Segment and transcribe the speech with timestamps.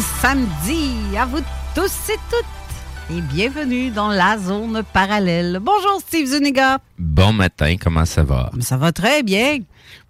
[0.00, 1.42] Bon samedi à vous
[1.74, 5.58] tous et toutes et bienvenue dans la zone parallèle.
[5.60, 6.78] Bonjour Steve Zuniga.
[6.98, 8.50] Bon matin, comment ça va?
[8.60, 9.58] Ça va très bien.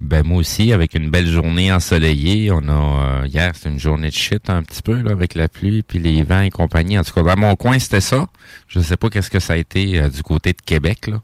[0.01, 2.53] Ben moi aussi, avec une belle journée ensoleillée.
[2.53, 5.49] On a euh, hier, c'était une journée de shit un petit peu là, avec la
[5.49, 6.97] pluie puis les vents et compagnie.
[6.97, 8.29] En tout cas, dans mon coin, c'était ça.
[8.69, 11.21] Je sais pas qu'est-ce que ça a été euh, du côté de Québec là,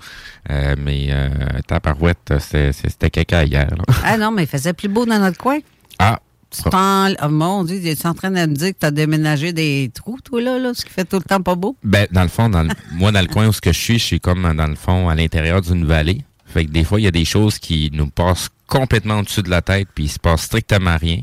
[0.50, 1.28] Euh, mais euh,
[1.68, 3.68] tabarouette, c'était c'était caca hier.
[3.70, 3.84] là.
[4.02, 5.58] Ah non, mais il faisait plus beau dans notre coin.
[6.00, 6.18] Ah,
[6.50, 9.52] Tu oh, mon Dieu, tu es en train de me dire que tu as déménagé
[9.52, 11.76] des trous, toi, là, là, ce qui fait tout le temps pas beau?
[11.82, 12.48] Ben, dans le fond,
[12.92, 15.60] moi, dans le coin où je suis, je suis comme, dans le fond, à l'intérieur
[15.60, 16.24] d'une vallée.
[16.46, 19.50] Fait que des fois, il y a des choses qui nous passent complètement au-dessus de
[19.50, 21.20] la tête, puis il se passe strictement rien.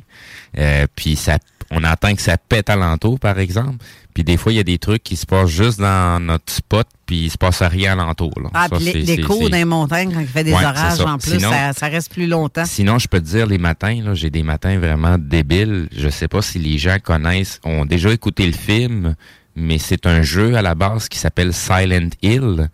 [0.57, 1.39] Euh, puis ça,
[1.71, 3.83] on attend que ça pète alentour, par exemple.
[4.13, 6.87] Puis des fois, il y a des trucs qui se passent juste dans notre spot,
[7.13, 8.33] puis il se passe rien alentour.
[8.41, 8.49] Là.
[8.55, 11.87] Ah, dans les montagnes, quand il fait des Ouais, orages en plus, Sinon- ça, ça
[11.87, 12.65] reste plus longtemps.
[12.65, 15.89] Sinon, je peux te dire, les matins, là, j'ai des matins vraiment débiles.
[15.95, 19.15] Je sais pas si les gens connaissent, ont déjà écouté le film,
[19.55, 22.69] mais c'est un jeu à la base qui s'appelle Silent Hill.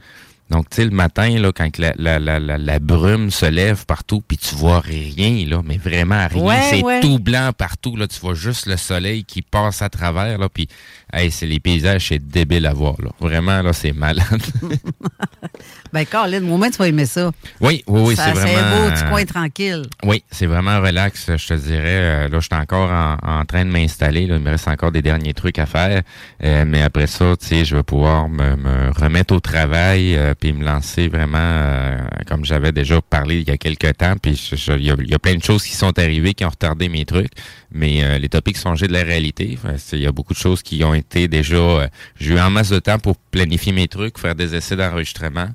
[0.50, 3.86] Donc, tu sais, le matin, là, quand la, la, la, la, la brume se lève
[3.86, 6.44] partout, puis tu vois rien, là, mais vraiment rien.
[6.44, 7.00] Ouais, c'est ouais.
[7.02, 8.08] tout blanc partout, là.
[8.08, 10.68] Tu vois juste le soleil qui passe à travers, là, puis,
[11.14, 13.12] hey, c'est les paysages, c'est débile à voir, là.
[13.20, 14.42] Vraiment, là, c'est malade.
[15.92, 17.32] Ben, Colin, au moins, tu vas aimer ça.
[17.60, 18.86] oui, oui, oui, c'est vraiment...
[18.86, 19.86] beau, petit coin tranquille.
[20.04, 21.80] oui, c'est vraiment relax, je te dirais.
[21.86, 24.28] Euh, Là, je suis encore en, en train de m'installer.
[24.28, 24.36] là.
[24.36, 26.04] Il me reste encore des derniers trucs à faire.
[26.44, 30.36] Euh, mais après ça, tu sais, je vais pouvoir me, me remettre au travail euh,
[30.40, 34.16] puis me lancer vraiment euh, comme j'avais déjà parlé il y a quelques temps.
[34.22, 34.32] Puis
[34.78, 37.32] il y, a, il plein de choses qui sont arrivées qui ont retardé mes trucs.
[37.72, 39.58] Mais euh, les topics sont de la réalité.
[39.94, 41.56] Il y a beaucoup de choses qui ont été déjà...
[41.56, 41.88] euh,
[42.20, 45.50] J'ai eu en masse de temps pour planifier mes trucs, faire des essais d'enregistrement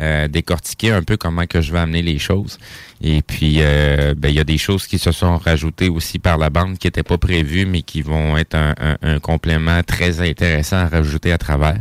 [0.00, 2.58] euh, décortiquer un peu comment que je vais amener les choses.
[3.02, 6.38] Et puis, euh, ben, il y a des choses qui se sont rajoutées aussi par
[6.38, 10.20] la bande qui n'étaient pas prévues, mais qui vont être un, un- un complément très
[10.20, 11.80] intéressant à rajouter à travers.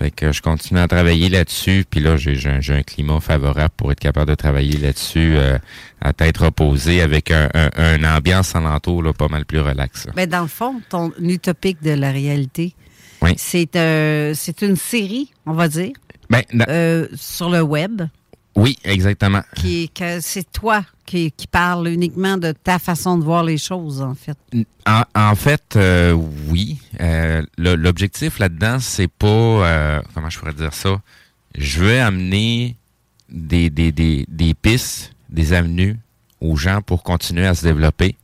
[0.00, 1.84] Fait que je continue à travailler là-dessus.
[1.88, 2.38] Puis là, j'ai
[2.72, 5.58] un, climat favorable pour être capable de travailler là-dessus euh,
[6.00, 10.06] à tête reposée avec un, un, un ambiance alentour là, pas mal plus relax.
[10.16, 12.72] Ben, dans le fond, ton utopique de la réalité,
[13.20, 13.32] Oui.
[13.36, 15.92] c'est euh, c'est une série, on va dire,
[16.30, 18.00] Ben, euh, sur le web.
[18.56, 19.42] oui, exactement.
[19.54, 24.14] qui que c'est toi qui, parle uniquement de ta façon de voir les choses, en
[24.14, 24.38] fait.
[24.86, 26.12] En, fait, euh,
[26.48, 26.78] oui.
[27.00, 29.26] Euh, L'objectif là-dedans, c'est pas...
[29.26, 31.00] euh, comment je pourrais dire ça?
[31.56, 32.76] Je veux amener
[33.28, 35.98] des, des, des, des pistes, des avenues
[36.40, 38.16] aux gens pour continuer à se développer,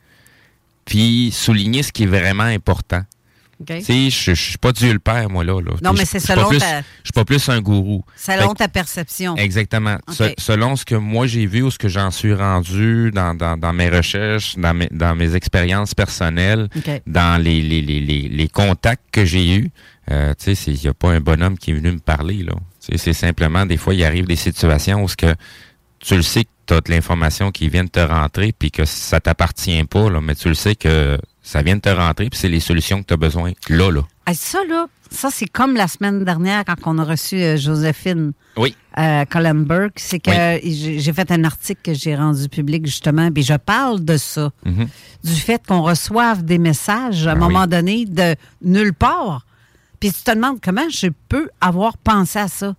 [0.84, 3.02] puis souligner ce qui est vraiment important.
[3.60, 3.78] OK.
[3.78, 5.60] Tu sais, je suis pas Dieu le Père, moi, là.
[5.60, 5.72] là.
[5.82, 8.04] Non, mais c'est selon plus- ta- Je suis pas plus un gourou.
[8.16, 9.34] Selon ta perception.
[9.36, 9.96] Exactement.
[10.10, 13.56] Se- selon ce que moi j'ai vu ou ce que j'en suis rendu dans, dans,
[13.56, 16.68] dans mes recherches, dans mes, dans mes expériences personnelles,
[17.06, 19.70] dans les, les, les, les, les contacts que j'ai eus,
[20.10, 22.52] euh, tu sais, il n'y a pas un bonhomme qui est venu me parler, là.
[22.94, 25.34] C'est simplement, des fois, il arrive des situations où ce que
[25.98, 28.84] tu le sais que tu as de l'information qui vient de te rentrer, puis que
[28.84, 32.38] ça t'appartient pas, là, mais tu le sais que ça vient de te rentrer, puis
[32.38, 34.02] c'est les solutions que tu as besoin là, là.
[34.26, 38.32] Ah, ça, là, ça, c'est comme la semaine dernière quand on a reçu euh, Joséphine
[38.56, 38.74] Oui.
[38.98, 39.92] euh, Collenberg.
[39.94, 44.04] C'est que j'ai j'ai fait un article que j'ai rendu public, justement, puis je parle
[44.04, 44.50] de ça.
[44.64, 44.88] Mhm.
[45.22, 47.40] Du fait qu'on reçoive des messages à un Ah oui.
[47.52, 49.46] moment donné de nulle part.
[50.00, 52.74] Puis tu te demandes comment je peux avoir pensé à ça.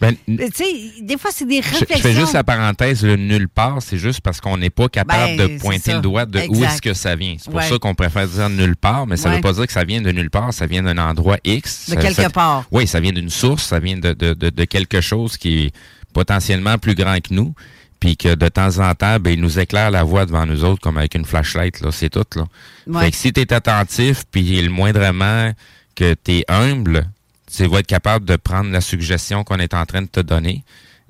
[0.00, 0.64] Ben, Tu sais,
[1.02, 1.96] des fois, c'est des réflexions.
[1.96, 5.36] je fais juste la parenthèse, le nulle part, c'est juste parce qu'on n'est pas capable
[5.36, 7.36] Ben, de pointer le doigt de où est-ce que ça vient.
[7.38, 7.68] C'est pour Ouais.
[7.68, 9.36] ça qu'on préfère dire nulle part, mais ça Ouais.
[9.36, 11.88] veut pas dire que ça vient de nulle part, ça vient d'un endroit X.
[11.88, 12.64] De Ça- quelque ça- part.
[12.70, 15.72] Oui, ça vient d'une source, ça vient de, de, de, de quelque chose qui est
[16.12, 17.54] potentiellement plus grand que nous,
[18.00, 20.80] puis que de temps en temps, ben, il nous éclaire la voie devant nous autres
[20.82, 22.24] comme avec une flashlight, là, c'est tout.
[22.36, 22.44] Là.
[22.86, 23.04] Ouais.
[23.06, 25.52] Fait que si tu es attentif, puis le moindrement
[25.94, 27.06] que tu es humble,
[27.54, 30.64] tu vas être capable de prendre la suggestion qu'on est en train de te donner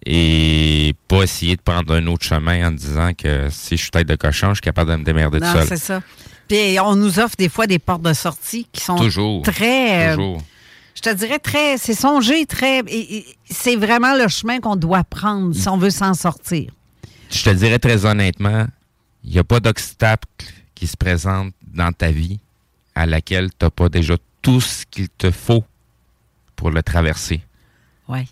[0.04, 4.06] et pas essayer de prendre un autre chemin en disant que si je suis tête
[4.06, 5.78] de cochon, je suis capable de me démerder Non, tout c'est seul.
[5.78, 6.02] ça.
[6.48, 9.42] Puis on nous offre des fois des portes de sortie qui sont Toujours.
[9.42, 10.10] très...
[10.10, 10.42] euh, Toujours.
[10.94, 11.76] je te dirais très...
[11.78, 12.82] C'est songé, très...
[13.50, 16.70] C'est vraiment le chemin qu'on doit prendre si on veut s'en sortir.
[17.30, 18.66] Je te dirais très honnêtement,
[19.24, 20.28] il n'y a pas d'obstacle
[20.76, 22.38] qui se présente dans ta vie
[22.94, 25.64] à laquelle tu n'as pas déjà tout ce qu'il te faut
[26.56, 27.40] pour le traverser.
[28.08, 28.26] Oui.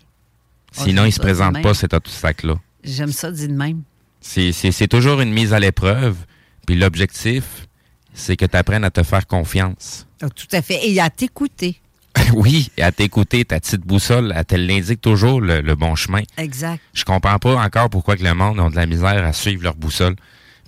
[0.71, 2.55] Sinon, j'aime il se ça, présente c'est pas cet obstacle-là.
[2.83, 3.83] J'aime ça dit de même.
[4.19, 6.17] C'est- toujours une mise à l'épreuve.
[6.65, 7.67] Puis l'objectif,
[8.13, 10.07] c'est que tu apprennes à te faire confiance.
[10.21, 10.79] Ah, Tout à fait.
[10.89, 11.79] Et à t'écouter.
[12.33, 16.21] oui, et à t'écouter, ta petite boussole, elle te l'indique toujours le, le bon chemin.
[16.37, 16.81] Exact.
[16.93, 19.75] Je comprends pas encore pourquoi que le monde a de la misère à suivre leur
[19.75, 20.15] boussole.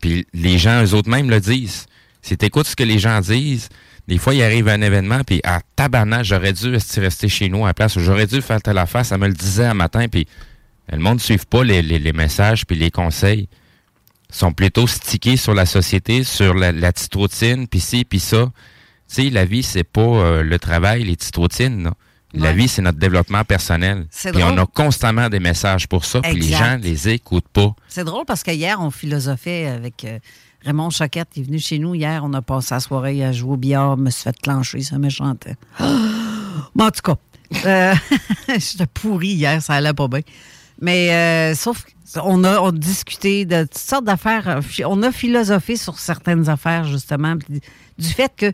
[0.02, 1.86] Puis les gens, eux autres même le disent.
[2.22, 3.70] Si t'écoutes ce que les gens disent,
[4.08, 7.68] des fois, il arrive un événement, puis à tabarnak, j'aurais dû rester chez nous à
[7.70, 10.28] la place, ou j'aurais dû faire telle affaire, ça me le disait un matin, puis
[10.92, 13.50] le monde ne suit pas les, les- les messages puis les conseils.
[14.30, 18.20] Ils sont plutôt stickés sur la société, sur la, la petite routine, puis ci, puis
[18.20, 18.52] ça.
[19.10, 21.94] Tu sais, la vie, c'est pas euh, le travail, les petites routines, là.
[22.34, 22.54] La Ouais.
[22.56, 24.06] vie, c'est notre développement personnel.
[24.12, 24.60] C'est Puis on drôle.
[24.60, 27.74] a constamment des messages pour ça, puis les gens les écoutent pas.
[27.88, 30.20] C'est drôle parce que hier, on philosophait avec euh,
[30.64, 31.38] Raymond Choquette.
[31.38, 32.22] Est venu chez nous hier.
[32.24, 33.98] On a passé la soirée à jouer au billard.
[33.98, 34.82] me suis fait clencher.
[34.82, 35.56] Ça me chantait.
[36.76, 37.16] Mais en tout cas,
[37.66, 37.96] euh,
[38.50, 39.62] j'étais pourri hier.
[39.62, 40.22] Ça allait pas bien.
[40.80, 44.60] Mais euh, sauf qu'on a, on a discuté de toutes sortes d'affaires.
[44.86, 48.54] On a philosophé sur certaines affaires, justement, du fait que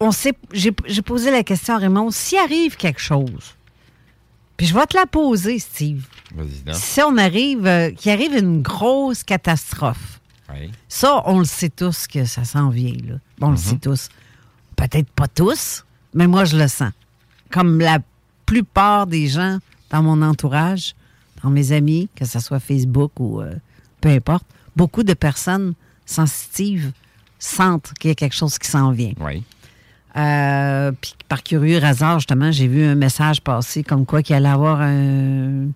[0.00, 0.34] on sait.
[0.52, 3.56] J'ai posé la question à Raymond s'il arrive quelque chose,
[4.56, 6.06] puis je vais te la poser, Steve.
[6.72, 10.15] Si on arrive, euh, qu'il arrive une grosse catastrophe,
[10.52, 10.70] Oui.
[10.88, 12.94] ça, on le sait tous que ça s'en vient.
[13.04, 13.14] Là.
[13.40, 14.08] On le sait tous.
[14.76, 15.84] Peut-être pas tous,
[16.14, 16.92] mais moi, je le sens.
[17.50, 17.98] Comme la
[18.44, 19.58] plupart des gens
[19.90, 20.94] dans mon entourage,
[21.42, 23.54] dans mes amis, que ce soit Facebook ou euh,
[24.00, 24.44] peu importe,
[24.76, 26.92] beaucoup de personnes sensitives
[27.38, 29.12] sentent qu'il y a quelque chose qui s'en vient.
[29.20, 29.42] Oui.
[30.16, 34.48] Euh, puis par curieux hasard, justement, j'ai vu un message passer comme quoi qu'il allait
[34.48, 35.66] avoir un.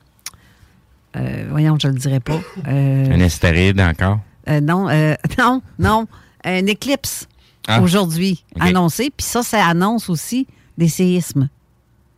[1.17, 2.41] euh, voyons, je le dirais pas.
[2.69, 4.21] Euh, Un astéroïde encore?
[4.51, 6.07] Euh, non, euh, non, non.
[6.45, 7.27] Un éclipse
[7.69, 7.81] Ah.
[7.83, 8.63] aujourd'hui OK.
[8.63, 9.11] annoncé.
[9.17, 10.47] Puis ça, ça annonce aussi
[10.79, 11.49] des séismes.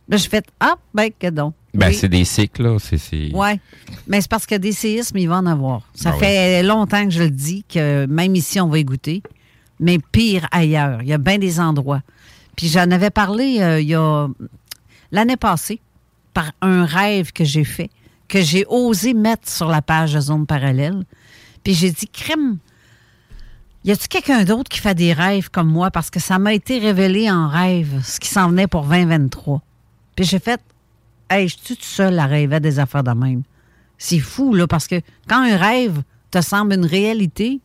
[0.09, 1.53] Là, je fais Ah, ben, que donc.
[1.73, 1.93] Ben, Oui.
[1.95, 2.77] c'est des cycles, là.
[3.33, 3.59] Oui,
[4.07, 5.81] mais c'est parce que des séismes, il va en avoir.
[5.95, 6.19] Ça Ben oui.
[6.21, 9.23] fait longtemps que je le dis, que même ici, on va y goûter,
[9.79, 11.01] mais pire ailleurs.
[11.01, 12.01] Il y a bien des endroits.
[12.55, 14.27] Puis j'en avais parlé euh, il y a
[15.11, 15.81] l'année passée
[16.33, 17.89] par un rêve que j'ai fait,
[18.27, 21.03] que j'ai osé mettre sur la page de Zone Parallèle.
[21.63, 22.57] Puis j'ai dit, crème,
[23.85, 25.91] y a-tu quelqu'un d'autre qui fait des rêves comme moi?
[25.91, 29.61] Parce que ça m'a été révélé en rêve, ce qui s'en venait pour 2023.
[30.15, 30.61] Puis j'ai fait,
[31.29, 33.43] hey, je suis toute seule à rêver des affaires de même.
[33.97, 34.95] C'est fou, là, parce que
[35.27, 36.01] quand un rêve
[36.31, 37.61] te semble une réalité,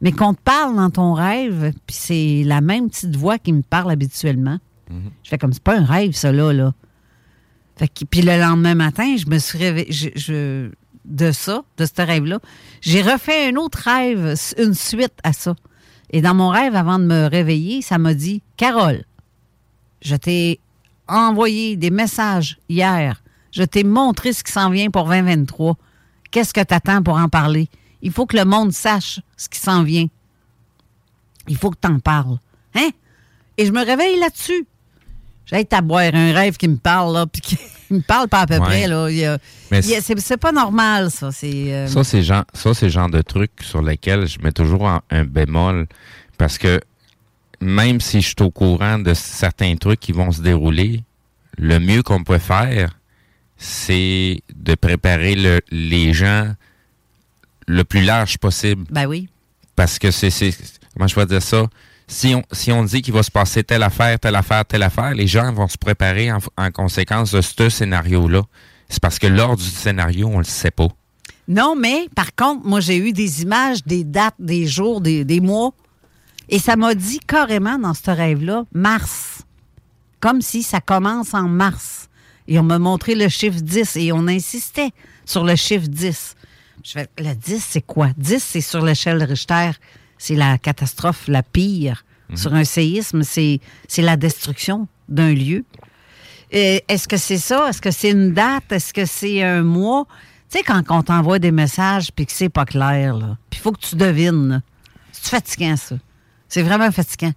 [0.00, 3.62] mais qu'on te parle dans ton rêve, puis c'est la même petite voix qui me
[3.62, 4.58] parle habituellement,
[5.22, 6.72] je fais comme, c'est pas un rêve, ça, là, là.
[7.76, 10.70] Fait que, puis le lendemain matin, je me suis réveillée je, je-
[11.08, 12.38] de ça, de ce rêve-là.
[12.80, 15.56] J'ai refait un autre rêve, une suite à ça.
[16.10, 19.04] Et dans mon rêve, avant de me réveiller, ça m'a dit Carole,
[20.00, 20.60] je t'ai
[21.08, 23.22] envoyé des messages hier.
[23.50, 25.76] Je t'ai montré ce qui s'en vient pour 2023.
[26.30, 27.68] qu'est-ce que tu attends pour en parler?
[28.02, 30.06] Il faut que le monde sache ce qui s'en vient.
[31.48, 32.38] Il faut que tu en parles.
[32.74, 32.90] Hein?
[33.56, 34.66] Et je me réveille là-dessus.
[35.50, 37.58] J'ai à boire un rêve qui me parle, là, puis qui
[37.90, 39.08] me parle pas à peu près, là.
[39.70, 41.32] c'est pas normal, ça.
[41.32, 44.88] C'est, euh, Ça, c'est genre, ça, c'est genre de truc sur lesquels je mets toujours
[45.10, 45.86] un bémol.
[46.36, 46.80] Parce que
[47.60, 51.02] même si je suis au courant de certains trucs qui vont se dérouler,
[51.56, 52.98] le mieux qu'on peut faire,
[53.56, 56.52] c'est de préparer le, les gens
[57.66, 58.84] le plus large possible.
[58.90, 59.28] Ben oui.
[59.74, 60.30] Parce que c'est,
[60.94, 61.66] comment je vais dire ça?
[62.10, 62.34] Si
[62.72, 65.68] on, dit qu'il va se passer telle affaire, telle affaire, telle affaire, les gens vont
[65.68, 68.42] se préparer en, conséquence de ce scénario-là.
[68.88, 70.88] C'est parce que lors du scénario, on le sait pas.
[71.46, 75.40] Non, mais par contre, moi, j'ai eu des images, des dates, des jours, des, des
[75.40, 75.72] mois.
[76.48, 79.42] Et ça m'a dit carrément dans ce rêve-là, mars.
[80.18, 82.08] Comme si ça commence en mars.
[82.48, 84.90] Et on m'a montré le chiffre 10 et on insistait
[85.26, 86.34] sur le chiffre 10.
[86.82, 88.08] Je fais, le 10, c'est quoi?
[88.16, 89.72] 10, c'est sur l'échelle Richter.
[90.18, 92.04] C'est la catastrophe la pire.
[92.30, 92.36] Mhm.
[92.36, 93.60] Sur un séisme, c'est
[93.96, 95.64] la destruction d'un lieu.
[96.50, 97.68] Est-ce que c'est ça?
[97.68, 98.70] Est-ce que c'est une date?
[98.70, 100.06] Est-ce que c'est un mois?
[100.50, 103.62] Tu sais, quand on t'envoie des messages puis que c'est pas clair, là, puis il
[103.62, 104.62] faut que tu devines.
[105.12, 105.96] C'est fatigant, ça.
[106.48, 107.32] C'est vraiment fatigant.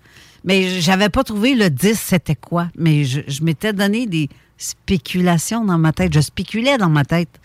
[0.45, 2.69] Mais j'avais pas trouvé le 10, c'était quoi?
[2.77, 4.29] Mais je, je m'étais donné des
[4.61, 6.13] spéculation dans ma tête.
[6.13, 7.39] Je spéculais dans ma tête.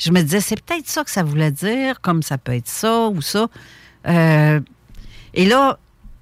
[0.00, 3.08] Je me disais, c'est peut-être ça que ça voulait dire, comme ça peut être ça
[3.08, 3.48] ou ça.
[4.08, 4.60] Euh,
[5.34, 5.78] et là,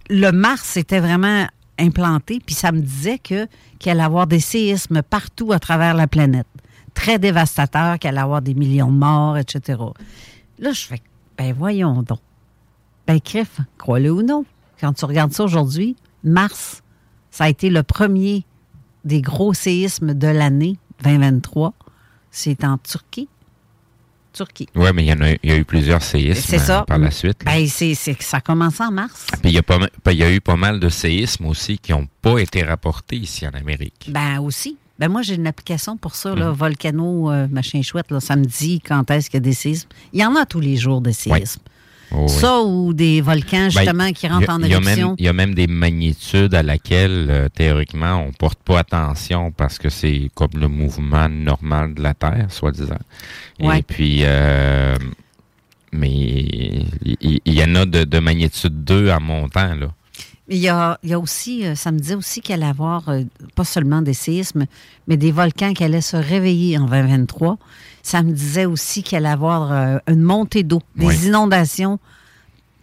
[0.09, 1.47] le Mars était vraiment
[1.78, 3.47] implanté, puis ça me disait que
[3.78, 6.47] qu'il allait avoir des séismes partout à travers la planète.
[6.95, 9.81] Très dévastateurs, qu'il allait avoir des millions de morts, etc.
[10.59, 11.00] Là, je fais,
[11.38, 12.21] ben voyons donc.
[13.07, 14.45] Ben, crif, crois-le ou non.
[14.81, 16.83] Quand tu regardes ça aujourd'hui, Mars,
[17.31, 18.45] ça a été le premier
[19.04, 21.75] des gros séismes de l'année 2023,
[22.31, 23.28] c'est en Turquie.
[24.33, 24.69] Turquie.
[24.75, 27.43] Oui, mais il y, en a, il y a eu plusieurs séismes par la suite.
[27.45, 29.27] Ben, c'est, ça a commencé en mars.
[29.43, 29.79] Puis il y, a pas,
[30.11, 33.47] il y a eu pas mal de séismes aussi qui n'ont pas été rapportés ici
[33.47, 34.09] en Amérique.
[34.09, 34.77] Ben aussi.
[34.99, 36.53] Ben moi, j'ai une application pour ça, là, mhm.
[36.55, 38.11] Volcano, euh, machin chouette.
[38.11, 39.89] Là, ça me dit quand est-ce qu'il y a des séismes.
[40.12, 41.61] Il y en a tous les jours des séismes.
[42.14, 45.14] Oh, ça ou des volcans, ben, justement, qui rentrent en éruption.
[45.19, 49.78] Il y a même des magnitudes à laquelle, euh, théoriquement, on porte pas attention parce
[49.78, 52.99] que c'est comme le mouvement normal de la Terre, soi-disant.
[53.61, 54.97] Et puis, euh,
[55.92, 59.88] mais il y, en a de, de, magnitude 2 en montant, là.
[60.49, 63.05] Il y, a, il y a aussi, euh, ça me dit aussi qu'il allait avoir
[63.55, 64.67] pas seulement des séismes,
[65.07, 67.59] mais des volcans qui allaient se réveiller en 2023
[68.03, 71.99] ça me disait aussi qu'il allait avoir euh, une montée d'eau, des inondations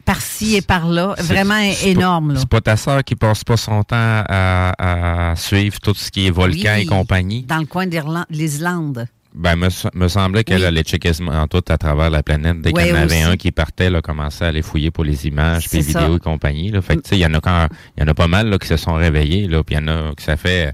[0.06, 2.36] par-ci et par-là, vraiment énorme.
[2.36, 6.32] C'est pas ta soeur qui passe pas son temps à, suivre tout ce qui est
[6.32, 7.44] volcan et compagnie?
[7.44, 7.96] Dans le coin de
[8.32, 9.06] l'Islande.
[9.34, 12.62] Ben, me, me semblait qu'elle allait checker en tout à travers la planète.
[12.62, 15.70] Dès qu'il y en avait un qui partait, commencé à aller fouiller pour les images,
[15.70, 16.72] puis les vidéos et compagnie.
[16.72, 16.82] Là.
[16.82, 18.50] Fait que, tu sais, il y en a quand, il y en a pas mal
[18.50, 20.74] là, qui se sont réveillés, là, puis il y en a que ça fait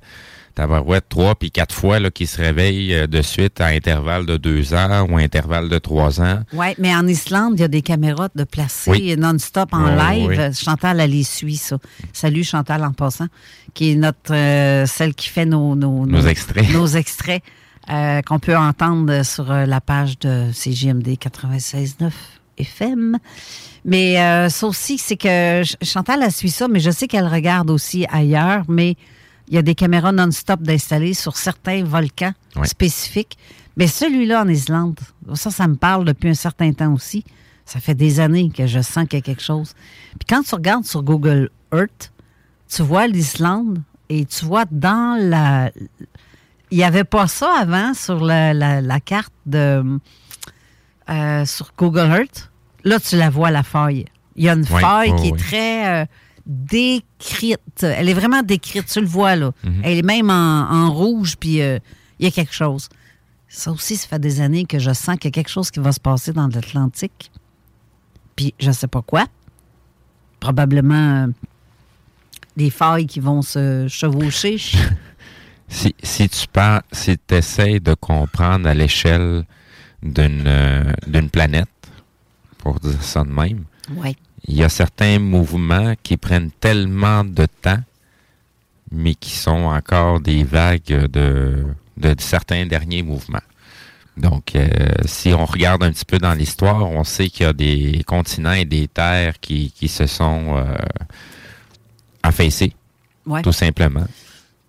[0.85, 4.37] ouais, trois puis quatre fois là, qui se réveillent euh, de suite à intervalle de
[4.37, 6.41] deux ans ou intervalle de trois ans.
[6.53, 10.53] Oui, mais en Islande, il y a des caméras de placer non-stop en live.
[10.53, 11.77] Chantal, elle les suit, ça.
[12.13, 13.27] Salut Chantal en passant,
[13.73, 16.71] qui est notre euh, celle qui fait nos, nos, nos, extraits.
[16.71, 17.43] Nos extraits
[17.89, 22.11] euh, qu'on peut entendre sur la page de CGMD 96.9
[22.57, 23.17] FM.
[23.83, 28.07] Mais ça aussi, c'est que Chantal, elle suit ça, mais je sais qu'elle regarde aussi
[28.09, 28.95] ailleurs, mais
[29.47, 33.37] il y a des caméras non-stop d'installer sur certains volcans spécifiques.
[33.77, 34.99] Mais celui-là en Islande,
[35.33, 37.23] ça, ça me parle depuis un certain temps aussi.
[37.65, 39.73] Ça fait des années que je sens qu'il y a quelque chose.
[40.19, 42.11] Puis quand tu regardes sur Google Earth,
[42.69, 45.71] tu vois l'Islande et tu vois dans la.
[46.75, 49.97] Il n'y avait pas ça avant sur la, carte de.
[51.09, 52.51] Euh, sur Google Earth.
[52.83, 54.03] Là, tu la vois, la faille.
[54.35, 56.01] Il y a une faille qui est très.
[56.01, 56.05] Euh,
[56.45, 57.61] décrite.
[57.81, 59.53] Elle est vraiment décrite, tu le vois là.
[59.63, 59.81] Mhm.
[59.85, 61.79] Elle est même en, rouge, puis euh,
[62.19, 62.89] il y a quelque chose.
[63.47, 65.79] Ça aussi, ça fait des années que je sens qu'il y a quelque chose qui
[65.79, 67.31] va se passer dans l'Atlantique.
[68.35, 69.27] Puis je ne sais pas quoi.
[70.41, 71.29] Probablement
[72.57, 74.57] des failles qui vont se chevaucher.
[75.67, 79.45] si, si tu parles, si tu essaies de comprendre à l'échelle
[80.01, 81.69] d'une euh, d'une planète,
[82.57, 84.15] pour dire ça de même, ouais
[84.47, 87.79] il y a certains mouvements qui prennent tellement de temps,
[88.91, 91.65] mais qui sont encore des vagues de,
[91.97, 93.39] de certains derniers mouvements.
[94.17, 94.69] Donc, euh,
[95.05, 98.53] si on regarde un petit peu dans l'histoire, on sait qu'il y a des continents
[98.53, 100.77] et des terres qui, qui se sont euh,
[102.23, 102.73] affaissés,
[103.43, 104.05] tout simplement.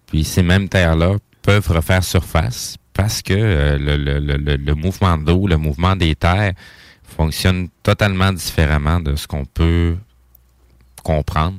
[0.07, 5.17] Puis ces mêmes terres-là peuvent refaire surface, parce que euh, le, le, le, le mouvement
[5.19, 6.53] d'eau, le mouvement des terres
[7.17, 9.97] fonctionne totalement différemment de ce qu'on peut
[11.03, 11.59] comprendre.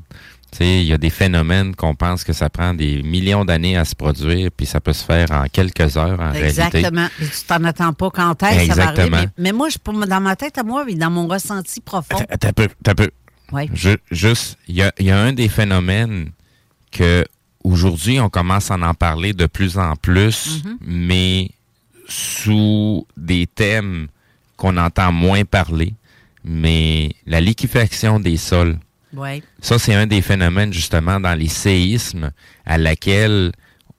[0.51, 3.75] Tu sais, il y a des phénomènes qu'on pense que ça prend des millions d'années
[3.77, 6.61] à se produire, puis ça peut se faire en quelques heures en réalité.
[6.61, 7.07] Exactement.
[7.19, 9.01] Tu t'en attends pas quand est-ce que ça va arriver.
[9.03, 9.17] Exactement.
[9.37, 12.17] Mais, mais moi, je, pour- dans ma tête à moi, et dans mon ressenti profond.
[12.39, 13.09] T'as peu, t'as peu.
[13.51, 13.69] Oui.
[13.73, 16.31] Ju- juste, il y a, il y a un des phénomènes
[16.91, 17.25] que
[17.67, 21.51] aujourd'hui on commence à en parler de plus en plus, mais
[22.07, 24.07] sous des thèmes
[24.55, 25.93] qu'on entend moins parler.
[26.43, 28.77] Mais la liquéfaction des sols,
[29.61, 32.31] ça c'est un des phénomènes justement dans les séismes
[32.65, 33.51] à laquelle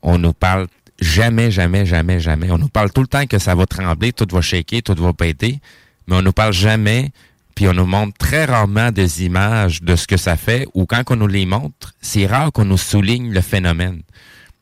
[0.02, 0.66] on nous parle
[1.00, 2.50] jamais, jamais, jamais, jamais.
[2.50, 5.12] On nous parle tout le temps que ça va trembler, tout va shaker, tout va
[5.12, 5.60] péter,
[6.06, 7.10] mais on nous parle jamais,
[7.58, 11.02] puis on nous montre très rarement des images de ce que ça fait, ou quand
[11.10, 14.02] on nous les montre, c'est rare qu'on nous souligne le phénomène.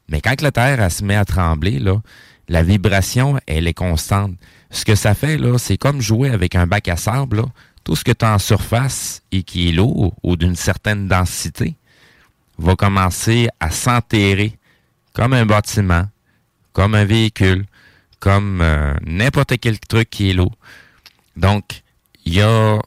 [0.08, 2.00] Mais quand la Terre elle se met à trembler, là,
[2.48, 4.32] la vibration, elle est constante.
[4.70, 7.42] Ce que ça fait, là, c'est comme jouer avec un bac à sable.
[7.84, 11.76] Tout ce que tu as en surface et qui est lourd ou d'une certaine densité
[12.56, 14.56] va commencer à s'enterrer
[15.12, 16.08] comme un bâtiment,
[16.72, 17.66] comme un véhicule,
[18.20, 20.56] comme euh, n'importe quel truc qui est lourd.
[21.36, 21.82] Donc,
[22.26, 22.78] il y a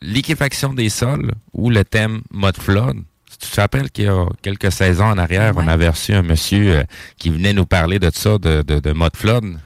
[0.00, 2.98] liquéfaction des sols ou le thème mode flood.
[3.40, 5.64] Tu te rappelles qu'il y a quelques saisons en arrière, Ouais.
[5.64, 6.84] on avait reçu un monsieur euh,
[7.18, 9.58] qui venait nous parler de ça, de, de, de mode flood.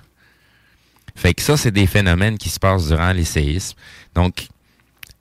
[1.14, 3.76] Fait que ça, c'est des phénomènes qui se passent durant les séismes.
[4.14, 4.46] Donc,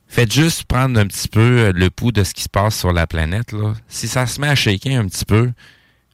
[0.08, 2.94] faites juste prendre un petit peu euh, le pouls de ce qui se passe sur
[2.94, 3.52] la planète.
[3.52, 3.74] Là.
[3.88, 5.52] Si ça se met à shaker un petit peu,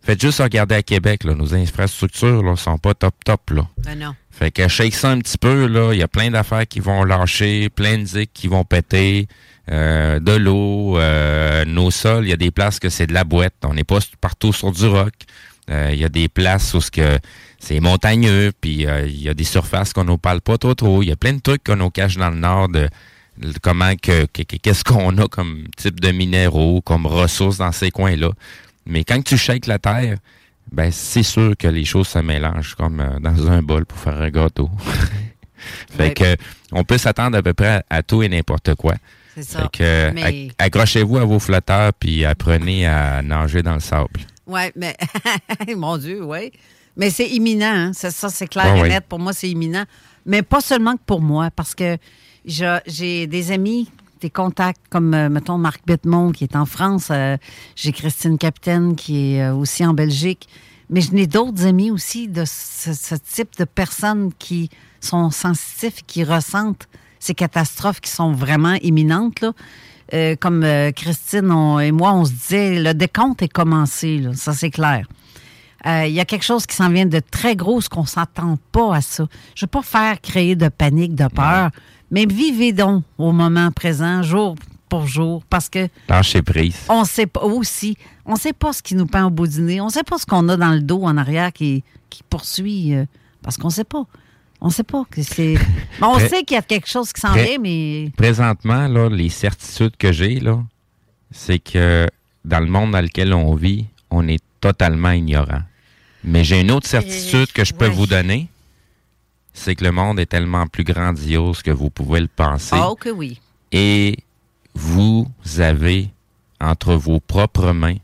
[0.03, 1.23] faites juste regarder à Québec.
[1.23, 1.33] Là.
[1.33, 3.49] Nos infrastructures là, sont pas top top.
[3.51, 3.67] Là.
[3.83, 4.13] Ben non.
[4.31, 5.93] Fait que shake ça un petit peu, là.
[5.93, 9.27] Il y a plein d'affaires qui vont lâcher, plein de zics qui vont péter,
[9.71, 13.23] euh, de l'eau, euh, nos sols, il y a des places que c'est de la
[13.23, 13.53] boîte.
[13.63, 15.13] On n'est pas partout sur du roc.
[15.69, 17.19] Euh, Il y a des places où ce que
[17.59, 21.01] c'est montagneux, puis euh, il y a des surfaces qu'on nous parle pas trop trop.
[21.03, 22.89] Il y a plein de trucs qu'on nous cache dans le nord de,
[23.37, 28.31] de comment que- qu'est-ce qu'on a comme type de minéraux, comme ressources dans ces coins-là.
[28.85, 30.17] Mais quand tu shakes la terre,
[30.71, 34.21] ben c'est sûr que les choses se mélangent comme euh, dans un bol pour faire
[34.21, 34.69] un gâteau.
[35.91, 36.13] fait Ouais.
[36.13, 36.35] que
[36.71, 38.95] on peut s'attendre à peu près à, à tout et n'importe quoi.
[39.35, 39.61] C'est ça.
[39.63, 44.19] Fait que Mais- acc- accrochez-vous à vos flotteurs puis apprenez à nager dans le sable.
[44.45, 44.95] Oui, mais
[45.77, 46.51] mon Dieu, oui.
[46.97, 47.91] Mais c'est imminent, hein.
[47.93, 48.89] C'est ça, c'est clair Ouais, et ouais.
[48.89, 49.05] net.
[49.07, 49.85] Pour moi, c'est imminent.
[50.25, 51.97] Mais pas seulement que pour moi, parce que
[52.45, 53.89] j'ai des amis,
[54.23, 57.09] des contacts comme, euh, mettons, Marc Bitmont qui est en France.
[57.11, 57.35] euh,
[57.75, 60.47] j'ai Christine Capitaine qui est euh, aussi en Belgique.
[60.89, 64.69] Mais je n'ai d'autres amis aussi de ce, ce type de personnes qui
[65.01, 66.87] sont sensitifs, qui ressentent
[67.19, 69.41] ces catastrophes qui sont vraiment imminentes.
[69.41, 69.51] Là.
[70.13, 74.31] Euh, comme euh, Christine on- et moi, on se disait, le décompte est commencé, là,
[74.35, 75.05] ça c'est clair.
[75.85, 78.57] Euh, Il y a quelque chose qui s'en vient de très gros, ce qu'on s'attend
[78.71, 79.25] pas à ça.
[79.55, 81.71] Je veux pas faire créer de panique, de peur,
[82.13, 84.55] mais vivez donc au moment présent, jour
[84.87, 86.85] pour jour, parce que Lâchez prise.
[86.87, 87.97] on sait pas aussi,
[88.27, 90.25] on sait pas ce qui nous pend au bout du nez, on sait pas ce
[90.27, 93.05] qu'on a dans le dos en arrière qui, qui poursuit, euh,
[93.41, 94.05] parce qu'on sait pas.
[94.61, 95.55] On sait pas que c'est.
[95.99, 99.27] Mais on sait qu'il y a quelque chose qui s'en vient, mais Présentement, là, les
[99.27, 100.63] certitudes que j'ai, là,
[101.31, 102.07] c'est que
[102.45, 105.63] dans le monde dans lequel on vit, on est totalement ignorant.
[106.23, 107.91] Mais j'ai une autre certitude que je peux ouais.
[107.91, 108.47] vous donner,
[109.53, 112.75] c'est que le monde est tellement plus grandiose que vous pouvez le penser.
[112.79, 113.39] oh que oui.
[113.71, 114.17] Et
[114.73, 116.09] vous avez
[116.59, 117.97] entre vos propres mains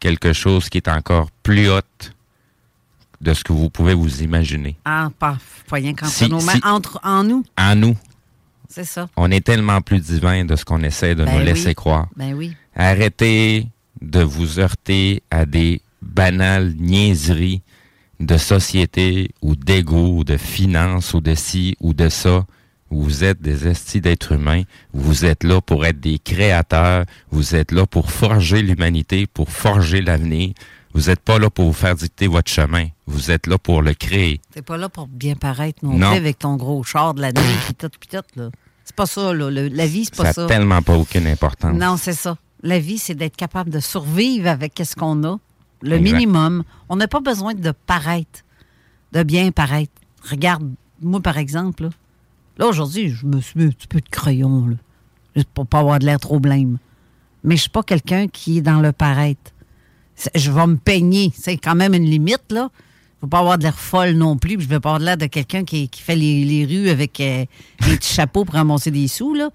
[0.00, 2.12] quelque chose qui est encore plus haute
[3.20, 4.76] de ce que vous pouvez vous imaginer.
[4.84, 5.38] Ah, pas
[5.72, 7.96] rien qu'entre Si- nos mains, si- entre en nous, En nous,
[8.68, 9.08] c'est ça.
[9.16, 11.44] on est tellement plus divin de ce qu'on essaie de Ben nous oui.
[11.46, 12.08] laisser croire.
[12.14, 12.54] Ben oui.
[12.74, 13.66] Arrêtez
[14.02, 17.62] de vous heurter à des banales niaiseries
[18.20, 22.46] de société ou d'ego ou de finance ou de ci ou de ça.
[22.90, 24.62] Vous êtes des estis d'êtres humains.
[24.92, 27.04] Vous êtes là pour être des créateurs.
[27.30, 30.52] Vous êtes là pour forger l'humanité, pour forger l'avenir.
[30.94, 32.86] Vous n'êtes pas là pour vous faire dicter votre chemin.
[33.06, 34.40] Vous êtes là pour le créer.
[34.52, 36.10] T'es pas là pour bien paraître non, Non.
[36.10, 38.50] plus avec ton gros char de la nuit pis tout pis tout, là.
[38.84, 39.50] C'est pas ça, là.
[39.50, 40.46] Le- la vie, c'est Ça pas n'a ça.
[40.46, 41.76] tellement pas aucune importance.
[41.76, 42.38] Non, c'est ça.
[42.62, 45.38] La vie, c'est d'être capable de survivre avec ce qu'on a,
[45.82, 46.12] le Exact.
[46.12, 46.62] minimum.
[46.88, 48.40] On n'a pas besoin de paraître,
[49.12, 49.92] de bien paraître.
[50.28, 50.68] Regarde,
[51.02, 51.88] moi, par exemple, là,
[52.58, 54.76] là, aujourd'hui, je me suis mis un petit peu de crayon, là,
[55.34, 56.78] juste pour pas avoir de l'air trop blême.
[57.44, 59.52] Mais je suis pas quelqu'un qui est dans le paraître.
[60.34, 61.30] Je vais me peigner.
[61.36, 62.70] C'est quand même une limite, là.
[63.20, 65.00] Je ne veux pas avoir de l'air folle non plus, puis je veux pas avoir
[65.00, 67.44] de l'air de quelqu'un qui, qui fait les, les rues avec euh,
[67.82, 69.50] un petit chapeau pour ramasser des sous, là.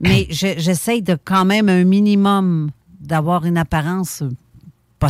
[0.00, 4.22] Mais je- j'essaye de quand même un minimum d'avoir une apparence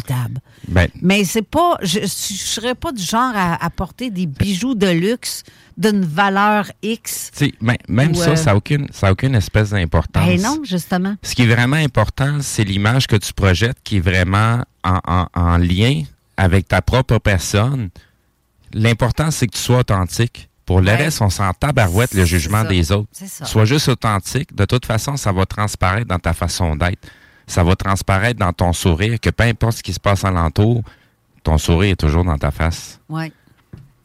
[0.02, 0.40] potable.
[0.68, 4.88] Ben, Mais c'est pas, je, je serais pas du genre à apporter des bijoux de
[4.88, 5.42] luxe
[5.76, 7.30] d'une valeur X.
[7.60, 10.26] ben, même Ou, ça, euh, ça n'a aucune, ça a aucune espèce d'importance.
[10.26, 11.16] Ben non, justement.
[11.22, 15.26] Ce qui est vraiment important, c'est l'image que tu projettes qui est vraiment en, en-
[15.34, 16.02] en lien
[16.36, 17.90] avec ta propre personne.
[18.72, 20.48] L'important, c'est que tu sois authentique.
[20.66, 20.96] Pour le Ouais.
[20.96, 22.68] reste, on s'en tabarouette le jugement ça.
[22.68, 23.08] des autres.
[23.44, 24.54] Sois juste authentique.
[24.56, 27.06] De toute façon, ça va transparaître dans ta façon d'être.
[27.46, 30.82] Ça va transparaître dans ton sourire, que peu importe ce qui se passe alentour,
[31.42, 33.00] ton sourire est toujours dans ta face.
[33.08, 33.32] Ouais.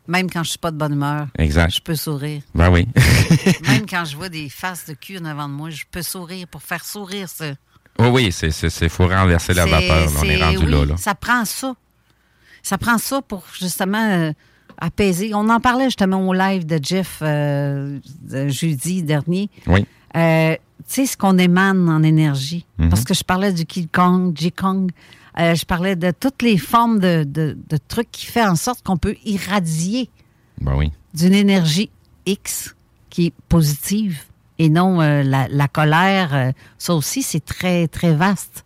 [0.08, 1.70] Même quand je suis pas de bonne humeur, Exact.
[1.74, 2.42] je peux sourire.
[2.56, 2.88] Ben oui.
[3.68, 6.48] Même quand je vois des faces de cul en avant de moi, je peux sourire
[6.48, 7.52] pour faire sourire ça.
[8.00, 10.06] oui, oui, c'est, c'est, c'est- faut renverser la vapeur.
[10.06, 10.12] là.
[10.20, 10.98] On est rendu oui, là, là.
[10.98, 11.76] Ça prend ça.
[12.64, 14.32] Ça prend ça pour justement euh,
[14.80, 15.32] apaiser.
[15.36, 19.50] On en parlait justement au live de Jeff euh, de jeudi dernier.
[19.68, 19.86] Oui.
[20.18, 20.56] Euh,
[20.88, 22.66] tu sais, ce qu'on émane en énergie.
[22.78, 22.90] Mhm.
[22.90, 24.92] Parce que je parlais du Qigong, Jikong.
[25.40, 28.84] Euh, je parlais de toutes les formes de, de- de trucs qui font en sorte
[28.84, 30.10] qu'on peut irradier
[30.60, 30.92] Ben oui.
[31.14, 31.90] d'une énergie
[32.26, 32.76] X
[33.10, 34.20] qui est positive
[34.58, 36.34] et non euh, la, la colère.
[36.34, 38.66] euh, ça aussi, c'est très, très vaste.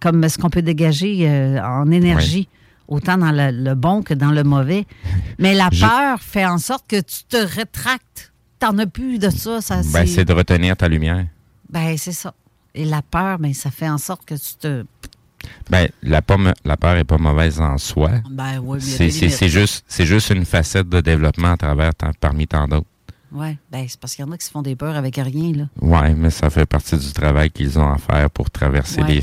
[0.00, 2.48] Comme ce qu'on peut dégager euh, en énergie,
[2.86, 4.86] autant dans le, le bon que dans le mauvais.
[5.38, 8.32] Mais la Je- peur fait en sorte que tu te rétractes.
[8.60, 9.60] T'en as plus de ça.
[9.60, 11.26] ça Ben, c'est de retenir ta lumière.
[11.70, 12.34] Ben, c'est ça.
[12.74, 14.84] Et la peur, ben, ça fait en sorte que tu te.
[15.70, 18.10] Ben, la, pomme, la peur est pas mauvaise en soi.
[18.30, 22.66] Ben, oui, C'est, juste, c'est juste une facette de développement à travers tant- parmi tant
[22.68, 22.86] d'autres.
[23.30, 25.52] Ouais, ben, c'est parce qu'il y en a qui se font des peurs avec rien,
[25.52, 25.64] là.
[25.80, 29.14] Ouais, mais ça fait partie du travail qu'ils ont à faire pour traverser Ouais.
[29.16, 29.22] les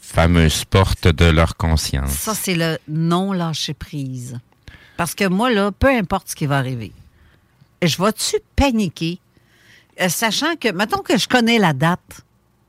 [0.00, 2.10] fameuses portes de leur conscience.
[2.12, 4.38] Ça, c'est le non-lâcher-prise.
[4.96, 6.92] Parce que moi, là, peu importe ce qui va arriver,
[7.82, 9.18] je vais-tu paniquer,
[10.00, 12.22] euh, sachant que, mettons que je connais la date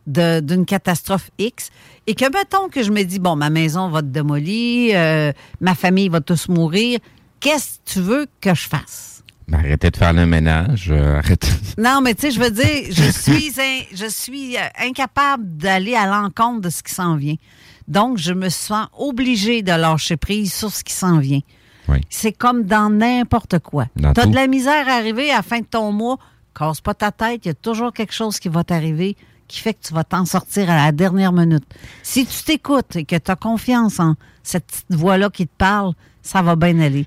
[0.05, 1.69] d'une catastrophe X
[2.07, 5.75] et que, mettons que je me dis, bon, ma maison va être démolie, euh, ma
[5.75, 6.99] famille va tous mourir,
[7.41, 9.23] qu'est-ce que tu veux que je fasse?
[9.49, 10.87] Ben, arrêtez de faire le ménage.
[10.91, 11.47] euh, arrêtez.
[11.77, 16.05] Non, mais tu sais, je veux dire, je suis, in- je suis incapable d'aller à
[16.07, 17.35] l'encontre de ce qui s'en vient.
[17.87, 21.41] Donc, je me sens obligée de lâcher prise sur ce qui s'en vient.
[21.87, 21.99] Oui.
[22.09, 23.85] C'est comme dans n'importe quoi.
[23.97, 24.29] Tu as tout.
[24.29, 26.17] de la misère à arriver à la fin de ton mois,
[26.57, 29.15] casse pas ta tête, il y a toujours quelque chose qui va t'arriver
[29.47, 31.63] qui fait que tu vas t'en sortir à la dernière minute.
[32.03, 35.93] Si tu t'écoutes et que tu as confiance en cette petite voix-là qui te parle,
[36.21, 37.05] ça va bien aller.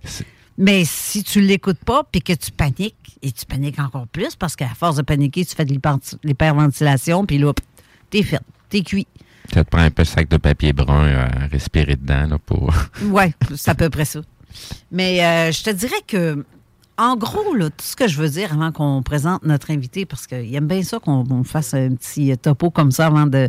[0.57, 4.57] Mais si tu l'écoutes pas puis que tu paniques, et tu paniques encore plus parce
[4.57, 7.53] qu'à force de paniquer, tu fais de l'hyper- l'hyperventilation, puis là,
[8.09, 9.07] t'es fait, t'es cuit.
[9.53, 12.39] Ça te prend un peu de sac de papier brun euh, à respirer dedans là,
[12.39, 12.73] pour.
[13.05, 14.21] Ouais, c'est à peu près ça.
[14.91, 16.45] Mais euh, je te dirais que,
[17.01, 20.27] en gros, là, tout ce que je veux dire avant qu'on présente notre invité, parce
[20.27, 23.49] qu'il aime bien ça qu'on on fasse un petit topo comme ça avant de.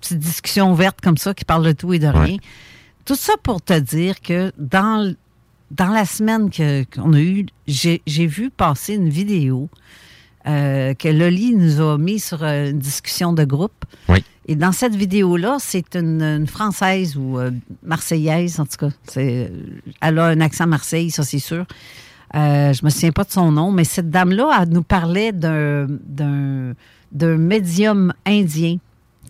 [0.00, 2.34] petite discussion ouverte comme ça qui parle de tout et de rien.
[2.34, 2.38] Ouais.
[3.04, 5.14] Tout ça pour te dire que dans,
[5.78, 9.68] la semaine que- qu'on a eue, j'ai vu passer une vidéo
[10.46, 13.84] euh, que Loli nous a mis sur euh, une discussion de groupe.
[14.08, 14.24] Oui.
[14.46, 17.52] Et dans cette vidéo-là, c'est une, une Française ou euh,
[17.84, 18.90] Marseillaise, en tout cas.
[19.04, 21.64] C'est, euh, elle a un accent Marseille, ça c'est sûr.
[22.34, 25.86] Euh, je me souviens pas de son nom, mais cette dame-là, elle nous parlait d'un,
[25.88, 26.72] d'un,
[27.12, 28.78] d'un médium indien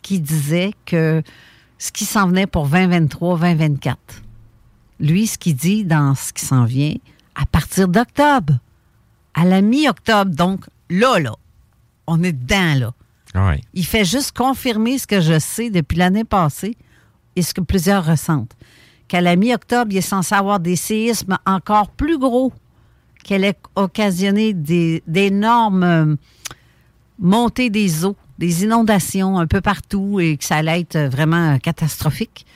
[0.02, 1.22] qui disait que
[1.78, 3.96] ce qui s'en venait pour 2023-2024,
[5.00, 6.94] lui, ce qu'il dit dans ce qui s'en vient,
[7.34, 8.54] à partir d'octobre,
[9.34, 11.34] à la mi-octobre, donc là, là,
[12.06, 12.92] on est dedans, là.
[13.34, 13.60] Ouais.
[13.72, 16.76] Il fait juste confirmer ce que je sais depuis l'année passée
[17.34, 18.54] et ce que plusieurs ressentent.
[19.08, 22.52] Qu'à la mi-octobre, il est censé avoir des séismes encore plus gros,
[23.24, 26.14] qu'elle ait occasionné des- d'énormes euh,
[27.18, 32.46] montées des eaux, des inondations un peu partout et que ça allait être vraiment catastrophique.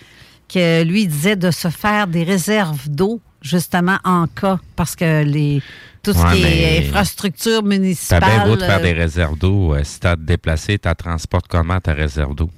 [0.49, 5.61] Que lui disait de se faire des réserves d'eau, justement, en cas, parce que les,
[6.05, 8.21] tout ce qui est infrastructure T'as municipale.
[8.25, 9.75] bien beau de faire euh, des réserves d'eau.
[9.75, 12.51] euh, si t'as déplacer, t'as transportes comment ta réserve d'eau?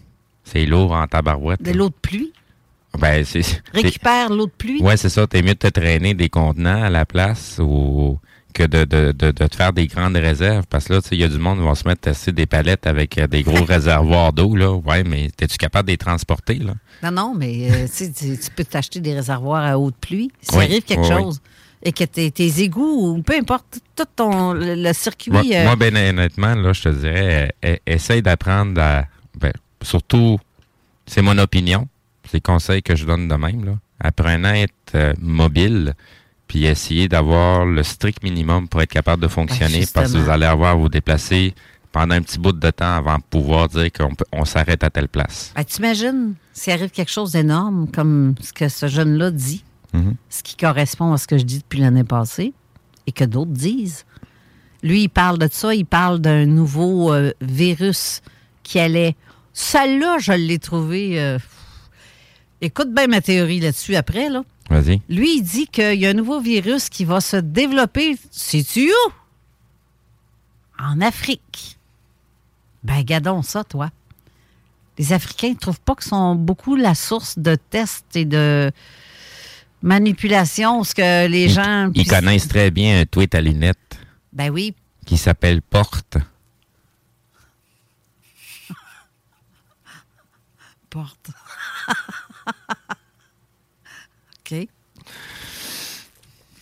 [0.44, 1.62] C'est lourd en tabarouette.
[1.62, 2.32] de l'eau de pluie.
[2.98, 3.42] Ben, c'est.
[3.74, 4.80] Récupère l'eau de pluie.
[4.82, 5.26] Ouais, c'est ça.
[5.26, 8.18] T'es mieux de te traîner des contenants à la place ou
[8.54, 10.64] que de, de, de, de te faire des grandes réserves.
[10.68, 12.12] Parce que là, tu sais, il y a du monde qui va se mettre à
[12.12, 14.72] tester des palettes avec euh, des gros réservoirs d'eau, là.
[14.72, 16.72] Ouais, mais es-tu capable de les transporter, là?
[17.02, 20.30] Non, non, mais euh, tu peux t'acheter des réservoirs à eau de pluie.
[20.40, 21.22] Si Oui, arrive quelque oui, oui.
[21.22, 21.40] chose
[21.80, 25.30] et que tes, tes égouts ou peu importe, tout ton, le, le circuit.
[25.30, 29.04] Moi, euh, moi, ben honnêtement, là, je te dirais, euh, e- essaye d'apprendre à.
[29.38, 30.38] Ben, surtout,
[31.06, 31.86] c'est mon opinion.
[32.30, 33.72] C'est le conseil que je donne de même, là.
[34.00, 35.94] Apprenez à être euh, mobile,
[36.46, 40.46] puis essayer d'avoir le strict minimum pour être capable de fonctionner, parce que vous allez
[40.46, 41.54] avoir à vous déplacer
[41.90, 45.08] pendant un petit bout de temps avant de pouvoir dire qu'on on s'arrête à telle
[45.08, 45.52] place.
[45.56, 49.64] Ben, T'imagines s'il arrive quelque chose d'énorme comme ce que ce jeune-là dit,
[49.94, 50.14] Mhm.
[50.28, 52.52] ce qui correspond à ce que je dis depuis l'année passée
[53.06, 54.04] et que d'autres disent.
[54.82, 58.20] Lui, il parle de ça, il parle d'un nouveau euh, virus
[58.62, 59.16] qui allait.
[59.54, 61.18] Celle-là, je l'ai trouvé.
[61.20, 61.38] euh,
[62.60, 64.42] Écoute bien ma théorie là-dessus après, là.
[64.70, 65.00] Vas-y.
[65.08, 68.16] Lui, il dit qu'il y a un nouveau virus qui va se développer.
[68.30, 69.12] Sais-tu où?
[70.82, 71.78] En Afrique.
[72.82, 73.90] Ben, gardons ça, toi.
[74.98, 78.70] Les Africains ne trouvent pas que sont beaucoup la source de tests et de
[79.82, 81.90] manipulation, ce que les gens.
[81.94, 83.98] Ils connaissent très bien un tweet à lunettes
[84.32, 84.74] Ben oui.
[85.06, 86.18] qui s'appelle Porte.
[90.90, 91.30] Porte.
[94.50, 94.68] OK.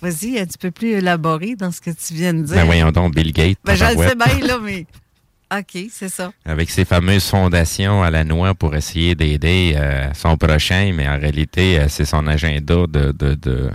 [0.03, 2.55] Vas-y, un petit peu plus élaboré dans ce que tu viens de dire.
[2.55, 3.59] Ben voyons donc, Bill Gates.
[3.64, 4.87] Ben, je le sais bien, là, mais.
[5.57, 6.33] OK, c'est ça.
[6.44, 11.18] Avec ses fameuses fondations à la noix pour essayer d'aider euh, son prochain, mais en
[11.18, 13.70] réalité, euh, c'est son agenda de, de, de-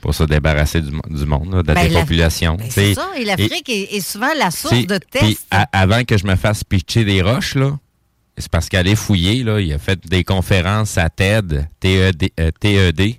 [0.00, 2.54] pour se débarrasser du, du monde, là, de la Ben, la- dépopulation.
[2.54, 3.08] Ben, c'est ça.
[3.16, 5.44] Et l'Afrique est, est souvent la source de tests.
[5.50, 7.76] a- avant que je me fasse pitcher des roches, là,
[8.38, 9.60] c'est parce qu'elle est fouillée, là.
[9.60, 12.28] Il a fait des conférences à TED, TED.
[12.40, 13.14] euh, TED.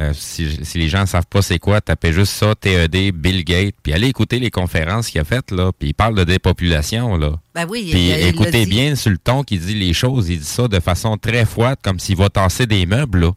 [0.00, 3.42] Euh, si, si les gens ne savent pas c'est quoi, tapez juste ça, TED, Bill
[3.44, 5.72] Gates, puis allez écouter les conférences qu'il a faites, là.
[5.76, 7.32] Puis il parle de dépopulation, là.
[7.54, 10.28] Ben oui, Puis il- écoutez bien sur le ton qu'il dit les choses.
[10.28, 13.30] Il dit ça de façon très froide, comme s'il va tasser des meubles, là.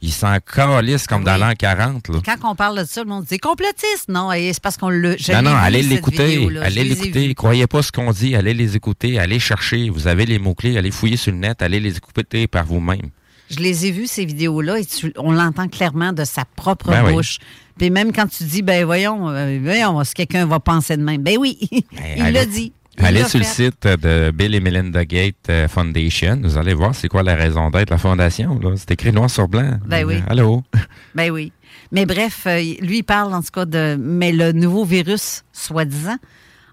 [0.00, 2.18] Il s'en calisse comme Ah dans l'an 40, là.
[2.24, 4.08] Quand on parle de ça, le monde dit complotiste.
[4.08, 5.16] Non, et c'est parce qu'on le.
[5.32, 6.48] Non, non, allez l'écouter.
[6.62, 7.34] Allez l'écouter.
[7.34, 8.36] Croyez pas ce qu'on dit.
[8.36, 9.18] Allez les écouter.
[9.18, 9.90] Allez chercher.
[9.90, 10.78] Vous avez les mots-clés.
[10.78, 11.62] Allez fouiller sur le net.
[11.62, 13.10] Allez les écouter par vous-même.
[13.50, 17.06] Je les ai vus, ces vidéos-là, et tu- on l'entend clairement de sa propre Ben
[17.06, 17.14] oui.
[17.14, 17.38] bouche.
[17.78, 21.22] Puis même quand tu dis, ben voyons, euh, voyons, si quelqu'un va penser de même?
[21.22, 21.84] Ben oui, il
[22.22, 22.72] allez- l'a dit.
[23.04, 23.64] Allez sur le fait.
[23.70, 26.40] site de Bill et Melinda Gates euh, Foundation.
[26.42, 28.58] Vous allez voir c'est quoi la raison d'être, la fondation.
[28.58, 28.70] là.
[28.76, 29.78] C'est écrit noir sur blanc.
[29.86, 30.22] Ben oui.
[30.28, 30.62] Allô?
[31.14, 31.52] Ben oui.
[31.92, 33.96] Mais bref, euh, lui, il parle en tout cas de.
[33.98, 36.18] Mais le nouveau virus, soi-disant,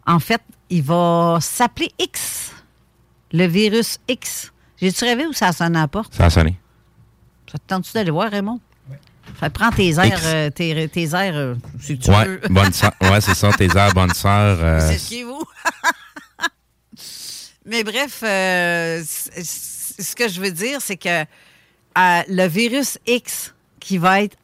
[0.05, 2.51] en fait, il va s'appeler X.
[3.31, 4.51] Le virus X.
[4.81, 6.13] J'ai-tu rêvé ou ça a sonné à la porte?
[6.13, 6.57] Ça a sonné.
[7.51, 8.59] Ça te tente-tu d'aller voir, Raymond?
[9.39, 12.41] Ça prend tes airs, euh, tes, tes airs, euh, si tu Ouais, veux.
[12.49, 12.71] bonne.
[13.01, 14.57] Ouais, c'est ça, tes airs, bonne sœur.
[14.61, 15.43] euh, C'est chez vous.
[17.65, 23.97] Mais bref, euh, ce que je veux dire, c'est que euh, le virus X qui
[23.97, 24.37] va être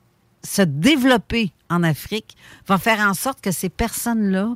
[0.44, 2.36] se développer en Afrique
[2.68, 4.56] va faire en sorte que ces personnes-là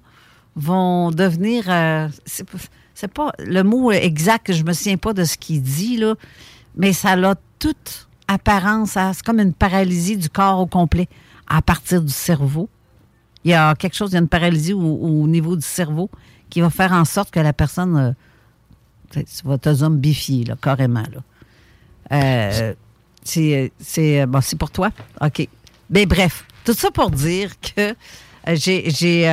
[0.56, 1.66] vont devenir.
[1.70, 6.16] euh, c'est pas le mot exact, je me souviens pas de ce qu'il dit là,
[6.76, 11.08] mais ça a toute apparence c'est comme une paralysie du corps au complet
[11.48, 12.70] à partir du cerveau.
[13.44, 16.10] Il y a quelque chose, il y a une paralysie au, au niveau du cerveau
[16.50, 18.16] qui va faire en sorte que la personne
[19.12, 21.04] tu vas te zombifier, là, carrément.
[21.14, 21.24] Là.
[22.12, 22.74] Euh,
[23.24, 24.92] c'est, euh, bon, pour toi?
[25.22, 25.48] OK.
[25.90, 28.90] Mais bref, tout ça pour dire que euh, j'ai.
[28.90, 29.26] j'ai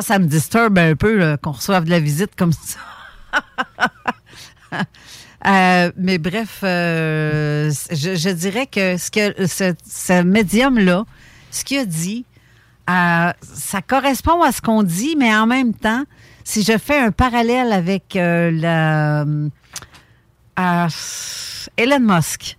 [0.00, 2.80] ça me disturbe un peu qu'on reçoive de la visite comme ça.
[5.96, 11.04] Mais bref, euh, je, dirais que ce que ce, médium-là,
[11.52, 12.24] ce qu'il a dit,
[12.88, 16.04] ça correspond à ce qu'on dit, mais en même temps,
[16.44, 20.88] si je fais un parallèle avec euh, la, euh,
[21.76, 22.56] Elon Musk,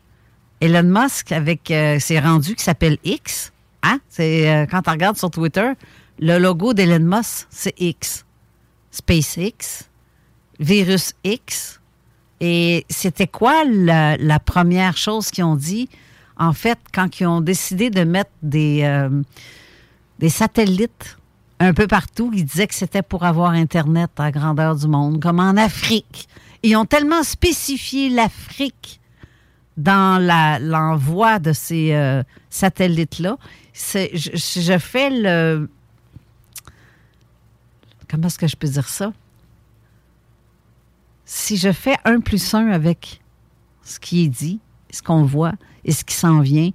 [0.59, 3.99] Elon Musk avec euh, ses rendus qui s'appelle X, hein?
[4.09, 5.71] C'est euh, quand on regarde sur Twitter,
[6.19, 8.25] le logo d'Elon Musk, c'est X.
[8.91, 9.89] SpaceX,
[10.59, 11.81] Virus X.
[12.39, 15.89] Et c'était quoi la, première chose qu'ils ont dit?
[16.37, 19.21] En fait, quand ils ont décidé de mettre euh,
[20.19, 21.17] des satellites
[21.59, 25.21] un peu partout, ils disaient que c'était pour avoir Internet à la grandeur du monde,
[25.21, 26.27] comme en Afrique.
[26.63, 28.99] Ils ont tellement spécifié l'Afrique
[29.77, 30.21] dans
[30.61, 33.37] l'envoi de ces euh, satellites-là.
[33.73, 35.69] Je, je fais le...
[38.09, 39.11] Comment est-ce que je peux dire ça?
[41.25, 43.21] Si je fais un plus un avec
[43.83, 44.59] ce qui est dit,
[44.91, 46.71] ce qu'on voit et ce qui s'en vient,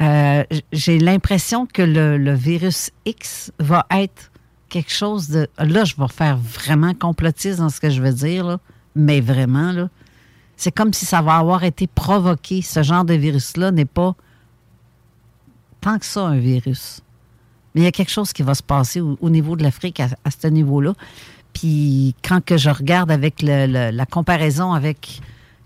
[0.00, 4.32] euh, j'ai l'impression que le, virus X va être
[4.68, 5.48] quelque chose de...
[5.58, 8.58] Là, je vais faire vraiment complotiste dans ce que je veux dire, là,
[8.94, 9.88] mais vraiment, là.
[10.56, 12.62] C'est comme si ça va avoir été provoqué.
[12.62, 14.14] Ce genre de virus-là n'est pas
[15.80, 17.00] tant que ça un virus.
[17.74, 19.98] Mais il y a quelque chose qui va se passer au, au niveau de l'Afrique
[19.98, 20.94] à, ce niveau-là.
[21.52, 25.20] Puis quand que je regarde avec la comparaison avec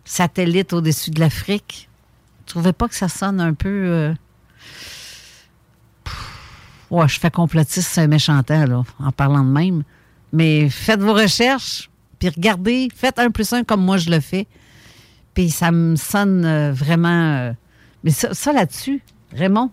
[0.07, 1.88] satellite au-dessus de l'Afrique,
[2.49, 3.69] je trouvais pas que ça sonne un peu...
[3.69, 4.15] euh,
[6.91, 9.83] Ouais, je fais complotiste, c'est un méchant temps, là, en parlant de même.
[10.33, 14.47] Mais faites vos recherches, puis regardez, faites un plus un comme moi je le fais.
[15.35, 17.37] Puis ça me sonne euh, vraiment.
[17.37, 17.53] euh,
[18.03, 19.03] mais ça, ça là-dessus,
[19.35, 19.71] Raymond,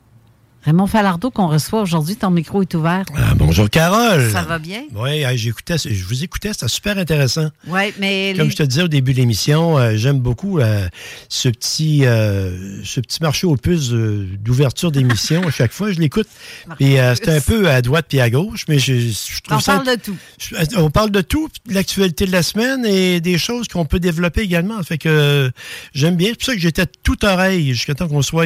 [0.65, 3.05] Raymond Falardeau qu'on reçoit aujourd'hui, ton micro est ouvert.
[3.15, 4.31] Ah, bonjour Carole.
[4.31, 4.81] Ça va bien?
[4.95, 7.49] Oui, j'écoutais, je vous écoutais, c'était super intéressant.
[7.67, 8.33] Oui, mais.
[8.35, 10.87] Comme les- je te disais au début de l'émission, euh, j'aime beaucoup euh,
[11.29, 15.47] ce petit euh, ce petit marché aux puces d'ouverture d'émission.
[15.47, 16.27] à chaque fois, je l'écoute.
[16.81, 19.73] Euh, c'est un peu à droite puis à gauche, mais je, je trouve T'en ça.
[19.81, 20.15] parles de tout.
[20.39, 23.99] je- on parle de tout, de l'actualité de la semaine et des choses qu'on peut
[23.99, 24.81] développer également.
[24.83, 25.51] Fait que
[25.93, 26.29] j'aime bien.
[26.29, 28.45] C'est pour ça que j'étais tout oreille jusqu'à temps qu'on soit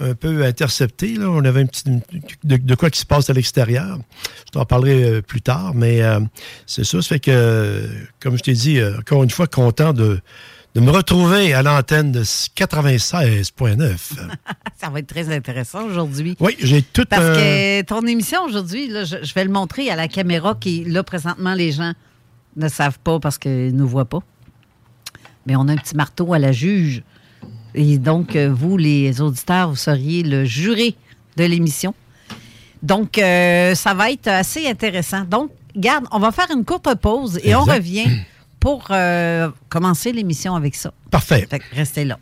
[0.00, 1.14] un peu intercepté.
[1.16, 1.33] Là.
[1.34, 1.84] On avait un petit
[2.44, 3.98] de, de quoi qui se passe à l'extérieur.
[4.46, 6.20] Je t'en parlerai euh, plus tard, mais euh,
[6.66, 7.02] c'est ça.
[7.02, 7.88] Ça fait que,
[8.20, 10.20] comme je t'ai dit, euh, encore une fois, content de,
[10.74, 13.96] de me retrouver à l'antenne de 96.9.
[14.76, 16.36] Ça va être très intéressant aujourd'hui.
[16.40, 19.96] oui, j'ai tout Parce un- que ton émission aujourd'hui, je, je vais le montrer à
[19.96, 21.92] la caméra qui, là, présentement, les gens
[22.56, 24.20] ne savent pas parce qu'ils ne nous voient pas.
[25.46, 27.02] Mais on a un petit marteau à la juge.
[27.74, 30.94] Et donc, vous, les auditeurs, vous seriez le juré
[31.36, 31.94] de l'émission.
[32.82, 35.22] Donc, euh, ça va être assez intéressant.
[35.22, 38.06] Donc, garde, on va faire une courte pause et on revient
[38.60, 40.92] pour euh, commencer l'émission avec ça.
[41.10, 41.46] Parfait.
[41.48, 42.18] Fait que restez là.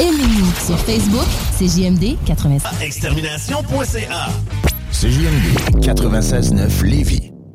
[0.00, 2.82] Aimez-nous sur Facebook, c'est JMD 85.
[2.82, 4.28] Extermination.ca
[4.90, 7.33] CJMD 96.9 Lévis.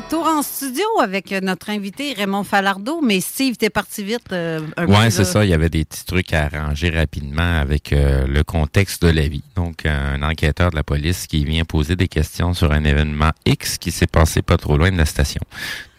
[0.00, 3.00] Retour en studio avec notre invité Raymond Falardeau.
[3.02, 4.32] Mais Steve, t'es parti vite.
[4.32, 5.10] euh, un peu, Ouais, là.
[5.10, 5.44] c'est ça.
[5.44, 9.26] Il y avait des petits trucs à arranger rapidement avec euh, le contexte de la
[9.26, 9.42] vie.
[9.56, 13.78] Donc, un enquêteur de la police qui vient poser des questions sur un événement X
[13.78, 15.40] qui s'est passé pas trop loin de la station.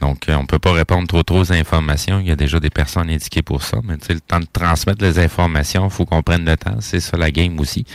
[0.01, 2.19] Donc, euh, on peut pas répondre trop trop aux informations.
[2.19, 3.77] Il y a déjà des personnes indiquées pour ça.
[3.83, 6.77] Mais tu sais, le temps de transmettre les informations, faut qu'on prenne le temps.
[6.79, 7.85] C'est ça la game aussi.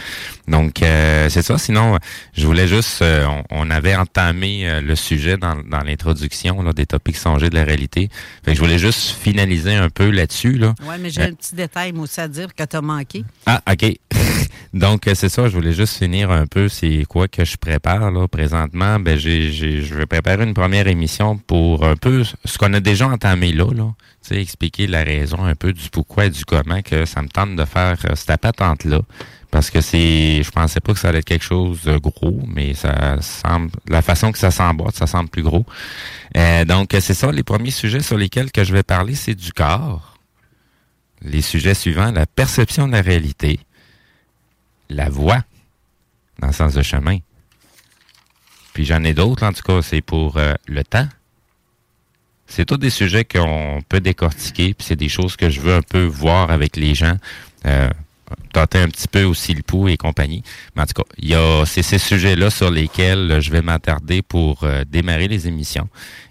[0.48, 1.56] Donc, euh, c'est ça.
[1.58, 1.98] Sinon,
[2.34, 3.00] je voulais juste...
[3.02, 7.48] euh, on, on avait entamé euh, le sujet dans, dans l'introduction là, des topics songés
[7.50, 8.08] de la réalité.
[8.44, 10.52] Fait que je voulais juste finaliser un peu là-dessus.
[10.58, 10.74] Là.
[10.82, 13.24] Oui, mais j'ai Euh, un petit détail moi aussi à dire que t'as manqué.
[13.46, 13.84] ah, OK.
[14.74, 18.26] Donc, c'est ça, je voulais juste finir un peu, c'est quoi que je prépare là
[18.26, 18.98] présentement.
[18.98, 22.80] Ben, j'ai, j'ai, je vais préparer une première émission pour un peu ce qu'on a
[22.80, 23.92] déjà entamé là, là.
[24.30, 27.64] Expliquer la raison un peu du pourquoi et du comment que ça me tente de
[27.64, 29.00] faire euh, cette patente-là.
[29.50, 32.74] Parce que c'est, je pensais pas que ça allait être quelque chose de gros, mais
[32.74, 35.64] ça semble, la façon que ça s'emboîte, ça semble plus gros.
[36.36, 39.52] Euh, donc, c'est ça, les premiers sujets sur lesquels que je vais parler, c'est du
[39.52, 40.18] corps.
[41.22, 43.60] Les sujets suivants, la perception de la réalité,
[44.88, 45.42] la voix
[46.40, 47.18] dans le sens de chemin.
[48.72, 51.06] Puis j'en ai d'autres, en tout cas, c'est pour euh, le temps.
[52.56, 55.82] C'est tous des sujets qu'on peut décortiquer, puis c'est des choses que je veux un
[55.82, 57.16] peu voir avec les gens,
[57.66, 57.90] euh,
[58.52, 60.44] tâter un petit peu aussi le pouls et compagnie.
[60.76, 63.60] Mais en tout cas, il y a c'est ces sujets-là sur lesquels euh, je vais
[63.60, 65.88] m'attarder pour euh, démarrer les émissions.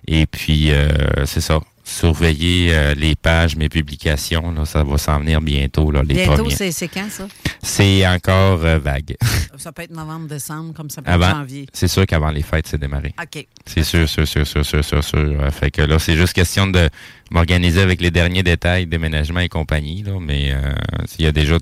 [0.08, 0.88] Et puis, euh,
[1.26, 6.02] c'est ça, surveiller euh, les pages, mes publications, là, ça va s'en venir bientôt, là,
[6.04, 7.28] les Bientôt, c'est c'est quand ça?
[7.62, 9.16] C'est encore euh, vague.
[9.58, 11.66] Ça peut être novembre, décembre, comme ça peut être Avant, janvier.
[11.74, 13.14] c'est sûr qu'avant les fêtes, c'est démarré.
[13.22, 13.46] OK.
[13.66, 15.20] C'est sûr, sûr, sûr, sûr, sûr, sûr, sûr.
[15.20, 16.90] Euh, Fait que là, c'est juste question de
[17.32, 20.14] m'organiser avec les derniers détails, déménagement et compagnie, là.
[20.20, 20.74] Mais euh,
[21.20, 21.58] il y a déjà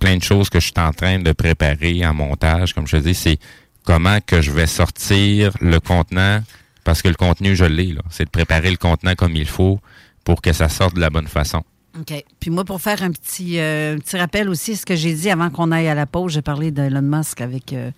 [0.00, 2.72] plein de choses que je suis en train de préparer en montage.
[2.74, 3.38] Comme je te dis, c'est
[3.84, 6.40] comment que je vais sortir le contenant,
[6.88, 7.94] parce que le contenu, je l'ai.
[8.08, 9.78] C'est de préparer le contenant comme il faut
[10.24, 11.62] pour que ça sorte de la bonne façon.
[12.00, 12.24] OK.
[12.40, 15.50] Puis moi, pour faire un petit, euh, petit rappel aussi, ce que j'ai dit avant
[15.50, 17.90] qu'on aille à la pause, j'ai parlé d'Elon Musk avec euh,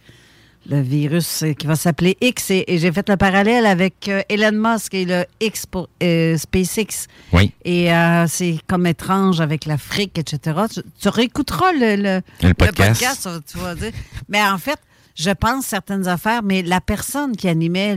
[0.69, 4.23] le virus euh, qui va s'appeler X et, et j'ai fait le parallèle avec euh,
[4.29, 7.07] Elon Musk et le X pour SpaceX.
[7.33, 7.53] Oui.
[7.65, 7.91] Et
[8.27, 10.63] c'est comme étrange avec l'Afrique, etc.
[10.75, 13.29] Tu, tu réécouteras le, le, Le podcast.
[13.49, 13.93] tu vas dire.
[14.29, 14.81] Mais en fait,
[15.15, 17.97] je pense certaines affaires, mais la personne qui animait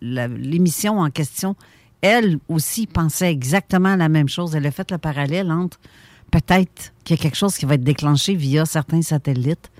[0.00, 1.56] l'émission en question,
[2.00, 4.54] elle aussi pensait exactement la même chose.
[4.54, 5.78] Elle a fait le parallèle entre
[6.30, 9.70] peut-être qu'il y a quelque chose qui va être déclenché via certains satellites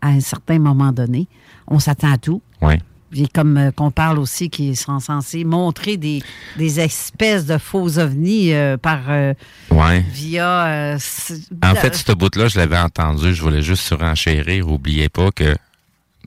[0.00, 1.28] à un certain moment donné.
[1.66, 2.40] On s'attend à tout.
[2.62, 2.74] Oui.
[3.10, 6.22] Puis comme euh, qu'on parle aussi qu'ils sont censés montrer des,
[6.58, 9.32] des espèces de faux ovnis euh, par euh,
[9.70, 10.00] Ouais.
[10.12, 10.96] via
[11.64, 13.34] En fait, ce bout-là, je l'avais entendu.
[13.34, 14.68] Je voulais juste surenchérir.
[14.70, 15.56] Oubliez pas que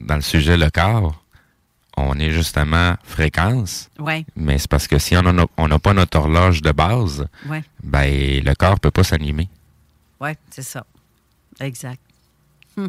[0.02, 1.24] dans le sujet le corps,
[1.98, 3.90] on est justement fréquence.
[4.00, 4.26] Ouais.
[4.36, 7.64] Mais c'est parce que si on n'a on pas notre horloge de base, Ouais.
[7.84, 9.50] ben le corps peut pas s'animer.
[10.20, 10.86] Ouais, c'est ça.
[11.60, 12.00] Exact.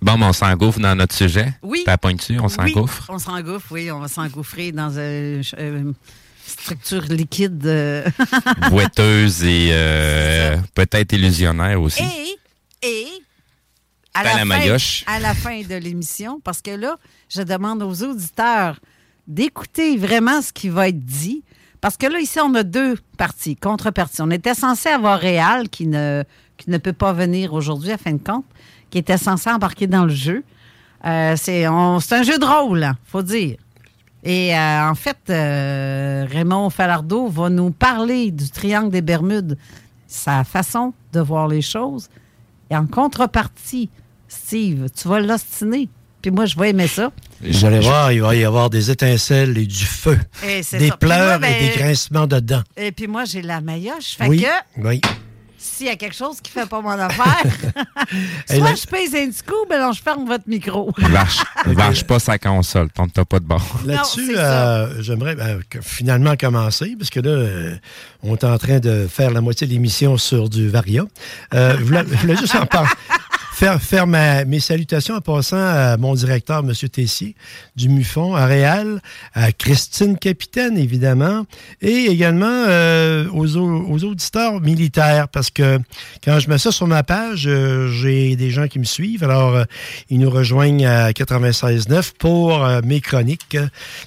[0.00, 1.52] Bon, mais on s'engouffre dans notre sujet.
[1.62, 1.82] Oui.
[1.84, 3.04] T'as pointu, on Oui, s'engouffre?
[3.08, 3.90] on s'engouffre, oui.
[3.92, 5.92] On va s'engouffrer dans une euh,
[6.44, 7.64] structure liquide.
[7.66, 8.08] euh.
[8.70, 12.02] Boiteuse et euh, peut-être illusionnaire aussi.
[12.02, 13.21] et, et,
[14.14, 15.04] à la fin, maillotche.
[15.06, 16.96] à la fin de l'émission, parce que là,
[17.28, 18.78] je demande aux auditeurs
[19.26, 21.42] d'écouter vraiment ce qui va être dit.
[21.80, 24.22] Parce que là, ici, on a deux parties, contre-parties.
[24.22, 26.22] On était censé avoir Réal qui ne,
[26.56, 28.44] qui ne peut pas venir aujourd'hui, à fin de compte,
[28.90, 30.44] qui était censé embarquer dans le jeu.
[31.04, 33.56] Euh, c'est on- c'est un jeu de rôle, il faut dire.
[34.22, 39.58] Et euh, en fait, euh, Raymond Falardeau va nous parler du triangle des Bermudes,
[40.06, 42.08] sa façon de voir les choses.
[42.70, 43.90] Et en contrepartie,
[44.32, 45.88] Steve, tu vas l'ostiner.
[46.20, 47.10] Puis moi, je vais aimer ça.
[47.42, 50.18] Vous allez voir, il va y avoir des étincelles et du feu.
[50.44, 50.76] Et Des ça.
[50.78, 52.62] Puis moi, pleurs ben, et des grincements de dents.
[52.76, 54.16] Et puis moi, j'ai la maillotche.
[54.16, 55.00] Fait Oui, que oui.
[55.58, 57.42] s'il y a quelque chose qui fait pas mon affaire,
[58.46, 60.92] soit là- je pèse un petit coup, ben non, je ferme votre micro.
[61.10, 62.88] Lâche, lâche pas sa console.
[62.90, 63.80] Tente pas de bord.
[63.84, 65.36] Là-dessus, euh, j'aimerais
[65.68, 67.74] que- finalement commencer, parce que là, euh,
[68.22, 71.04] on est en train de faire la moitié de l'émission sur du Varia.
[71.54, 72.88] Euh, je voulais juste en parler.
[73.54, 76.72] Faire, faire ma- mes salutations en passant à mon directeur, M.
[76.90, 77.36] Tessier,
[77.76, 79.00] du MUFON, à Réal,
[79.34, 81.44] à Christine Capitaine, évidemment,
[81.80, 85.78] et également euh, aux, au- aux auditeurs militaires, parce que
[86.24, 89.54] quand je mets ça sur ma page, euh, j'ai des gens qui me suivent, alors
[89.54, 89.64] euh,
[90.08, 93.58] ils nous rejoignent à 96.9 pour euh, mes chroniques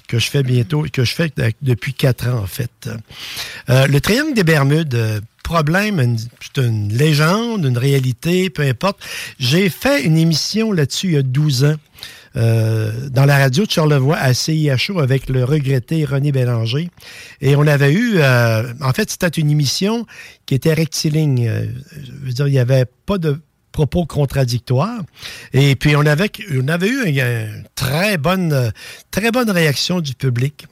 [0.08, 2.90] que je fais bientôt, que je fais de- depuis quatre ans, en fait.
[3.70, 8.98] Euh, le triangle des Bermudes, problème, c'est une légende, une réalité, peu importe.
[9.38, 11.76] J'ai fait une émission là-dessus il y a 12 ans.
[12.36, 16.90] euh, dans la radio de Charlevoix à CIHO avec le regretté René Bélanger.
[17.40, 20.04] Et on avait eu, euh, en fait, c'était une émission
[20.44, 21.48] qui était rectiligne.
[21.48, 23.40] Euh, je veux dire, il n'y avait pas de
[23.72, 25.00] propos contradictoires.
[25.54, 28.72] Et puis, on avait, eu une, une très, bonne,
[29.10, 30.66] très bonne réaction du public.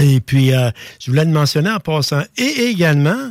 [0.00, 0.70] Et puis, euh,
[1.00, 2.22] je voulais le mentionner en passant.
[2.36, 3.30] Et également,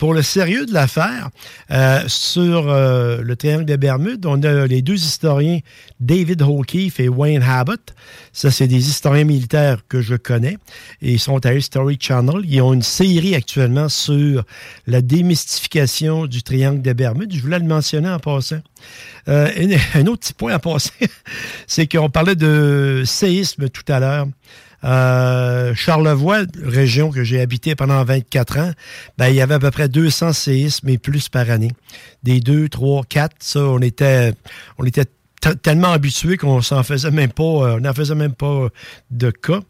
[0.00, 1.28] pour le sérieux de l'affaire,
[1.70, 5.60] euh, sur euh, le triangle des Bermudes, on a les deux historiens,
[6.00, 7.94] David O'Keefe et Wayne Abbott.
[8.32, 10.56] Ça, c'est des historiens militaires que je connais.
[11.02, 12.40] Et ils sont à History Channel.
[12.44, 14.42] Ils ont une série actuellement sur
[14.86, 17.34] la démystification du triangle des Bermudes.
[17.34, 18.62] Je voulais le mentionner en passant.
[19.28, 19.50] Euh,
[19.94, 20.92] un autre petit point à passer,
[21.66, 24.26] c'est qu'on parlait de séisme tout à l'heure.
[24.84, 28.72] Euh, Charlevoix, région que j'ai habité pendant 24 ans,
[29.18, 31.72] ben, il y avait à peu près 200 séismes et plus par année.
[32.22, 34.32] Des 2, 3, 4, ça, on était,
[34.78, 35.04] on était
[35.62, 38.68] tellement habitués qu'on s'en faisait même pas, euh, on n'en faisait même pas
[39.10, 39.60] de cas.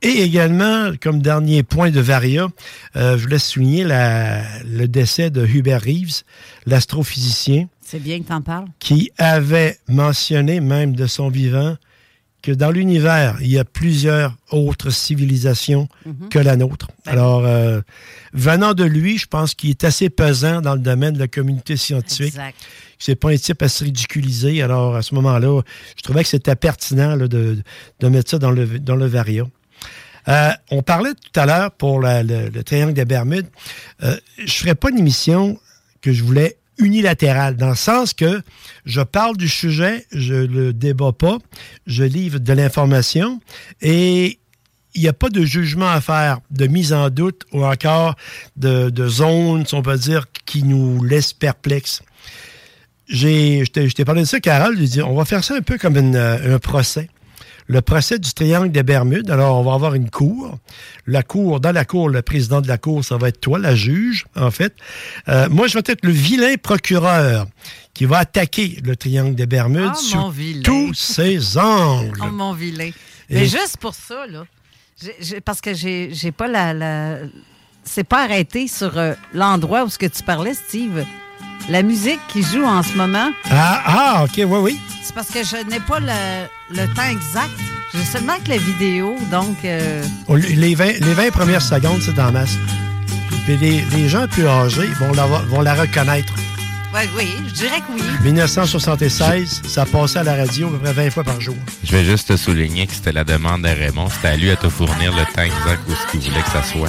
[0.00, 2.48] Et également, comme dernier point de Varia,
[2.96, 6.22] euh, je voulais souligner la- le décès de Hubert Reeves,
[6.66, 8.66] l'astrophysicien, C'est bien que t'en parles.
[8.78, 11.76] qui avait mentionné même de son vivant
[12.42, 16.28] que dans l'univers, il y a plusieurs autres civilisations Mhm.
[16.30, 16.88] que la nôtre.
[17.04, 17.80] Alors, euh,
[18.32, 21.76] venant de lui, je pense qu'il est assez pesant dans le domaine de la communauté
[21.76, 22.34] scientifique.
[22.98, 24.62] C'est pas un type à se ridiculiser.
[24.62, 25.62] Alors, à ce moment-là,
[25.96, 27.58] je trouvais que c'était pertinent là, de,
[28.00, 29.44] de mettre ça dans le, dans le varia.
[30.28, 33.46] Euh, on parlait tout à l'heure pour la- le, le triangle des Bermudes.
[34.02, 35.58] Euh, je ne ferais pas une émission
[36.02, 38.42] que je voulais unilatérale, dans le sens que
[38.84, 41.38] je parle du sujet, je le débat pas,
[41.86, 43.40] je livre de l'information
[43.80, 44.38] et
[44.94, 48.16] il n'y a pas de jugement à faire, de mise en doute ou encore
[48.56, 52.02] de, de zone, si on peut dire, qui nous laisse perplexes.
[53.08, 54.76] J'ai, je t'ai je parlé de ça, Carole.
[54.78, 57.08] J'ai dit, on va faire ça un peu comme un procès.
[57.70, 59.30] Le procès du triangle des Bermudes.
[59.30, 60.58] Alors, on va avoir une cour.
[61.06, 63.74] La cour, dans la cour, le président de la cour, ça va être toi, la
[63.74, 64.74] juge, en fait.
[65.28, 67.46] Euh, moi, je vais être le vilain procureur
[67.92, 70.62] qui va attaquer le triangle des Bermudes mon vilain.
[70.62, 72.18] tous ses angles.
[72.22, 72.90] Oh, mon vilain.
[73.30, 74.44] Et- Mais juste pour ça, là,
[75.44, 76.72] parce que j'ai j'ai pas la.
[76.72, 77.18] la-
[77.84, 81.04] c'est pas arrêté sur euh, l'endroit où ce que tu parlais, Steve.
[81.68, 84.80] La musique qui joue en ce moment, Ah, ah, OK, oui, oui.
[85.02, 87.50] c'est parce que je n'ai pas le, le temps exact.
[87.94, 89.56] J'ai seulement que la vidéo, donc.
[89.64, 92.54] euh, Les 20, les 20 premières secondes, c'est en masse.
[93.46, 96.32] Puis les, les gens plus âgés vont la, vont la reconnaître.
[96.94, 98.02] Ouais, oui, je dirais que oui.
[98.24, 101.54] 1976, ça passait à la radio à peu près 20 fois par jour.
[101.84, 104.08] Je vais juste te souligner que c'était la demande de Raymond.
[104.10, 106.62] C'était à lui à te fournir le temps exact où ce qu'il voulait que ça
[106.62, 106.88] soit.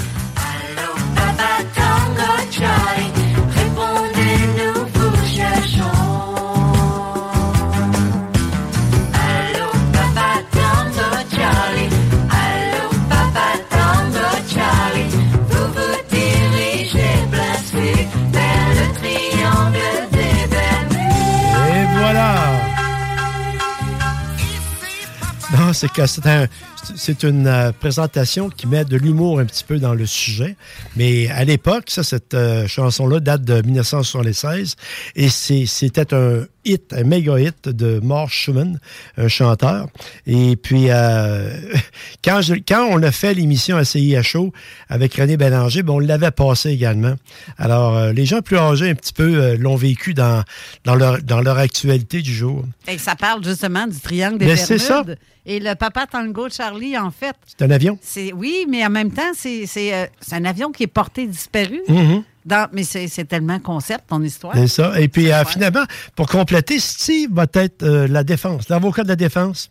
[25.80, 26.48] C'est que c'est un-
[26.96, 30.56] c'est une euh, présentation qui met de l'humour un petit peu dans le sujet.
[30.96, 34.76] Mais à l'époque, ça, cette euh, chanson-là date de 1976
[35.16, 38.80] et c'était un hit, un méga hit de Mark Schumann,
[39.18, 39.88] un chanteur.
[40.28, 41.52] Et puis, euh,
[42.24, 44.52] quand, je- quand on a fait l'émission à CIHO
[44.90, 47.16] avec René Bélanger, ben, on l'avait passé également.
[47.58, 50.44] Alors, euh, les gens plus âgés un petit peu l'ont vécu dans,
[50.86, 52.66] dans, leur, dans leur actualité du jour.
[52.88, 54.66] Et ça parle justement du triangle des Bermudes.
[54.66, 55.04] c'est ça.
[55.46, 57.36] Et le papa Tango Charlie, en fait.
[57.46, 57.98] C'est un avion?
[58.02, 61.28] C'est oui, mais en même temps, c'est c'est, euh, c'est un avion qui est porté
[61.28, 61.82] disparu.
[61.88, 62.24] Mhm.
[62.46, 64.54] Dans- mais c'est tellement concept, ton histoire.
[64.56, 65.00] C'est ça.
[65.00, 65.84] Et puis, euh, finalement,
[66.16, 69.70] pour compléter, Steve va être euh, la défense, l'avocat de la défense.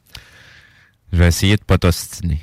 [1.13, 2.41] Je vais essayer de pas t'ostiner.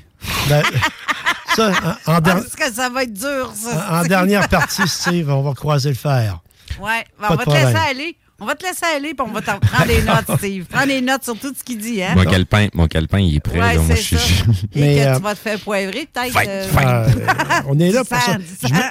[0.49, 0.63] Ben,
[1.55, 1.72] ça,
[2.07, 3.99] en, en der- Parce que ça va être dur, ça.
[4.01, 6.39] en dernière partie, Steve, on va croiser le fer.
[6.82, 8.18] Ouais, ben, on va te laisser aller.
[8.42, 10.66] On va te laisser aller, puis on va t'en prendre des notes, Steve.
[10.66, 12.16] Prends des notes sur tout ce qu'il dit, hein?
[12.16, 13.60] Mon calepin, mon calepin, il est prêt.
[13.62, 13.82] Ouais, là.
[13.82, 14.44] Moi, c'est je suis- ça.
[14.76, 16.32] Et Mais, que euh, tu vas te faire poivrer, peut-être.
[16.34, 16.88] Fight, euh, fight.
[17.56, 18.38] Euh, on est là pour ça.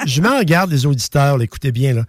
[0.07, 2.05] Je, m'en garde les auditeurs, là, écoutez bien.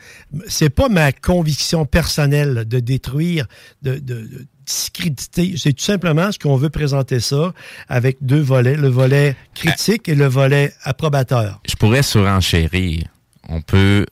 [0.48, 3.46] C'est pas ma conviction personnelle de détruire,
[3.82, 5.56] de, de- de discréditer.
[5.58, 7.54] C'est tout simplement ce qu'on veut présenter ça
[7.90, 11.60] avec deux volets, le volet critique et le volet approbateur.
[11.68, 13.04] je pourrais surenchérir.
[13.50, 14.06] On peut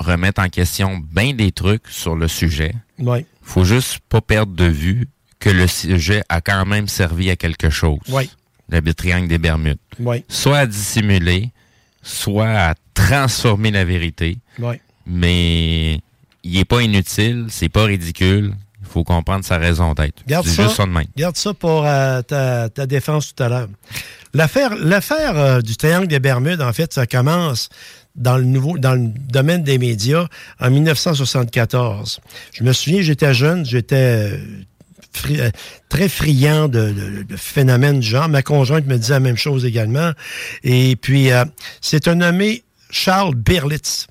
[0.00, 2.74] remettre en question bien des trucs sur le sujet.
[2.98, 3.24] Oui.
[3.42, 7.70] faut juste pas perdre de vue que le sujet a quand même servi à quelque
[7.70, 8.00] chose.
[8.08, 8.28] Oui.
[8.70, 9.78] Le triangle des Bermudes.
[9.98, 10.24] Oui.
[10.28, 11.50] Soit à dissimuler,
[12.02, 14.38] soit à transformer la vérité.
[14.58, 14.76] Oui.
[15.06, 16.00] Mais
[16.44, 18.54] il est pas inutile, c'est pas ridicule.
[18.82, 20.22] Il faut comprendre sa raison d'être.
[20.26, 21.04] Garde C'est ça, juste ça de même.
[21.16, 23.68] garde ça pour euh, ta, ta défense tout à l'heure.
[24.34, 27.68] L'affaire, l'affaire euh, du triangle des Bermudes, en fait, ça commence
[28.16, 30.26] dans le nouveau, dans le domaine des médias
[30.60, 32.20] en 1974.
[32.52, 34.36] Je me souviens, j'étais jeune, j'étais euh,
[35.12, 35.50] fri- euh,
[35.88, 38.28] très friand de, de- de phénomènes du genre.
[38.28, 40.12] Ma conjointe me disait la même chose également.
[40.64, 41.44] Et puis, euh,
[41.80, 44.06] c'est un nommé Charles Berlitz.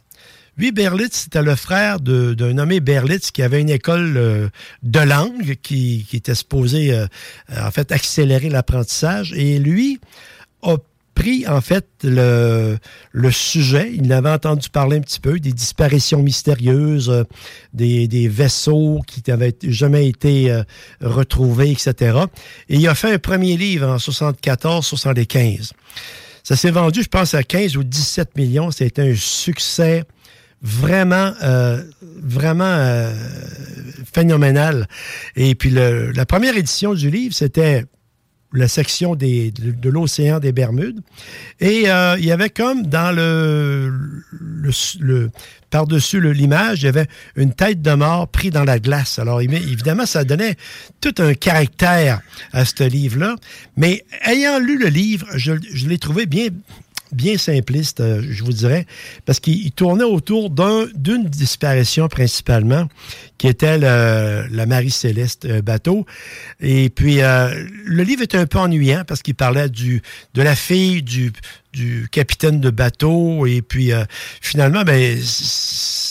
[0.58, 4.50] Lui, Berlitz, c'était le frère d'un nommé Berlitz qui avait une école euh,
[4.84, 7.06] de langue qui, qui était supposée, euh,
[7.58, 9.34] en fait, accélérer l'apprentissage.
[9.38, 10.00] Et lui
[10.62, 10.76] a
[11.20, 12.78] pris, en fait, le,
[13.30, 13.92] sujet.
[13.94, 17.24] Il avait entendu parler un petit peu des disparitions mystérieuses, euh,
[17.74, 20.64] des, vaisseaux qui n'avaient jamais été euh,
[21.02, 22.20] retrouvés, etc.
[22.70, 25.72] Et il a fait un premier livre en 74-75.
[26.44, 28.72] Ça s'est vendu, je pense, à 15 ou 17 millions.
[28.72, 30.06] C'était un succès
[30.62, 33.12] vraiment, euh, vraiment
[34.14, 34.88] phénoménal.
[35.36, 37.84] Et puis, la première édition du livre, c'était
[38.54, 41.02] la section de, l'océan des Bermudes.
[41.60, 43.94] Et euh, il y avait comme dans le,
[45.70, 49.20] par-dessus l'image, il y avait une tête de mort prise dans la glace.
[49.20, 50.56] Alors, évidemment, ça donnait
[51.00, 52.22] tout un caractère
[52.52, 53.36] à ce livre-là.
[53.78, 55.54] Mais ayant lu le livre, je,
[55.88, 56.48] l'ai trouvé bien,
[57.12, 58.88] bien simpliste, euh, je vous dirais,
[59.26, 62.88] parce qu'il il tournait autour d'un- d'une disparition principalement,
[63.40, 66.06] qui était le- la Marie-Céleste euh, bateau.
[66.60, 70.02] Et puis, euh, le livre était un peu ennuyant parce qu'il parlait du,
[70.36, 71.32] de la fille du,
[71.74, 73.48] du capitaine de bateau.
[73.48, 74.04] Et puis, euh,
[74.42, 75.18] finalement, ben,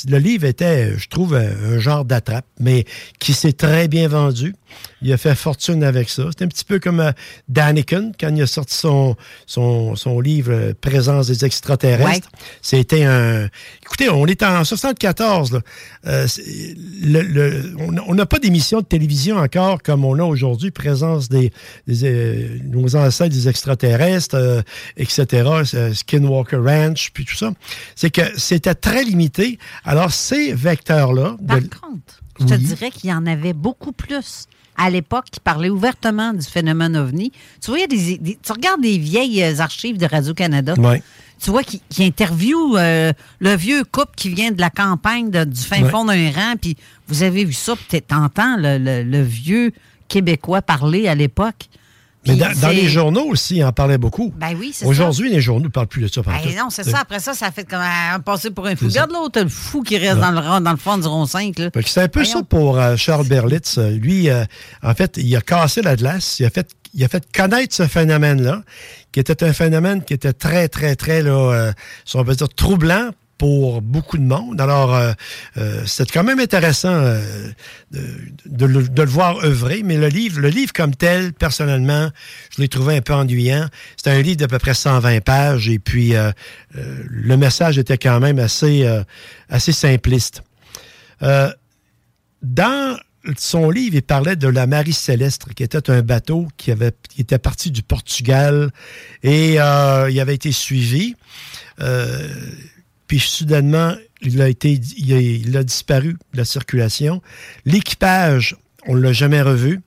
[0.09, 2.85] le livre était, je trouve, un, un genre d'attrape, mais
[3.21, 4.55] qui s'est très bien vendu.
[5.03, 6.25] Il a fait fortune avec ça.
[6.37, 7.13] C'est un petit peu comme euh,
[7.49, 9.17] Daniken, quand il a sorti son,
[9.47, 12.29] son, son livre Présence des extraterrestres.
[12.63, 13.49] C'était un...
[13.83, 15.53] Écoutez, on est en 74.
[15.53, 15.61] Là.
[16.07, 16.27] Euh,
[17.23, 17.75] le- le-
[18.07, 21.51] on n'a- pas d'émission de télévision encore comme on a aujourd'hui, Présence des,
[21.87, 24.63] des, euh, nos ancêtres des extraterrestres, euh,
[24.97, 25.27] etc.,
[25.75, 27.53] euh, Skinwalker Ranch, puis tout ça.
[27.97, 29.59] C'est que c'était très limité.
[29.85, 31.37] Alors, ces vecteurs-là...
[31.47, 32.59] Par de- contre, je te Oui.
[32.59, 34.47] dirais qu'il y en avait beaucoup plus
[34.77, 37.33] à l'époque qui parlaient ouvertement du phénomène OVNI.
[37.61, 40.75] Tu des, des- tu regardes des vieilles archives de Radio-Canada.
[40.79, 41.03] Ouais.
[41.43, 45.45] Tu vois, qui, qui interviewent euh, le vieux couple qui vient de la campagne de-
[45.45, 45.89] du fin Ouais.
[45.91, 46.77] fond d'un rang, puis
[47.07, 49.73] vous avez vu ça, puis t'entends le, le- le vieux
[50.09, 51.69] Québécois parler à l'époque.
[52.27, 54.35] Mais dans, les journaux aussi, ils en parlaient beaucoup.
[54.37, 54.91] Ben oui, c'est ça.
[54.91, 56.21] Aujourd'hui, les journaux ne parlent plus de ça.
[56.23, 56.99] Ben non, c'est ça.
[57.01, 58.87] Après ça, ça fait comme un passer pour un fou.
[58.87, 61.59] Regarde l'autre, le fou qui reste dans le, dans le fond du rond 5.
[61.59, 61.71] Là.
[61.73, 62.39] Fait que C'est un peu Voyons.
[62.41, 63.79] ça pour euh, Charles Berlitz.
[63.79, 64.45] Euh, Lui, euh,
[64.83, 66.39] en fait, il a cassé la glace.
[66.41, 68.63] Il a fait, il a fait connaître ce phénomène-là,
[69.13, 71.73] qui était un phénomène qui était très, très, très, là, euh,
[72.05, 74.61] si on peut dire, troublant pour beaucoup de monde.
[74.61, 75.13] Alors, euh,
[75.57, 77.23] euh, c'est quand même intéressant euh,
[77.93, 78.01] de,
[78.47, 82.11] de le, de le voir œuvrer, mais le livre, le livre comme tel, personnellement,
[82.55, 83.69] je l'ai trouvé un peu ennuyant.
[83.97, 86.33] C'est un livre d'à peu près 120 pages, et puis euh,
[86.77, 89.03] euh, le message était quand même assez, euh,
[89.49, 90.43] assez simpliste.
[92.41, 92.99] Dans
[93.37, 97.21] son livre, il parlait de la Marie Céleste, qui était un bateau qui, avait, qui
[97.21, 98.71] était parti du Portugal
[99.23, 101.15] et euh, il avait été suivi.
[101.81, 102.29] Euh,
[103.07, 107.23] puis soudainement, il a, été, il a, disparu de la circulation.
[107.65, 108.57] L'équipage,
[108.87, 109.81] on ne l'a jamais revu.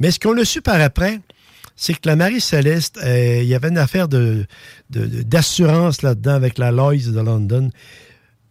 [0.00, 1.20] Mais ce qu'on a su par après,
[1.76, 4.46] c'est que la Marie Céleste, euh, il y avait une affaire de,
[4.90, 7.70] de- de- d'assurance là-dedans avec la Lloyds de London.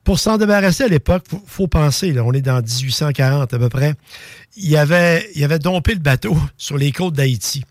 [0.08, 3.68] Pour s'en débarrasser à l'époque, faut, faut penser, là, on est dans 1840 à peu
[3.68, 3.94] près,
[4.56, 7.66] il avait, il dompé le bateau sur les côtes d'Haïti.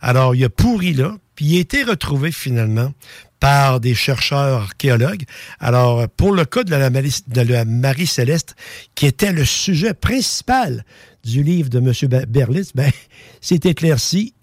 [0.00, 2.92] Alors, il a pourri là, puis il a été retrouvé finalement
[3.40, 5.24] par des chercheurs archéologues.
[5.58, 8.54] Alors, pour le cas de la, de la Marie Céleste,
[8.94, 10.84] qui était le sujet principal
[11.24, 12.22] du livre de M.
[12.28, 12.92] Berlitz, ben,
[13.40, 14.34] c'est éclairci.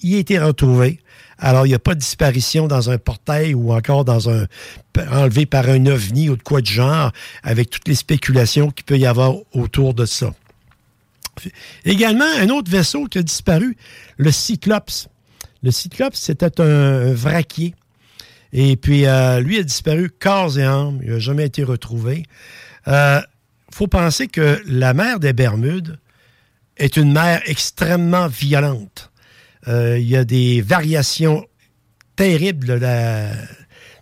[0.00, 1.00] Il a été retrouvé.
[1.38, 4.46] Alors, il n'y a pas de disparition dans un portail ou encore dans un
[5.10, 7.12] enlevé par un ovni ou de quoi de genre,
[7.42, 10.32] avec toutes les spéculations qu'il peut y avoir autour de ça.
[11.84, 13.76] Également, un autre vaisseau qui a disparu,
[14.16, 15.08] le Cyclops.
[15.62, 17.74] Le Cyclops, c'était un, vraquier.
[18.52, 21.00] Et puis, euh, lui a disparu corps et âme.
[21.02, 22.24] Il n'a jamais été retrouvé.
[22.86, 23.22] Il
[23.72, 25.98] faut penser que la mer des Bermudes
[26.78, 29.10] est une mer extrêmement violente.
[29.68, 31.44] Euh, Il y a des variations
[32.16, 33.30] terribles de la,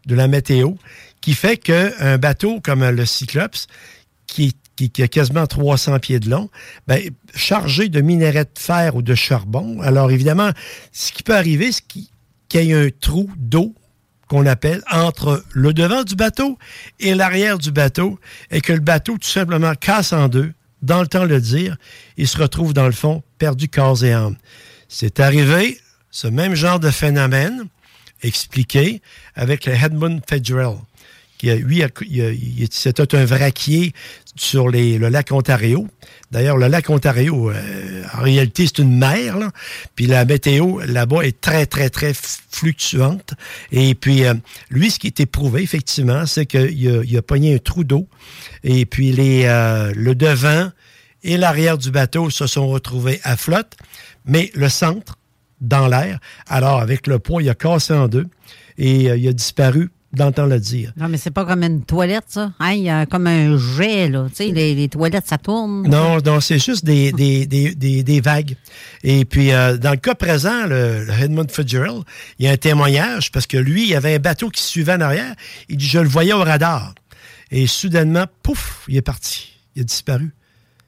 [0.07, 0.73] de la météo
[1.21, 3.67] qui fait qu'un bateau comme le Cyclops,
[4.27, 6.51] qui, qui- a quasiment 300 pieds de long,
[6.87, 7.01] ben,
[7.35, 10.51] chargé de minerais de fer ou de charbon, alors évidemment,
[10.93, 12.07] ce qui peut arriver, c'est qu'il
[12.49, 13.75] qu'il y ait un trou d'eau
[14.29, 16.59] qu'on appelle entre le devant du bateau
[17.01, 18.19] et l'arrière du bateau
[18.51, 20.53] et que le bateau tout simplement casse en deux,
[20.83, 21.77] dans le temps de le dire,
[22.19, 24.37] et se retrouve dans le fond perdu corps et âme.
[24.89, 25.78] C'est arrivé,
[26.11, 27.64] ce même genre de phénomène,
[28.22, 29.03] expliqué
[29.35, 30.78] avec le Edmund Fitzgerald,
[31.39, 33.93] qui a, lui, a- il- c'était un vraquier
[34.37, 35.87] sur le lac Ontario.
[36.30, 39.37] D'ailleurs, le lac Ontario, euh, en réalité, c'est une mer,
[39.95, 43.35] puis la météo là-bas est très, très, très fluctuante.
[43.72, 44.35] Et puis, euh,
[44.70, 48.09] lui, ce qui est éprouvé, effectivement, c'est qu'il a, a pogné un trou d'eau,
[48.62, 50.70] et puis les, euh, le devant
[51.22, 53.76] et l'arrière du bateau se sont retrouvés à flotte,
[54.25, 55.18] mais le centre,
[55.61, 56.18] dans l'air.
[56.49, 58.27] Alors, avec le poids, il a cassé en deux
[58.77, 60.93] et euh, il a disparu dans le dire.
[60.97, 62.53] Non, mais c'est pas comme une toilette, ça.
[62.61, 64.27] Hein, Il y a comme un jet, là.
[64.29, 65.89] Tu sais, les, les toilettes, ça tourne.
[65.89, 68.57] Non, non, c'est juste des, des, des, des, des vagues.
[69.03, 72.05] Et puis, euh, dans le cas présent, le, le Edmund Fitzgerald,
[72.39, 74.95] il y a un témoignage parce que lui, il y avait un bateau qui suivait
[74.95, 75.35] en arrière.
[75.68, 76.95] Il dit, je le voyais au radar.
[77.51, 79.53] Et soudainement, pouf, il est parti.
[79.75, 80.33] Il a disparu.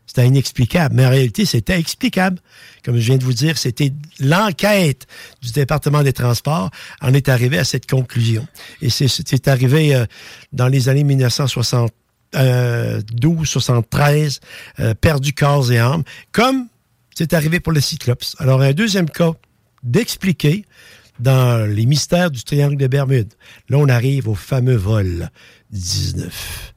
[0.06, 0.94] C'était inexplicable.
[0.94, 2.38] Mais en réalité, c'était explicable.
[2.84, 5.06] Comme je viens de vous dire, c'était l'enquête
[5.42, 8.46] du département des transports en est arrivé à cette conclusion.
[8.82, 10.06] Et c'est- arrivé euh,
[10.52, 11.92] dans les années 1960.
[12.34, 14.40] 12, 73,
[14.80, 16.02] euh, perdu corps et âme,
[16.32, 16.66] comme
[17.14, 18.34] c'est arrivé pour le Cyclops.
[18.38, 19.32] Alors, un deuxième cas
[19.82, 20.66] d'expliquer
[21.18, 23.32] dans les mystères du triangle des Bermudes.
[23.70, 25.30] Là, on arrive au fameux vol
[25.70, 26.74] 19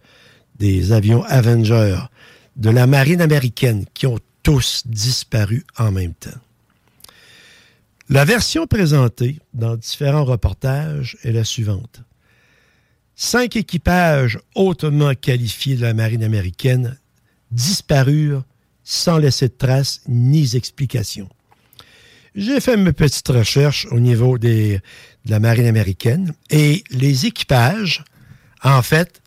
[0.60, 1.98] des avions Avenger
[2.56, 6.30] de la marine américaine qui ont tous disparu en même temps.
[8.10, 12.02] La version présentée dans différents reportages est la suivante.
[13.16, 16.97] Cinq équipages hautement qualifiés de la marine américaine
[17.52, 18.43] disparurent
[18.84, 21.30] sans laisser de traces ni explications.
[22.34, 24.80] J'ai fait mes petites recherches au niveau de
[25.26, 28.04] la marine américaine et les équipages,
[28.64, 29.22] en fait,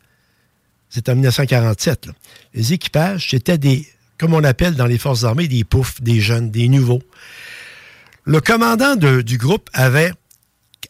[0.93, 2.13] c'est en 1947, là.
[2.53, 3.87] les équipages, c'était des,
[4.19, 7.01] comme on appelle dans les forces armées, des poufs, des jeunes, des nouveaux.
[8.25, 10.11] Le commandant de- du groupe avait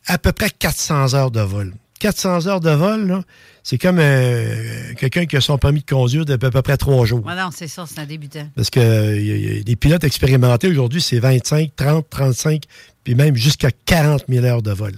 [0.06, 1.74] à peu près 400 heures de vol.
[2.00, 3.22] 400 heures de vol,
[3.64, 7.24] c'est comme euh, quelqu'un qui a son permis de conduire d'à peu près trois jours.
[7.28, 8.50] Ah non, c'est ça, c'est un débutant.
[8.58, 12.64] Parce que euh, y a- y a des pilotes expérimentés aujourd'hui, c'est 25, 30, 35,
[13.06, 14.92] puis même jusqu'à 40 000 heures de vol.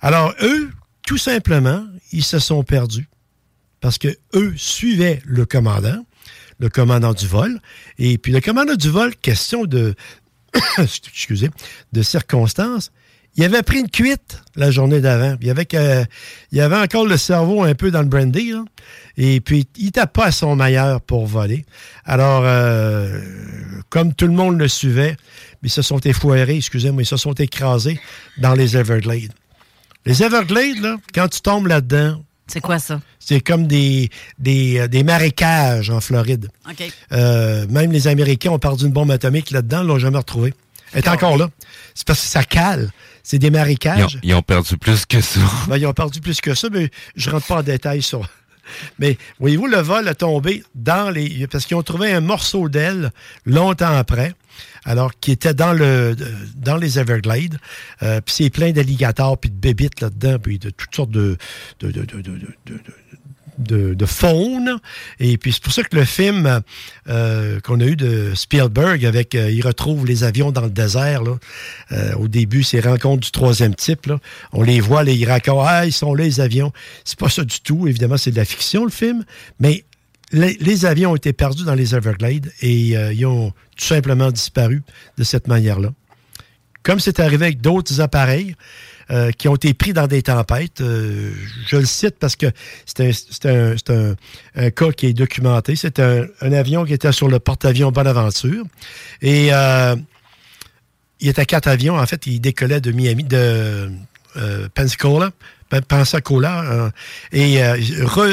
[0.00, 0.70] Alors, eux,
[1.06, 3.08] tout simplement, ils se sont perdus.
[3.82, 6.06] Parce que eux suivaient le commandant,
[6.58, 7.60] le commandant du vol.
[7.98, 9.94] Et puis le commandant du vol, question de
[10.78, 11.50] excusez,
[11.92, 12.90] de circonstances,
[13.34, 15.36] il avait pris une cuite la journée d'avant.
[15.40, 15.66] Il avait,
[16.52, 18.52] il avait encore le cerveau un peu dans le brandy.
[18.52, 18.64] là.
[19.16, 21.64] Et puis, il n'était pas à son meilleur pour voler.
[22.04, 23.20] Alors, euh,
[23.88, 25.16] comme tout le monde le suivait,
[25.62, 27.98] ils se sont effoirés, excusez-moi, ils se sont écrasés
[28.38, 29.32] dans les Everglades.
[30.04, 33.00] Les Everglades, quand tu tombes là-dedans, C'est quoi ça?
[33.18, 36.48] c'est comme des, des, euh, des marécages en Floride.
[36.68, 36.82] OK.
[37.12, 40.52] Euh, même les Américains ont perdu une bombe atomique là-dedans, ils l'ont jamais retrouvée.
[40.92, 41.48] Elle est encore là.
[41.94, 42.90] C'est parce que ça cale.
[43.22, 44.18] C'est des Ils ont, marécages.
[44.22, 45.40] ils ont perdu plus que ça.
[45.68, 48.28] Ben, ils ont perdu plus que ça, mais je rentre pas en détail sur.
[48.98, 51.46] Mais voyez-vous, le vol a tombé dans les.
[51.46, 53.12] Parce qu'ils ont trouvé un morceau d'aile
[53.46, 54.34] longtemps après,
[54.84, 56.16] alors qui était dans le
[56.56, 57.58] dans les Everglades.
[58.02, 61.36] Euh, puis c'est plein d'alligators puis de bébites là-dedans, puis de toutes sortes de
[63.58, 64.78] de, faune.
[65.20, 66.62] Et puis c'est pour ça que le film
[67.08, 71.22] euh, qu'on a eu de Spielberg avec euh, il retrouve les avions dans le désert.
[71.22, 71.38] Là.
[71.92, 74.10] Euh, au début, c'est rencontres du troisième type.
[74.52, 76.72] On les voit, les ils racontent Ah, ils sont là, les avions.
[77.04, 77.86] C'est pas ça du tout.
[77.86, 79.24] Évidemment, c'est de la fiction, le film.
[79.60, 79.84] Mais
[80.32, 84.82] les, avions ont été perdus dans les Everglades et euh, ils ont tout simplement disparu
[85.18, 85.92] de cette manière-là.
[86.82, 88.56] Comme c'est arrivé avec d'autres appareils
[89.10, 91.32] euh, qui ont été pris dans des tempêtes, euh,
[91.66, 92.46] je le cite parce que
[92.86, 95.76] c'est un, cas qui est documenté.
[95.76, 98.64] C'est un, avion qui était sur le porte-avions Bonaventure.
[99.20, 99.50] Et
[101.20, 101.98] il était quatre avions.
[101.98, 103.90] En fait, il décollait de Miami, de
[104.74, 105.36] Pensacola, Pen-
[105.80, 106.90] Pensacola, euh,
[107.32, 107.78] et euh,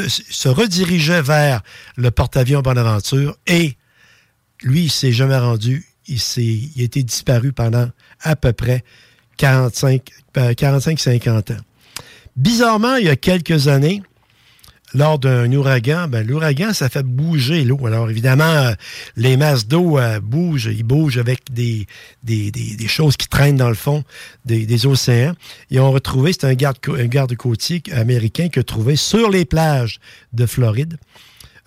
[0.10, 1.62] se redirigeait vers
[1.96, 3.38] le porte-avions Bonaventure.
[3.48, 3.78] Et
[4.62, 5.86] lui, il s'est jamais rendu.
[6.08, 7.90] Il, il a été disparu pendant
[8.22, 8.84] à peu près
[9.38, 11.58] 45, euh, 45-50 ans.
[12.36, 14.02] Bizarrement, il y a quelques années,
[14.94, 17.86] lors d'un ouragan, ben, l'ouragan, ça fait bouger l'eau.
[17.86, 18.74] Alors, évidemment, euh,
[19.16, 20.72] les masses d'eau euh, bougent.
[20.76, 21.86] Ils bougent avec des,
[22.24, 24.04] des, des- choses qui traînent dans le fond
[24.46, 25.34] des, des océans.
[25.70, 30.00] Ils ont retrouvé, c'est un garde, un garde-côtier américain qui a trouvé sur les plages
[30.34, 30.98] de Floride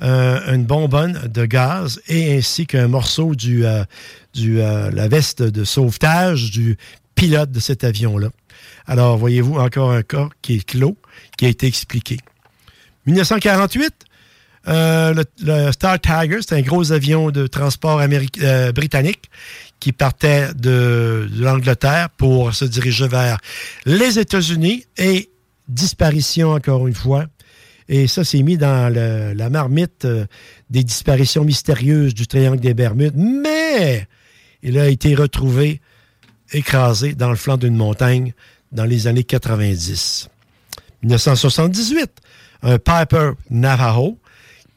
[0.02, 3.62] euh, une bonbonne de gaz et ainsi qu'un morceau du,
[4.34, 6.76] du la veste de sauvetage du
[7.14, 8.30] pilote de cet avion-là.
[8.86, 10.96] Alors, voyez-vous, encore un cas qui est clos,
[11.38, 12.16] qui a été expliqué.
[13.06, 13.92] 1948,
[14.68, 19.30] euh, le, Star Tiger, c'est un gros avion de transport euh, britannique
[19.80, 23.38] qui partait de, l'Angleterre pour se diriger vers
[23.84, 25.30] les États-Unis et
[25.68, 27.26] disparition encore une fois.
[27.88, 30.26] Et ça, c'est mis dans la marmite euh,
[30.70, 33.16] des disparitions mystérieuses du triangle des Bermudes.
[33.16, 34.06] Mais
[34.62, 35.80] il a été retrouvé
[36.52, 38.32] écrasé dans le flanc d'une montagne
[38.70, 40.28] dans les années 90.
[41.02, 42.10] 1978,
[42.62, 44.18] un Piper Navajo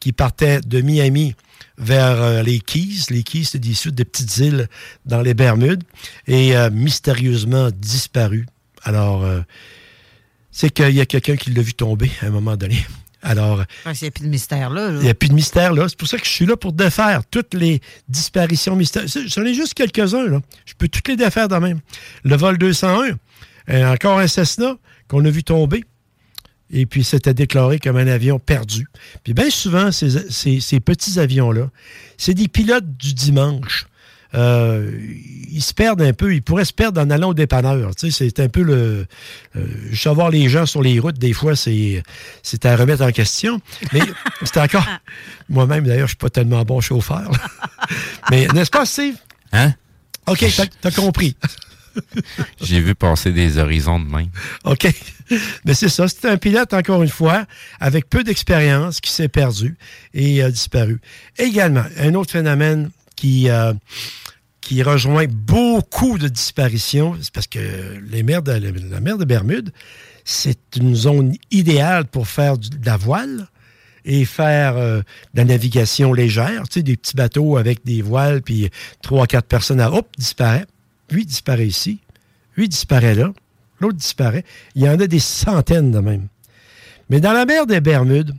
[0.00, 1.34] qui partait de Miami
[1.78, 3.06] vers euh, les Keys.
[3.10, 4.68] Les Keys, c'est des, petites îles
[5.04, 5.84] dans les Bermudes
[6.26, 8.46] et euh, mystérieusement disparu.
[8.82, 9.40] Alors, euh,
[10.50, 12.78] c'est qu'il y a quelqu'un qui l'a vu tomber à un moment donné.
[13.22, 14.90] Alors, Il n'y a plus de mystère là.
[14.90, 15.88] il n'y a plus de mystère là.
[15.88, 19.26] C'est pour ça que je suis là pour défaire toutes les disparitions mystérieuses.
[19.26, 20.28] J'en ai juste quelques-uns.
[20.28, 20.40] là.
[20.64, 21.80] Je peux toutes les défaire de même.
[22.22, 23.16] Le vol 201,
[23.70, 24.76] euh, encore un Cessna
[25.08, 25.84] qu'on a vu tomber.
[26.70, 28.88] Et puis, c'était déclaré comme un avion perdu.
[29.22, 31.70] Puis bien souvent, ces, ces- ces petits avions-là,
[32.18, 33.86] c'est des pilotes du dimanche.
[34.34, 34.90] Euh,
[35.50, 36.34] ils se perdent un peu.
[36.34, 37.94] Ils pourraient se perdre en allant au dépanneur.
[37.94, 39.06] Tu sais, c'est un peu le...
[39.54, 42.02] euh, je sais voir les gens sur les routes, des fois, c'est
[42.42, 43.60] c'est à remettre en question.
[43.92, 44.00] Mais
[44.42, 44.84] c'est encore...
[45.48, 47.30] Moi-même, d'ailleurs, je suis pas tellement bon chauffeur.
[47.30, 47.38] là.
[48.30, 49.14] Mais n'est-ce pas, Steve?
[49.52, 49.72] Hein?
[50.26, 51.36] OK, t'as- t'as compris.
[52.62, 54.28] J'ai vu passer des horizons de même.
[54.64, 54.88] OK.
[55.64, 56.08] Mais c'est ça.
[56.08, 57.46] C'était un pilote, encore une fois,
[57.80, 59.76] avec peu d'expérience, qui s'est perdu
[60.14, 61.00] et a disparu.
[61.38, 63.72] Également, un autre phénomène qui, euh,
[64.60, 67.60] qui rejoint beaucoup de disparitions, c'est parce que
[68.10, 69.72] les mers de, la mer de Bermude,
[70.24, 73.48] c'est une zone idéale pour faire de la voile
[74.04, 74.98] et faire euh,
[75.34, 78.70] de la navigation légère, tu sais, des petits bateaux avec des voiles, puis
[79.02, 80.66] trois, quatre personnes à hop, disparaît.
[81.10, 82.00] Lui disparaît ici,
[82.56, 83.32] lui disparaît là,
[83.80, 84.44] l'autre disparaît.
[84.74, 86.28] Il y en a des centaines de même.
[87.10, 88.34] Mais dans la mer des Bermudes,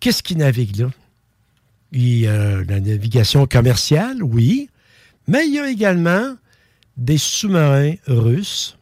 [0.00, 0.90] qu'est-ce qui navigue là?
[1.92, 4.68] Il y a la navigation commerciale, oui,
[5.26, 6.36] mais il y a également
[6.96, 8.76] des sous-marins russes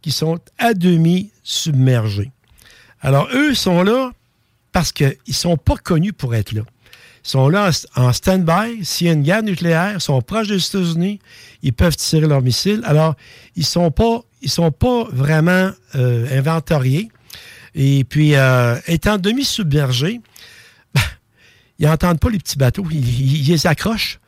[0.00, 2.30] qui sont à demi submergés.
[3.00, 4.12] Alors, eux sont là
[4.72, 6.62] parce qu'ils ne sont pas connus pour être là.
[7.22, 8.84] Sont là en stand-by.
[8.84, 11.18] S'il y a une guerre nucléaire, ils sont proches des États-Unis,
[11.62, 12.82] ils peuvent tirer leurs missiles.
[12.84, 13.14] Alors,
[13.56, 17.10] ils ne sont, pas- vraiment euh, inventoriés.
[17.74, 20.20] Et puis, euh, étant demi-submergés,
[21.78, 22.86] ils n'entendent pas les petits bateaux.
[22.90, 24.20] Ils, les accrochent.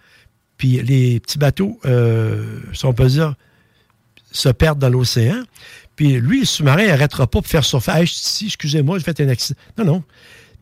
[0.56, 3.34] puis les petits bateaux, euh, si on peut dire,
[4.32, 5.42] se perdent dans l'océan.
[5.96, 8.42] Puis lui, le sous-marin n'arrêtera pas pour faire surface.
[8.44, 9.58] Excusez-moi, j'ai fait un accident.
[9.78, 10.04] Non, non.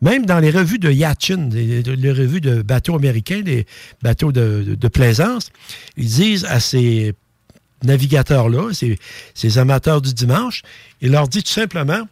[0.01, 3.65] Même dans les revues de Yachin, les, revues de bateaux américains, les
[4.01, 5.51] bateaux de, plaisance,
[5.97, 7.13] ils disent à ces
[7.83, 8.97] navigateurs-là, ces,
[9.33, 10.63] ces amateurs du dimanche,
[11.01, 12.07] ils leur disent tout simplement,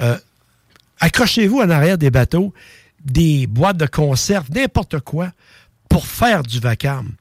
[0.00, 0.18] euh,
[1.00, 2.52] accrochez-vous en arrière des bateaux,
[3.04, 5.32] des boîtes de conserve, n'importe quoi,
[5.88, 7.12] pour faire du vacarme.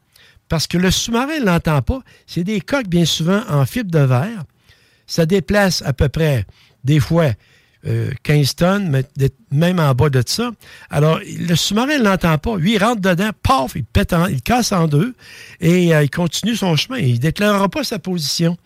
[0.49, 2.01] Parce que le sous-marin ne l'entend pas.
[2.27, 4.43] C'est des coques, bien souvent, en fibre de verre.
[5.07, 6.45] Ça déplace à peu près,
[6.83, 7.31] des fois,
[7.87, 9.03] euh, 15 tonnes,
[9.51, 10.51] même en bas de ça.
[10.89, 12.57] Alors, le sous-marin ne l'entend pas.
[12.57, 15.13] Lui, il rentre dedans, paf, il, pète en- il casse en deux
[15.61, 16.97] et euh, il continue son chemin.
[16.97, 18.57] Il ne déclarera pas sa position.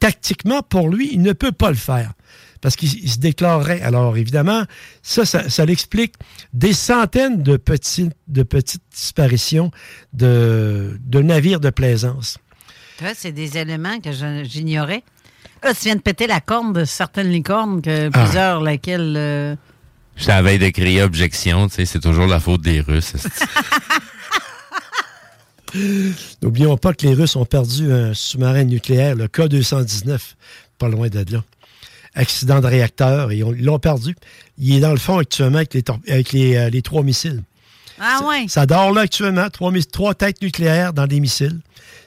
[0.00, 2.12] Tactiquement, pour lui, il ne peut pas le faire
[2.60, 3.82] parce qu'il il se déclarerait.
[3.82, 4.64] Alors, évidemment,
[5.02, 6.14] ça, ça, l'explique
[6.52, 8.12] des centaines de, petites
[8.92, 9.70] disparitions
[10.12, 12.38] de, de navires de plaisance.
[13.14, 14.10] C'est des éléments que
[14.42, 15.04] j'ignorais.
[15.62, 18.22] Là, tu viens de péter la corne de certaines licornes, que Ah.
[18.22, 19.14] plusieurs, lesquelles.
[19.16, 19.56] euh,
[20.26, 23.14] la veille de crier objection, tu sais, c'est toujours la faute des Russes.
[26.42, 30.18] N'oublions pas que les Russes ont perdu un sous-marin nucléaire, le K-219,
[30.78, 31.44] pas loin de là.
[32.14, 34.16] Accident de réacteur, et on- ils l'ont perdu.
[34.58, 37.42] Il est dans le fond actuellement avec les, tor- avec les, euh, les trois missiles.
[38.00, 38.46] Ah, ouais.
[38.48, 41.60] Ça dort là actuellement, trois, trois têtes nucléaires dans des missiles.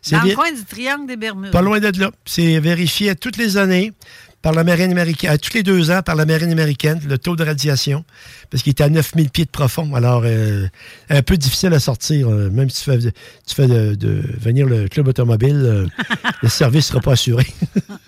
[0.10, 1.52] Dans le coin du triangle des Bermudes.
[1.52, 2.12] Pas loin de là.
[2.26, 3.94] C'est vérifié toutes les années
[4.42, 7.36] par la marine américaine, à tous les deux ans par la marine américaine, le taux
[7.36, 8.04] de radiation,
[8.50, 9.94] parce qu'il est à 9000 pieds de profond.
[9.94, 10.68] Alors, euh,
[11.10, 14.66] un peu difficile à sortir, euh, même si tu fais, tu fais de, de venir
[14.66, 15.88] le club automobile, euh,
[16.42, 17.46] le service ne sera pas assuré.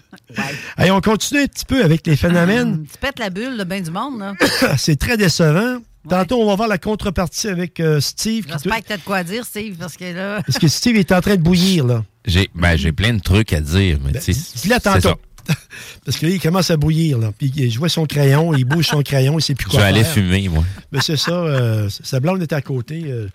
[0.78, 2.86] Allez, on continue un petit peu avec les phénomènes.
[2.92, 4.34] Tu pètes la bulle de bien du monde, là.
[4.78, 5.78] C'est très décevant.
[6.10, 8.46] Tantôt, on va voir la contrepartie avec euh, Steve.
[8.46, 10.42] qui- J'espère que tu as de quoi dire, Steve, parce que là.
[10.46, 12.04] Parce que Steve est en train de bouillir, là.
[12.26, 14.60] J'ai ben, j'ai plein de trucs à dire, mais tu sais.
[14.62, 15.20] Dis-le tantôt.
[16.06, 17.18] Parce que là, il commence à bouillir.
[17.18, 17.34] Là.
[17.38, 19.86] Puis, il joue son crayon, il bouge son crayon, il sait plus Je quoi vais
[19.88, 20.64] aller fumer, moi.
[20.94, 21.32] Mais c'est ça.
[21.34, 23.04] euh, sa blonde est à côté.
[23.08, 23.28] Euh,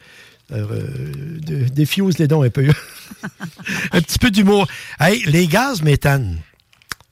[0.52, 0.88] euh,
[1.42, 2.66] de- défuse les dons un peu.
[3.92, 4.66] un petit peu d'humour.
[4.98, 6.38] Hey, les gaz méthane.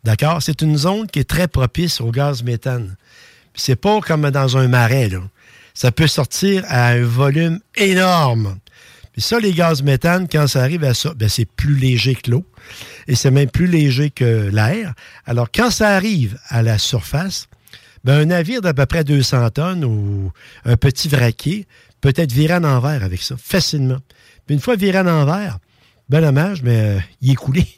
[0.04, 0.40] D'accord?
[0.42, 2.96] C'est une zone qui est très propice au gaz méthane.
[3.52, 5.20] Puis C'est pas comme dans un marais, là.
[5.76, 8.56] Ça peut sortir à un volume énorme.
[9.12, 12.30] Puis ça, les gaz méthane, quand ça arrive à ça, ben c'est plus léger que
[12.30, 12.46] l'eau.
[13.08, 14.94] Et c'est même plus léger que l'air.
[15.26, 17.48] Alors, quand ça arrive à la surface,
[18.04, 20.32] ben, un navire d'à peu près 200 tonnes ou
[20.64, 21.66] un petit vraquier
[22.00, 23.98] peut être viré en envers avec ça, facilement.
[24.46, 25.58] Puis une fois viré en envers,
[26.08, 27.68] ben dommage, mais euh, il est coulé.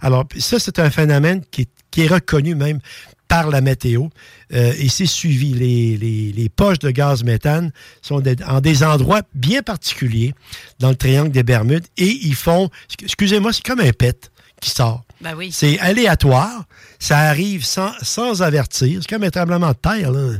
[0.00, 1.68] Alors, ça, c'est un phénomène qui
[1.98, 2.80] est reconnu même
[3.28, 4.06] par la météo
[4.54, 5.52] euh, et c'est suivi.
[5.52, 7.70] Les, les- les poches de gaz méthane
[8.02, 10.34] sont des- en des endroits bien particuliers
[10.78, 12.70] dans le triangle des Bermudes et ils font,
[13.02, 15.04] excusez-moi, c'est comme un pet qui sort.
[15.20, 15.50] Ben oui.
[15.52, 16.64] C'est aléatoire.
[17.00, 19.00] Ça arrive sans, sans avertir.
[19.02, 20.10] C'est comme un tremblement de terre.
[20.12, 20.38] Là.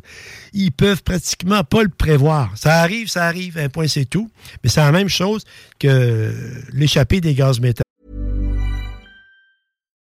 [0.53, 2.53] Ils peuvent pratiquement pas le prévoir.
[2.57, 3.59] Ça arrive, ça arrive.
[3.59, 4.31] Un point, c'est tout.
[4.63, 5.43] Mais c'est la même chose
[5.81, 6.33] que
[6.73, 7.83] l'échappée des gaz méthane.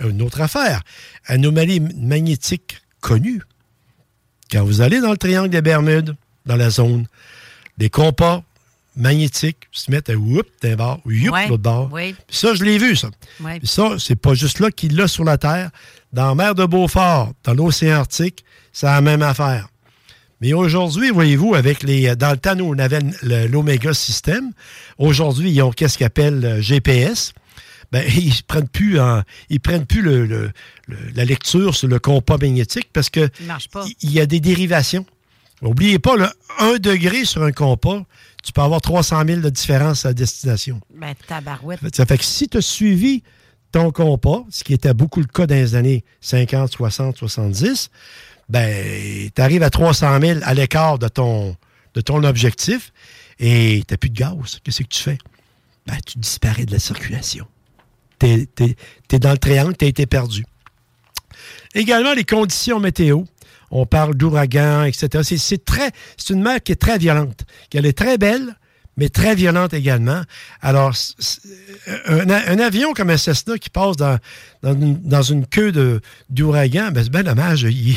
[0.00, 0.82] une autre affaire.
[1.26, 3.42] Anomalie magnétique connue.
[4.50, 7.06] Quand vous allez dans le triangle des Bermudes, dans la zone,
[7.78, 8.42] des compas
[8.96, 11.88] magnétiques se mettent à whoop d'un bord, youp Ouais, de l'autre bord.
[11.92, 12.14] oui.
[12.26, 13.08] Puis ça, je l'ai vu, ça.
[13.40, 13.60] Ouais.
[13.64, 15.70] Ça, c'est pas juste là qu'il l'a sur la Terre.
[16.12, 19.68] Dans la mer de Beaufort, dans l'océan Arctique, c'est la même affaire.
[20.40, 22.14] Mais aujourd'hui, voyez-vous, avec les.
[22.14, 24.52] Dans le temps, nous, on avait l'Omega système.
[24.98, 27.32] Aujourd'hui, ils ont qu'est-ce qu'ils appellent euh, GPS.
[28.02, 30.50] Ben, ils prennent plus, en- ils prennent plus le- le-
[30.88, 33.28] le- la lecture sur le compas magnétique parce que
[34.02, 35.06] Il y a des dérivations.
[35.62, 38.02] N'oubliez pas, là, 1 degré sur un compas,
[38.44, 40.80] tu peux avoir 300 000 de différence à destination.
[40.94, 41.80] Ben, tabarouette.
[41.94, 43.22] Ça fait que si tu as suivi
[43.72, 47.90] ton compas, ce qui était beaucoup le cas dans les années 50, 60, 70,
[48.50, 51.56] ben, tu arrives à 300 000 à l'écart de ton,
[51.94, 52.92] de ton objectif
[53.38, 54.60] et tu n'as plus de gaz.
[54.62, 55.18] Qu'est-ce que tu fais?
[55.86, 57.46] Ben, tu disparais de la circulation.
[58.18, 60.44] Tu es, dans le triangle, tu as été perdu.
[61.74, 63.22] Également, les conditions météo.
[63.70, 65.22] On parle d'ouragan, etc.
[65.38, 67.44] C'est- très, c'est une mer qui est très violente.
[67.74, 68.56] Elle est très belle,
[68.96, 70.22] mais très violente également.
[70.62, 71.10] Alors, c-
[72.06, 74.18] un, avion comme un Cessna qui passe dans,
[74.62, 76.00] une, queue
[76.30, 77.62] d'ouragan, ben, c'est bien dommage.
[77.64, 77.96] Il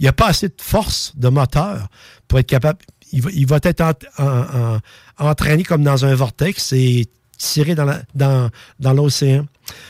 [0.00, 1.88] n'y a pas assez de force de moteur
[2.26, 2.78] pour être capable.
[3.12, 4.78] Il va, être en- en-
[5.18, 7.06] en- entraîné comme dans un vortex et
[7.36, 8.50] tiré dans
[8.94, 9.46] l'océan.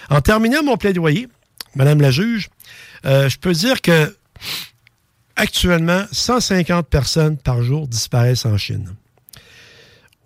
[0.09, 1.29] En terminant mon plaidoyer,
[1.75, 2.51] Madame la juge,
[3.07, 4.15] euh, je peux dire que
[5.37, 8.95] actuellement, 150 personnes par jour disparaissent en Chine.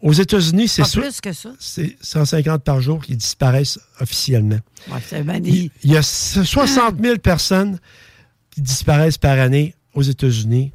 [0.03, 1.53] Aux États-Unis, c'est plus que ça.
[1.59, 4.59] c'est 150 par jour qui disparaissent officiellement.
[4.91, 5.71] Ouais, c'est bien Il, dit.
[5.83, 7.79] il y a 60 000 personnes
[8.51, 10.73] qui disparaissent par année aux États-Unis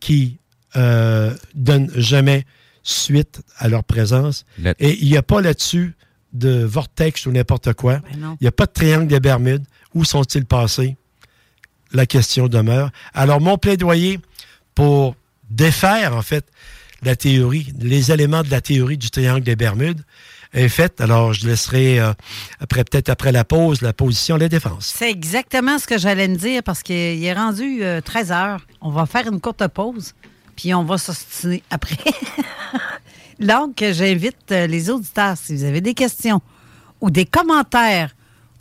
[0.00, 0.38] qui
[0.76, 2.44] euh, donnent jamais
[2.82, 4.44] suite à leur présence.
[4.78, 5.94] Et il n'y a pas là-dessus
[6.32, 8.00] de vortex ou n'importe quoi.
[8.12, 9.64] Il n'y a pas de triangle des Bermudes.
[9.94, 10.96] Où sont-ils passés?
[11.92, 12.90] La question demeure.
[13.14, 14.20] Alors, mon plaidoyer
[14.74, 15.16] pour
[15.50, 16.46] défaire, en fait,
[17.02, 20.02] la théorie, les éléments de la théorie du triangle des Bermudes
[20.52, 21.00] est fait.
[21.00, 22.12] Alors, je laisserai, euh,
[22.60, 24.92] après peut-être après la pause, la position, la défense.
[24.96, 28.66] C'est exactement ce que j'allais me dire parce qu'il est rendu 13 heures.
[28.80, 30.14] On va faire une courte pause,
[30.56, 31.96] puis on va s'ostiner après.
[33.40, 36.40] Donc, j'invite euh, les auditeurs, si vous avez des questions
[37.00, 38.14] ou des commentaires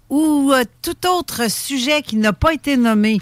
[0.09, 3.19] ou euh, tout autre sujet qui n'a pas été nommé,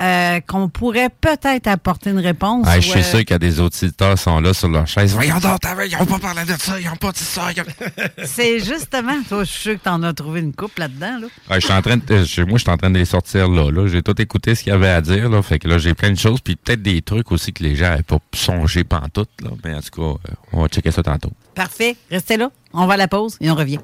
[0.00, 2.64] euh, qu'on pourrait peut-être apporter une réponse.
[2.68, 4.86] Ah, je suis euh, sûr qu'il y a des auditeurs qui sont là sur leur
[4.86, 5.12] chaise.
[5.14, 5.58] Voyons donc,
[5.90, 7.48] ils n'ont pas parlé de ça, ils n'ont pas dit ça.
[7.48, 11.18] ont- C'est justement, toi, je suis sûr que tu en as trouvé une couple là-dedans.
[11.22, 11.56] Là.
[11.56, 13.70] Je suis en train de, je- moi, je suis en train de les sortir là.
[13.70, 13.86] là.
[13.88, 15.28] J'ai tout écouté ce qu'il y avait à dire.
[15.28, 15.42] Là.
[15.42, 16.40] Fait que là, j'ai plein de choses.
[16.40, 19.30] Puis peut-être des trucs aussi que les gens n'avaient pas songé pantoute.
[19.42, 19.50] Là.
[19.64, 21.32] Mais en tout cas, euh, on va checker ça tantôt.
[21.54, 21.96] Parfait.
[22.10, 22.50] Restez là.
[22.72, 23.78] On va à la pause et on revient.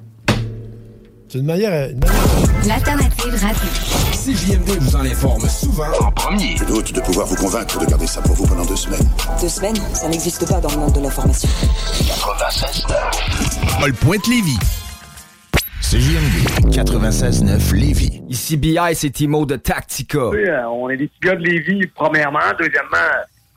[1.35, 1.89] C'est une manière.
[2.64, 3.68] L'alternative radio.
[4.12, 6.57] CJMD vous en informe souvent en premier.
[6.57, 9.05] Je doute de pouvoir vous convaincre de garder ça pour vous pendant deux semaines.
[9.41, 11.49] Deux semaines, ça n'existe pas dans le monde de l'information.
[12.07, 12.87] 96
[13.80, 14.59] Paul Pointe-Lévis.
[15.82, 18.22] CJMD 96.9 Lévis.
[18.28, 20.28] Ici BI, c'est Timo de Tactica.
[20.28, 22.39] Oui, euh, on est des petits gars de Lévis, premièrement.
[22.61, 22.97] Deuxièmement,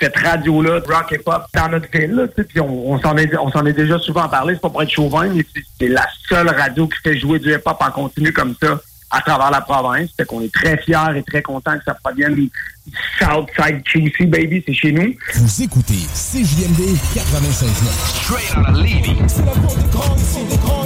[0.00, 2.12] cette radio-là, de rock et pop, dans notre ville.
[2.12, 4.60] là, tu sais, Puis on, on s'en est, on s'en est déjà souvent parlé, c'est
[4.60, 5.44] pas pour être chauvin, mais
[5.80, 8.78] c'est- la seule radio qui fait jouer du hip-hop en continu comme ça
[9.10, 10.10] à travers la province.
[10.16, 12.50] Fait qu'on est très fiers et très contents que ça provienne du
[13.18, 15.14] Southside QC, baby, c'est chez nous.
[15.34, 17.90] Vous écoutez CJMD 96.9.
[18.24, 19.16] Straight out of Lévis.
[19.28, 20.85] C'est la porte des grands, ici, des grands du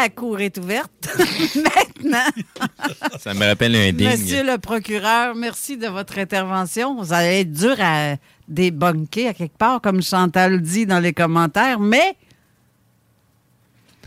[0.00, 1.08] La cour est ouverte.
[1.56, 2.44] Maintenant.
[3.20, 4.08] Ça me rappelle un ding.
[4.08, 7.02] Monsieur le procureur, merci de votre intervention.
[7.04, 8.16] Ça allait être dur à
[8.48, 12.16] débunker à quelque part, comme Chantal dit dans les commentaires, mais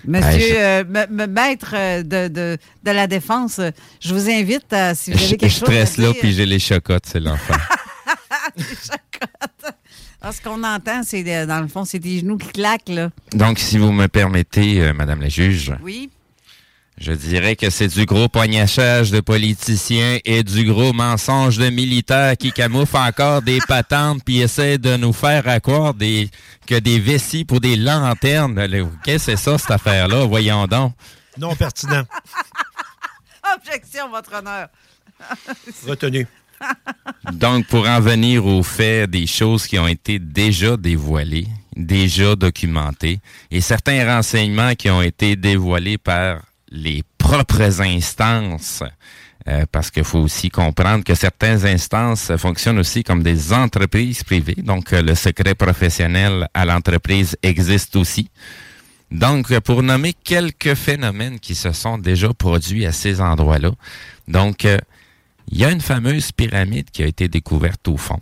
[0.06, 3.70] Monsieur, je- euh, maître euh, de, de, de la défense, euh,
[4.02, 6.34] je vous invite à, si vous avez Je, quelque je chose à stresse là, puis
[6.34, 7.70] j'ai les chocottes, c'est l'enfer.
[10.26, 13.10] Ah, ce qu'on entend, c'est euh, dans le fond, c'est des genoux qui claquent, là.
[13.34, 16.10] Donc, si vous me permettez, euh, Madame la juge, Oui.
[16.98, 22.38] Je dirais que c'est du gros poignachage de politiciens et du gros mensonge de militaires
[22.38, 26.30] qui camouflent encore des patentes puis essaient de nous faire à croire des,
[26.68, 28.56] que des vessies pour des lanternes.
[29.04, 30.26] Qu'est-ce que c'est ça, cette affaire-là?
[30.26, 30.94] Voyons donc.
[31.38, 32.04] Non pertinent.
[33.58, 34.68] Objection, votre honneur.
[35.88, 36.28] Retenu.
[37.32, 43.20] Donc, pour en venir au fait des choses qui ont été déjà dévoilées, déjà documentées,
[43.50, 48.84] et certains renseignements qui ont été dévoilés par les propres instances,
[49.48, 54.56] euh, parce qu'il faut aussi comprendre que certaines instances fonctionnent aussi comme des entreprises privées,
[54.58, 58.30] donc euh, le secret professionnel à l'entreprise existe aussi.
[59.12, 63.72] Donc, euh, pour nommer quelques phénomènes qui se sont déjà produits à ces endroits-là,
[64.28, 64.66] donc,
[65.52, 68.20] il y a une fameuse pyramide qui a été découverte au fond.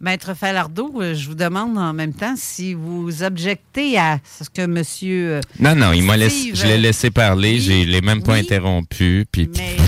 [0.00, 4.64] Maître Falardeau, euh, je vous demande en même temps si vous objectez à ce que
[4.64, 5.34] monsieur.
[5.34, 8.40] euh, Non, non, il m'a laissé, je l'ai laissé parler, je l'ai même pas oui.
[8.40, 9.76] interrompu, puis Mais.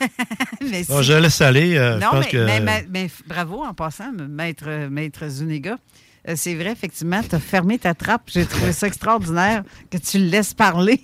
[0.70, 1.76] mais Bon, si- je laisse aller.
[1.76, 2.60] euh, je non, pense mais, que...
[2.60, 5.76] mais- mais- bravo en passant, maître, maître Zuniga.
[6.28, 8.22] Euh, C'est vrai, effectivement, tu as fermé ta trappe.
[8.32, 11.00] J'ai trouvé ça extraordinaire que tu le laisses parler.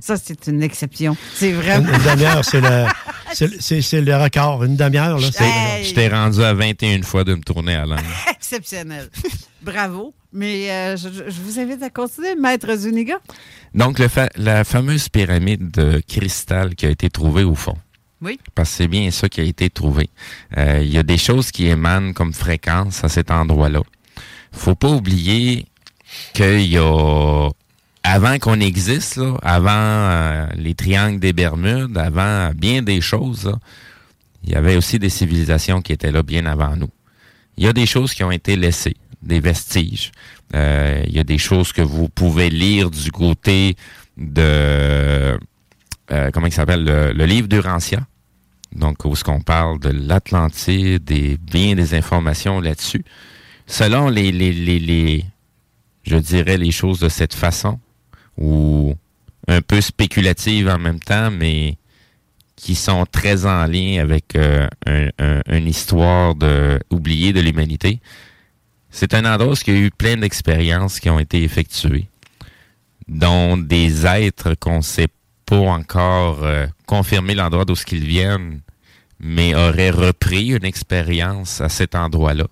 [0.00, 1.16] Ça, c'est une exception.
[1.34, 1.88] C'est Une, vraiment.
[1.92, 2.86] une demi-heure, c'est le,
[3.32, 4.64] c'est- c'est- c'est le record.
[4.64, 5.44] Une demi-heure, là, c'est...
[5.44, 5.84] Hey!
[5.84, 8.02] je t'ai rendu à 21 fois de me tourner à l'angle.
[8.30, 9.08] Exceptionnel.
[9.62, 10.14] Bravo.
[10.32, 11.08] Mais euh, je,
[11.42, 13.14] vous invite à continuer, maître Zuniga.
[13.74, 17.76] Donc, le fa- la fameuse pyramide de cristal qui a été trouvée au fond.
[18.20, 18.38] Oui.
[18.54, 20.10] Parce que c'est bien ça qui a été trouvé.
[20.56, 23.80] Euh, Il y a des choses qui émanent comme fréquence à cet endroit-là.
[24.52, 25.66] Faut pas oublier
[26.34, 27.48] qu'il y a
[28.10, 33.58] avant qu'on existe, là, avant euh, les triangles des Bermudes, avant bien des choses, là,
[34.44, 36.88] il y avait aussi des civilisations qui étaient là bien avant nous.
[37.58, 40.12] Il y a des choses qui ont été laissées, des vestiges.
[40.54, 43.76] Euh, il y a des choses que vous pouvez lire du côté
[44.16, 45.38] de
[46.10, 48.00] euh, comment il s'appelle le, livre d'Urantia.
[48.74, 53.04] Donc où est-ce qu'on parle de l'Atlantide et bien des informations là-dessus.
[53.66, 55.24] Selon les, les, les, les
[56.04, 57.78] je dirais les choses de cette façon
[58.38, 58.94] ou
[59.48, 61.76] un peu spéculatives en même temps, mais
[62.56, 66.34] qui sont très en lien avec euh, un- un- une histoire
[66.90, 68.00] oubliée de l'humanité.
[68.90, 72.08] C'est un endroit où il y a eu plein d'expériences qui ont été effectuées,
[73.06, 75.08] dont des êtres qu'on ne sait
[75.46, 78.60] pas encore euh, confirmer l'endroit d'où ils viennent,
[79.20, 82.46] mais auraient repris une expérience à cet endroit-là,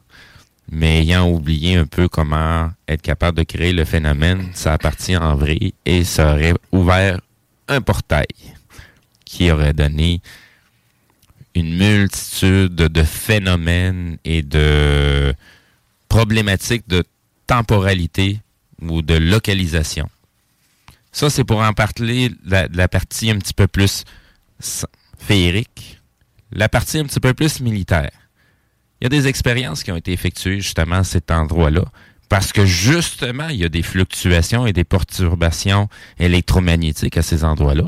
[0.71, 5.17] mais ayant oublié un peu comment être capable de créer le phénomène, ça a parti
[5.17, 7.21] en vrai et ça aurait ouvert
[7.69, 8.27] un portail
[9.25, 10.21] qui aurait donné
[11.55, 15.35] une multitude de phénomènes et de
[16.09, 17.03] problématiques de
[17.47, 18.41] temporalité
[18.83, 20.09] ou de localisation.
[21.13, 24.05] Ça, c'est pour en parler la, la partie un petit peu plus
[25.19, 26.01] féerique,
[26.53, 28.11] la partie un petit peu plus militaire.
[29.07, 31.85] Il y a des expériences qui ont été effectuées justement à cet endroit-là,
[32.29, 35.89] parce que justement, il y a des fluctuations et des perturbations
[36.19, 37.85] électromagnétiques à ces endroits-là.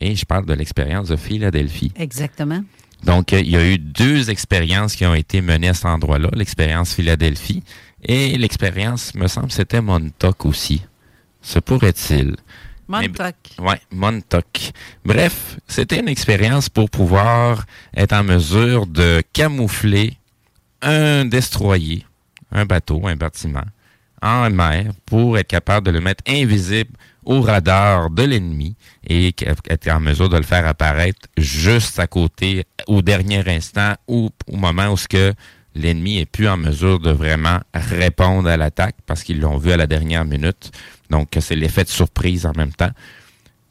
[0.00, 1.92] Et je parle de l'expérience de Philadelphie.
[1.94, 2.64] Exactement.
[3.04, 6.30] Donc, euh, il y a eu deux expériences qui ont été menées à cet endroit-là.
[6.32, 7.62] L'expérience Philadelphie
[8.02, 10.82] et l'expérience, me semble, c'était Montauk aussi.
[11.42, 12.34] Se pourrait-il?
[12.88, 13.36] Montauk.
[13.60, 14.72] Oui, Montauk.
[15.04, 20.18] Bref, c'était une expérience pour pouvoir être en mesure de camoufler
[20.86, 22.06] un destroyer,
[22.52, 23.64] un bateau, un bâtiment,
[24.22, 26.92] en mer pour être capable de le mettre invisible
[27.24, 28.76] au radar de l'ennemi
[29.06, 29.34] et
[29.68, 34.56] être en mesure de le faire apparaître juste à côté au dernier instant ou au
[34.56, 35.34] moment où ce que
[35.74, 39.76] l'ennemi est plus en mesure de vraiment répondre à l'attaque parce qu'ils l'ont vu à
[39.76, 40.70] la dernière minute.
[41.10, 42.92] Donc, c'est l'effet de surprise en même temps.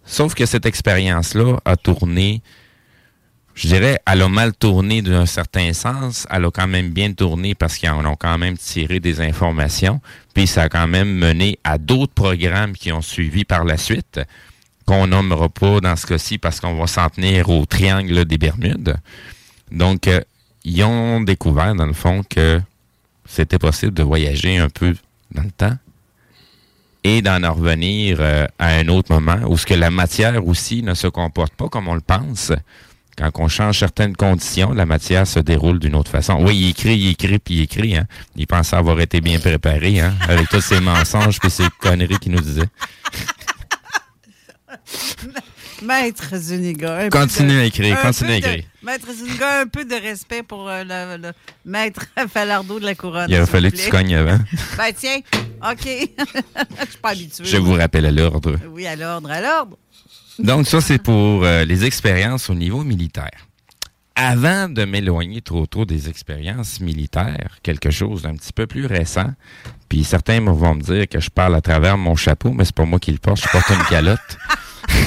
[0.04, 2.44] Sauf que cette expérience-là a tourné,
[3.56, 6.28] je dirais, elle a mal tourné d'un certain sens.
[6.30, 10.02] Elle a quand même bien tourné parce qu'ils en ont quand même tiré des informations.
[10.34, 14.20] Puis ça a quand même mené à d'autres programmes qui ont suivi par la suite,
[14.86, 18.98] qu'on nommera pas dans ce cas-ci parce qu'on va s'en tenir au triangle des Bermudes.
[19.72, 20.20] Donc, euh,
[20.66, 22.60] ils ont découvert, dans le fond, que
[23.26, 24.96] c'était possible de voyager un peu
[25.32, 25.78] dans le temps
[27.06, 30.84] et d'en en revenir euh, à un autre moment où ce que la matière aussi
[30.84, 32.52] ne se comporte pas comme on le pense.
[33.18, 36.38] Quand on change certaines conditions, la matière se déroule d'une autre façon.
[36.42, 37.96] Oui, il écrit, il écrit, puis il écrit.
[37.98, 38.08] Hein.
[38.36, 42.34] Il pensait avoir été bien préparé, hein, avec tous ces mensonges et ces conneries qu'il
[42.34, 42.68] nous disait.
[45.82, 46.98] Maître Zuniga.
[47.00, 48.64] un peu Continue de- à écrire, continue à de- écrire.
[48.82, 51.32] Maître Zuniga, un peu de respect pour euh, le, le
[51.66, 53.28] maître Falardeau de la couronne.
[53.30, 54.40] Il s'il fallu que tu cognes avant.
[54.78, 55.18] Ben tiens,
[55.70, 55.86] OK.
[55.86, 57.46] Je suis pas habituée.
[57.46, 58.56] Je vous rappelle à l'ordre.
[58.72, 59.78] Oui, à l'ordre, à l'ordre.
[60.40, 63.48] Donc, ça, c'est pour euh, les expériences au niveau militaire.
[64.16, 69.34] Avant de m'éloigner trop tôt des expériences militaires, quelque chose d'un petit peu plus récent,
[69.90, 72.86] puis certains vont me dire que je parle à travers mon chapeau, mais c'est pas
[72.86, 74.20] moi qui le porte, je porte une calotte.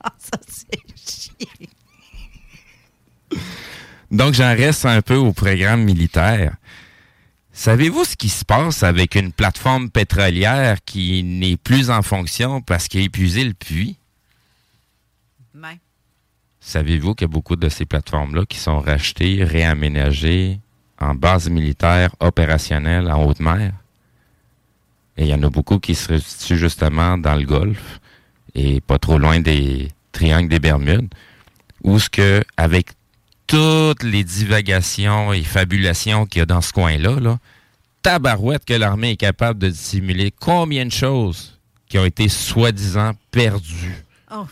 [0.00, 1.68] Ah, ça, c'est chier.
[4.12, 6.54] Donc, j'en reste un peu au programme militaire.
[7.58, 12.86] Savez-vous ce qui se passe avec une plateforme pétrolière qui n'est plus en fonction parce
[12.86, 13.96] qu'il a épuisé le puits?
[15.54, 15.74] Ben,
[16.60, 20.60] Savez-vous qu'il y a beaucoup de ces plateformes-là qui sont rachetées, réaménagées
[21.00, 23.72] en base militaire opérationnelle en haute mer?
[25.16, 27.98] Et il y en a beaucoup qui se situent justement dans le Golfe
[28.54, 31.12] et pas trop loin des triangles des Bermudes,
[31.82, 32.90] où ce que, avec
[33.48, 37.38] toutes les divagations et fabulations qu'il y a dans ce coin-là, là,
[38.02, 41.58] tabarouette que l'armée est capable de dissimuler combien de choses
[41.88, 44.04] qui ont été soi-disant perdues.
[44.30, 44.44] oh,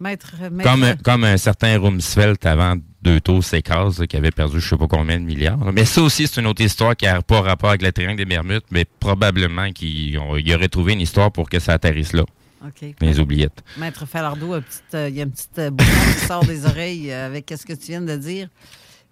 [0.00, 0.68] maître, maître.
[0.70, 4.76] Comme, un- comme un certain Rumsfeld avant deux tours là, qui avait perdu je sais
[4.76, 5.62] pas combien de milliards.
[5.64, 5.72] là.
[5.72, 8.24] Mais ça aussi, c'est une autre histoire qui n'a pas rapport avec le triangle des
[8.24, 12.24] Bermudes, mais probablement qu'il il aurait trouvé une histoire pour que ça atterrisse là.
[12.66, 12.94] OK.
[13.00, 13.62] Les oubliettes.
[13.78, 17.26] Maître Falardeau, euh, il y a une petite euh, bouchon qui sort des oreilles euh,
[17.26, 18.48] avec ce que tu viens de dire.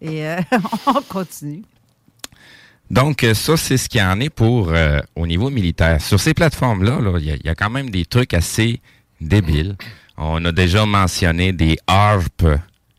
[0.01, 0.25] Et
[0.87, 1.63] on continue.
[2.91, 4.73] Donc, ça, c'est ce qu'il y en est pour
[5.17, 6.01] au niveau militaire.
[6.01, 8.81] Sur ces plateformes-là, là, il y, a- il y a quand même des trucs assez
[9.21, 9.77] débiles.
[10.17, 12.45] On a déjà mentionné des ARP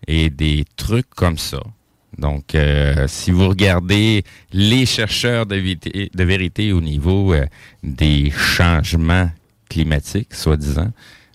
[0.07, 1.59] et des trucs comme ça.
[2.17, 7.45] Donc, euh, si vous regardez les chercheurs de, vérité- de vérité au niveau euh,
[7.81, 9.31] des changements
[9.69, 10.91] climatiques, soi-disant,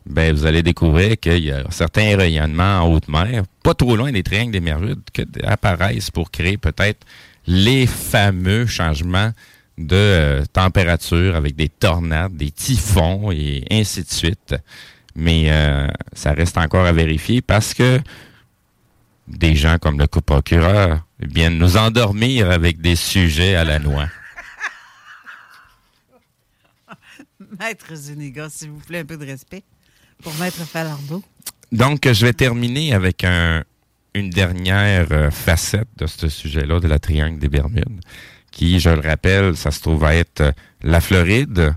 [0.07, 4.13] ben, vous allez découvrir qu'il y a certains rayonnements en haute mer, pas trop loin
[4.13, 7.07] des triangles des Bermudes, qui apparaissent pour créer peut-être
[7.47, 9.31] les fameux changements
[9.79, 14.55] de euh, température avec des tornades, des typhons et ainsi de suite.
[15.17, 18.01] Mais euh, ça reste encore à vérifier parce que
[19.27, 24.09] des gens comme le procureur viennent nous endormir avec des sujets à la noix.
[27.61, 29.63] Maître Zuniga, s'il vous plaît, un peu de respect
[30.23, 31.23] pour Maître Falardeau.
[31.73, 33.65] Donc, je vais terminer avec un-
[34.15, 38.01] une dernière euh, facette de ce sujet-là, de la triangle des Bermudes,
[38.53, 40.53] qui, je le rappelle, ça se trouve à être euh,
[40.83, 41.75] la Floride.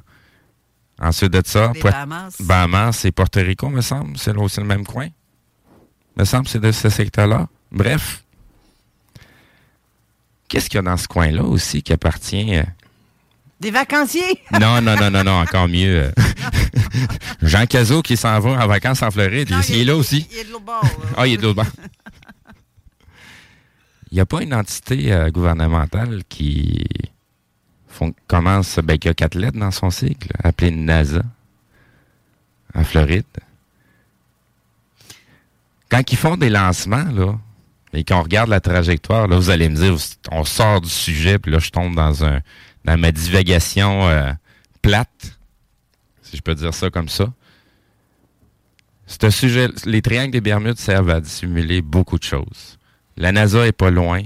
[1.00, 2.36] Ensuite de ça, Les Bahamas.
[2.42, 4.18] Bahamas et Porto Rico, me semble.
[4.18, 5.08] C'est là aussi le même coin.
[6.16, 7.48] Me semble que c'est de ce secteur-là.
[7.72, 8.24] Bref.
[10.48, 12.60] Qu'est-ce qu'il y a dans ce coin-là aussi qui appartient...
[13.60, 14.42] Des vacanciers!
[14.60, 16.12] non, non, non, non, non, encore mieux.
[17.42, 20.28] Jean Cazot qui s'en va en vacances en Floride, il, il est là aussi.
[20.32, 20.86] Il est de l'autre bord.
[21.18, 21.72] Ah, il est de l'autre bord.
[24.10, 26.86] Il n'y a pas une entité euh, gouvernementale qui
[28.28, 31.24] commence, ben, qui a quatre lettres dans son cycle, appelée NASA,
[32.74, 33.26] en Floride.
[35.90, 37.38] Quand ils font des lancements, là,
[37.94, 39.96] et qu'on regarde la trajectoire, là, vous allez me dire,
[40.32, 42.42] on sort du sujet, puis là, je tombe dans un
[42.88, 44.32] dans ma divagation euh,
[44.82, 45.38] plate,
[46.22, 47.32] si je peux dire ça comme ça.
[49.06, 52.80] Ce sujet, les triangles des Bermudes servent à dissimuler beaucoup de choses.
[53.18, 54.22] La NASA est pas loin.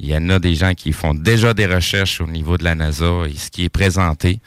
[0.00, 2.74] Il y en a des gens qui font déjà des recherches au niveau de la
[2.74, 4.40] NASA et ce qui est présenté.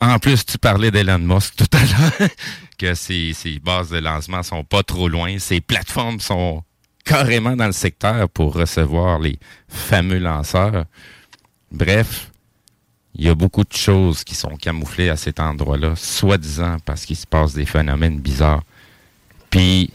[0.00, 2.30] En plus, tu parlais d'Elon Musk tout à l'heure,
[2.78, 5.38] que ses, ses bases de lancement sont pas trop loin.
[5.38, 6.62] Ses plateformes sont
[7.04, 9.38] carrément dans le secteur pour recevoir les
[9.68, 10.86] fameux lanceurs.
[11.70, 12.30] Bref,
[13.16, 17.16] il y a beaucoup de choses qui sont camouflées à cet endroit-là, soi-disant parce qu'il
[17.16, 18.64] se passe des phénomènes bizarres.
[19.50, 19.92] Puis,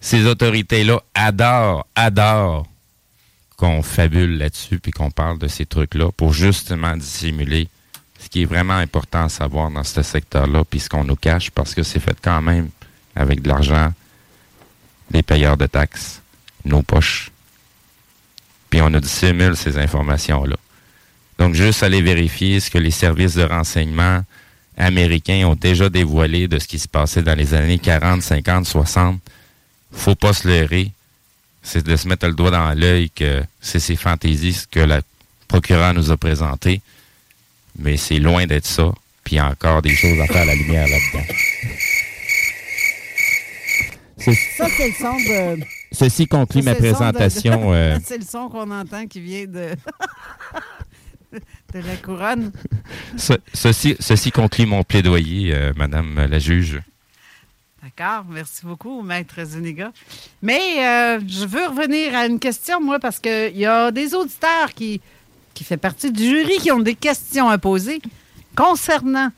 [0.00, 2.66] ces autorités-là adorent, adorent
[3.56, 7.68] qu'on fabule là-dessus puis qu'on parle de ces trucs-là pour justement dissimuler
[8.18, 11.50] ce qui est vraiment important à savoir dans ce secteur-là puis ce qu'on nous cache
[11.50, 12.68] parce que c'est fait quand même
[13.14, 13.92] avec de l'argent
[15.10, 16.22] des payeurs de taxes,
[16.64, 17.30] nos poches.
[18.70, 20.56] Puis on nous dissimule ces informations-là.
[21.38, 24.22] Donc, juste aller vérifier ce que les services de renseignement
[24.78, 29.20] américains ont déjà dévoilé de ce qui se passait dans les années 40, 50, 60.
[29.92, 30.90] Faut pas se leurrer.
[31.62, 35.00] C'est de se mettre le doigt dans l'œil que c'est ces fantaisies ce que la
[35.48, 36.80] procureure nous a présenté.
[37.78, 38.92] Mais c'est loin d'être ça.
[39.24, 41.34] Puis il y a encore des choses à faire à la lumière là-dedans.
[44.18, 45.60] Ça, c'est le son de.
[45.92, 47.72] Ceci conclut ça, ma de- présentation.
[47.74, 49.70] euh, c'est le son qu'on entend qui vient de.
[51.74, 52.52] de la couronne.
[53.16, 56.80] ce- ceci, ceci conclut mon plaidoyer, euh, Madame la juge.
[57.82, 59.92] D'accord, merci beaucoup, Maître Zuniga.
[60.42, 64.72] Mais euh, je veux revenir à une question, moi, parce qu'il y a des auditeurs
[64.74, 65.00] qui
[65.54, 68.02] qui fait partie du jury, qui ont des questions à poser
[68.54, 69.30] concernant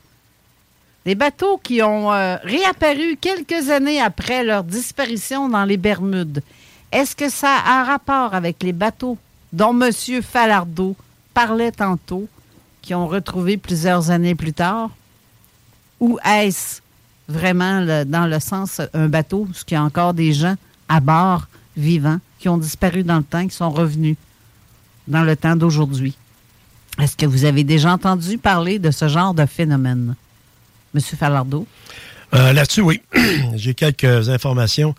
[1.05, 6.41] les bateaux qui ont euh, réapparu quelques années après leur disparition dans les Bermudes.
[6.91, 9.17] Est-ce que ça a un rapport avec les bateaux
[9.53, 10.21] dont M.
[10.21, 10.95] Falardeau
[11.47, 12.27] parlait tantôt,
[12.81, 14.89] qui ont retrouvé plusieurs années plus tard?
[16.01, 16.81] Ou est-ce
[17.29, 20.55] vraiment dans le sens un bateau, ce qu'il y a encore des gens
[20.89, 21.47] à bord
[21.77, 24.17] vivants qui ont disparu dans le temps, qui sont revenus
[25.07, 26.17] dans le temps d'aujourd'hui?
[27.01, 30.15] Est-ce que vous avez déjà entendu parler de ce genre de phénomène,
[30.93, 31.01] M.
[31.01, 31.65] Falardeau?
[32.33, 33.01] Euh, Là-dessus, oui.
[33.55, 34.93] J'ai quelques informations.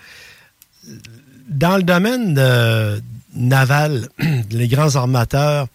[1.50, 2.98] Dans le domaine euh,
[3.34, 4.08] naval,
[4.50, 5.68] les grands armateurs,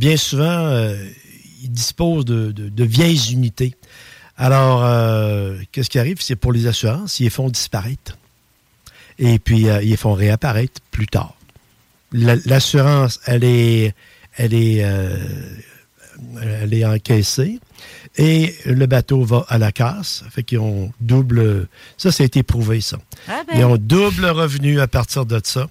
[0.00, 0.96] bien souvent, euh,
[1.62, 3.74] ils disposent de, de- de vieilles unités.
[4.36, 6.18] Alors, euh, qu'est-ce qui arrive?
[6.20, 8.16] C'est pour les assurances, ils les font disparaître.
[9.18, 11.34] Et puis, euh, ils les font réapparaître plus tard.
[12.12, 13.94] La- L'assurance, elle est,
[14.38, 14.78] elle est,
[16.42, 17.60] elle est encaissée
[18.16, 20.24] et le bateau va à la casse.
[20.30, 21.68] Fait qu'ils ont double.
[21.98, 22.98] Ça, ça a été prouvé, ça.
[23.28, 23.58] Ah ben.
[23.58, 25.68] Ils ont double revenu à partir de ça.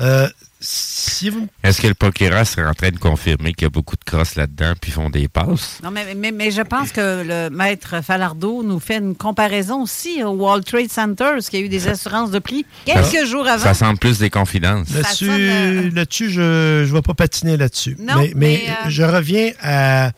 [0.00, 0.28] Euh,
[0.60, 1.46] si vous.
[1.62, 4.34] Est-ce que le Pokera serait en train de confirmer qu'il y a beaucoup de crosses
[4.36, 5.78] là-dedans puis font des passes?
[5.84, 10.22] Non, mais, mais, mais je pense que le maître Falardeau nous fait une comparaison aussi
[10.24, 13.62] au World Trade Center, qui a eu des assurances de prix quelques Ça- jours avant.
[13.62, 14.90] Ça semble plus des confidences.
[14.94, 17.96] Là-dessus, là-dessus, je ne vais pas patiner là-dessus.
[18.00, 20.10] Non, mais mais, mais, euh, je reviens à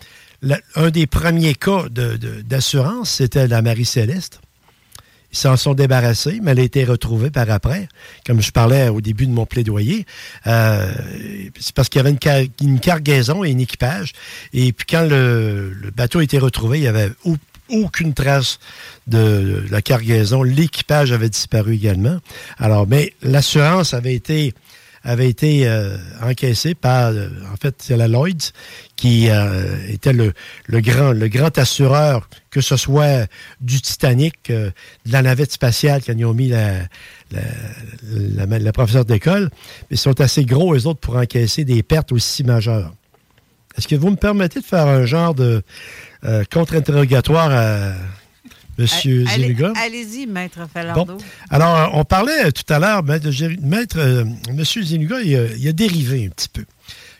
[0.42, 4.40] la- un des premiers cas de- de- d'assurance, c'était la Marie-Céleste.
[5.32, 7.88] Ils s'en sont débarrassés, mais elle a été retrouvée par après.
[8.26, 10.04] Comme je parlais au début de mon plaidoyer,
[10.46, 10.92] euh,
[11.58, 14.12] c'est parce qu'il y avait une, car- une cargaison et un équipage.
[14.52, 17.36] Et puis quand le, bateau a été retrouvé, il n'y avait au-
[17.68, 18.58] aucune trace
[19.06, 20.42] de la cargaison.
[20.42, 22.18] L'équipage avait disparu également.
[22.58, 24.52] Alors, mais l'assurance avait été
[25.02, 28.52] avait été euh, encaissée par, euh, en fait, c'est la Lloyds
[29.00, 30.34] qui euh, était le,
[30.66, 33.26] le grand le grand assureur, que ce soit
[33.62, 34.70] du Titanic, euh,
[35.06, 36.80] de la navette spatiale quand ils ont mis la,
[37.32, 37.40] la,
[38.46, 39.48] la, la professeure d'école,
[39.90, 42.92] mais ils sont assez gros, eux autres, pour encaisser des pertes aussi majeures.
[43.78, 45.62] Est-ce que vous me permettez de faire un genre de
[46.24, 47.92] euh, contre-interrogatoire à
[48.78, 48.86] M.
[49.02, 49.72] Allez- Zuniga?
[49.76, 51.04] Allez-y, maître Falardeau.
[51.14, 51.18] Bon.
[51.48, 53.28] Alors, on parlait tout à l'heure, maître,
[53.62, 53.98] maître
[54.48, 54.64] M.
[54.64, 56.64] Zinuga, il, a- il a dérivé un petit peu.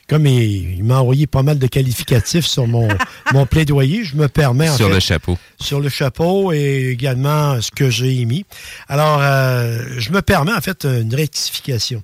[0.07, 2.87] Comme il, il m'a envoyé pas mal de qualificatifs sur mon,
[3.33, 4.67] mon plaidoyer, je me permets.
[4.69, 5.37] en Sur fait, le chapeau.
[5.59, 8.45] Sur le chapeau et également ce que j'ai émis.
[8.89, 12.03] Alors, euh, je me permets en fait une rectification.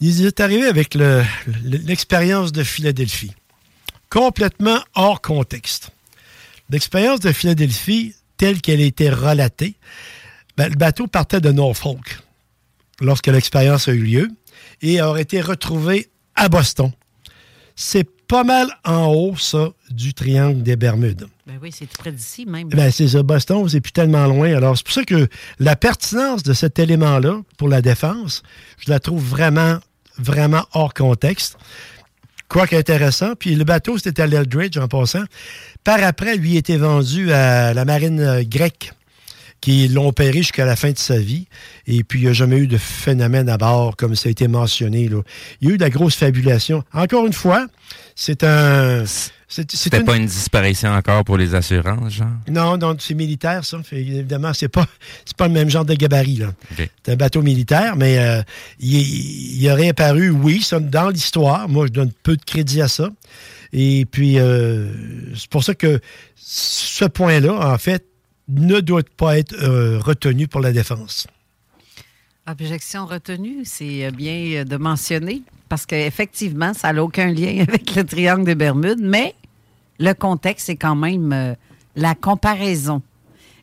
[0.00, 1.22] Il est arrivé avec le-
[1.64, 3.32] le- l'expérience de Philadelphie,
[4.08, 5.90] complètement hors contexte.
[6.70, 9.74] L'expérience de Philadelphie, telle qu'elle a été relatée,
[10.56, 12.18] ben, le bateau partait de Norfolk
[13.00, 14.28] lorsque l'expérience a eu lieu
[14.80, 16.92] et aurait été retrouvé à Boston.
[17.74, 21.26] C'est pas mal en haut, ça, du triangle des Bermudes.
[21.46, 22.68] Ben oui, c'est tout près d'ici même.
[22.68, 24.54] Ben, c'est ça, Boston, c'est plus tellement loin.
[24.54, 25.28] Alors, c'est pour ça que
[25.58, 28.42] la pertinence de cet élément-là pour la défense,
[28.78, 29.78] je la trouve vraiment,
[30.18, 31.58] vraiment hors contexte.
[32.48, 33.34] Quoi qu'intéressant.
[33.34, 35.24] Puis le bateau, c'était à l'Eldridge, en passant.
[35.84, 38.92] Par après, lui, était vendu à la marine euh, grecque,
[39.62, 41.46] qui l'ont opéré jusqu'à la fin de sa vie.
[41.86, 44.48] Et puis, il n'y a jamais eu de phénomène à bord, comme ça a été
[44.48, 45.08] mentionné.
[45.08, 45.22] Là.
[45.62, 46.82] Il y a eu de la grosse fabulation.
[46.92, 47.66] Encore une fois,
[48.14, 49.04] c'est un...
[49.48, 52.26] C'était une- pas une disparition encore pour les assurances, genre?
[52.50, 53.82] non, non, c'est militaire, ça.
[53.82, 54.86] Fait, évidemment, c'est pas,
[55.26, 56.52] c'est pas le même genre de gabarit, là.
[57.04, 58.42] C'est un bateau militaire, mais euh,
[58.80, 61.68] il, il aurait apparu, oui, ça, dans l'histoire.
[61.68, 63.10] Moi, je donne peu de crédit à ça.
[63.74, 64.88] Et puis, euh,
[65.36, 66.00] c'est pour ça que
[66.34, 68.04] ce point-là, en fait,
[68.60, 71.26] ne doit pas être euh, retenu pour la défense.
[72.46, 77.94] Objection retenue, c'est euh, bien euh, de mentionner, parce qu'effectivement, ça n'a aucun lien avec
[77.94, 79.34] le triangle des Bermudes, mais
[80.00, 81.54] le contexte, c'est quand même euh,
[81.94, 83.00] la comparaison.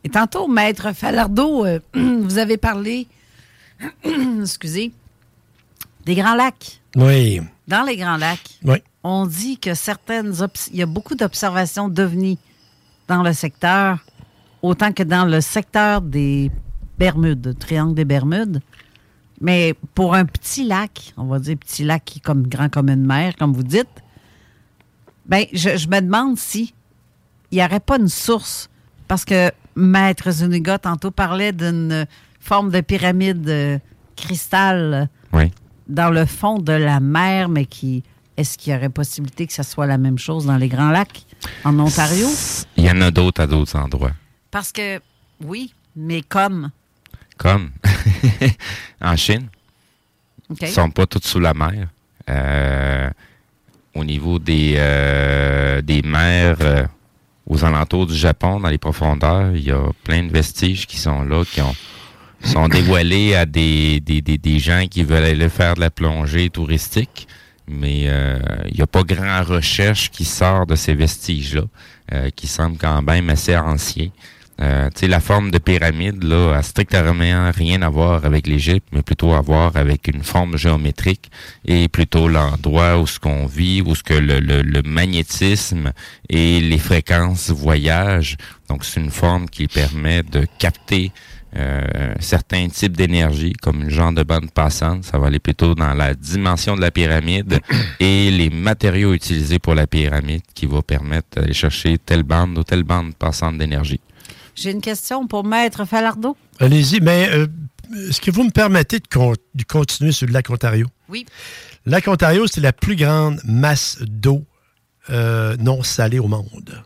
[0.03, 3.07] Et tantôt, Maître Falardeau, euh, vous avez parlé,
[4.41, 4.93] excusez,
[6.05, 6.79] des Grands Lacs.
[6.95, 7.41] Oui.
[7.67, 8.77] Dans les Grands Lacs, Oui.
[9.03, 10.33] on dit que certaines...
[10.71, 12.37] Il y a beaucoup d'observations d'ovnis
[13.09, 13.99] dans le secteur,
[14.61, 16.51] autant que dans le secteur des
[16.97, 18.61] Bermudes, triangle des Bermudes.
[19.41, 22.89] Mais pour un petit lac, on va dire petit lac qui est comme grand comme
[22.89, 23.87] une mer, comme vous dites,
[25.25, 26.73] ben, je, je me demande si
[27.51, 28.69] il n'y aurait pas une source.
[29.07, 32.05] Parce que Maître Zuniga, tantôt, parlait d'une
[32.39, 33.79] forme de pyramide euh,
[34.15, 35.51] cristal Oui.
[35.87, 38.03] dans le fond de la mer, mais qui.
[38.37, 41.25] Est-ce qu'il y aurait possibilité que ça soit la même chose dans les Grands Lacs,
[41.65, 42.27] en Ontario?
[42.77, 44.13] Il y en a d'autres à d'autres endroits.
[44.51, 44.99] Parce que,
[45.41, 46.71] oui, mais comme.
[47.37, 47.71] Comme
[49.01, 49.47] en Chine.
[50.61, 51.87] Ils sont pas tous sous la mer.
[52.29, 53.09] Euh,
[53.95, 56.85] au niveau des, euh, des mers euh,
[57.47, 61.23] aux alentours du Japon, dans les profondeurs, il y a plein de vestiges qui sont
[61.23, 61.75] là, qui ont
[62.41, 66.49] sont dévoilés à des, des, des, des gens qui veulent aller faire de la plongée
[66.49, 67.27] touristique.
[67.67, 73.01] Mais il n'y a pas grand recherche qui sort de ces vestiges-là, qui semblent quand
[73.01, 74.09] même assez anciens.
[74.61, 78.87] Euh, tu sais, la forme de pyramide, là, a strictement rien à voir avec l'Égypte,
[78.91, 81.31] mais plutôt à voir avec une forme géométrique
[81.65, 85.93] et plutôt l'endroit où ce qu'on vit, où ce que le, le, le magnétisme
[86.27, 88.35] et les fréquences voyagent.
[88.69, 91.11] Donc, c'est une forme qui permet de capter
[91.55, 95.03] euh, certains types d'énergie, comme une genre de bande passante.
[95.05, 97.59] Ça va aller plutôt dans la dimension de la pyramide
[97.99, 102.63] et les matériaux utilisés pour la pyramide qui va permettre d'aller chercher telle bande ou
[102.63, 103.99] telle bande passante d'énergie.
[104.59, 106.35] J'ai une question pour Maître Falardeau.
[106.59, 107.47] Allez-y, mais euh,
[108.09, 110.87] est-ce que vous me permettez de, con- de continuer sur le lac Ontario?
[111.07, 111.25] Oui.
[111.85, 114.45] Le lac Ontario, c'est la plus grande masse d'eau
[115.09, 116.83] euh, non salée au monde.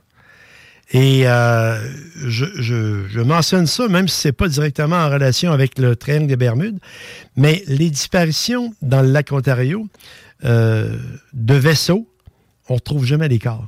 [0.92, 1.80] Et euh,
[2.28, 5.96] je, je- je mentionne ça, même si ce n'est pas directement en relation avec le
[5.96, 6.80] triangle des Bermudes,
[7.36, 9.88] mais les disparitions dans le lac Ontario
[10.46, 10.96] euh,
[11.34, 12.08] de vaisseaux,
[12.70, 13.68] on ne retrouve jamais les corps.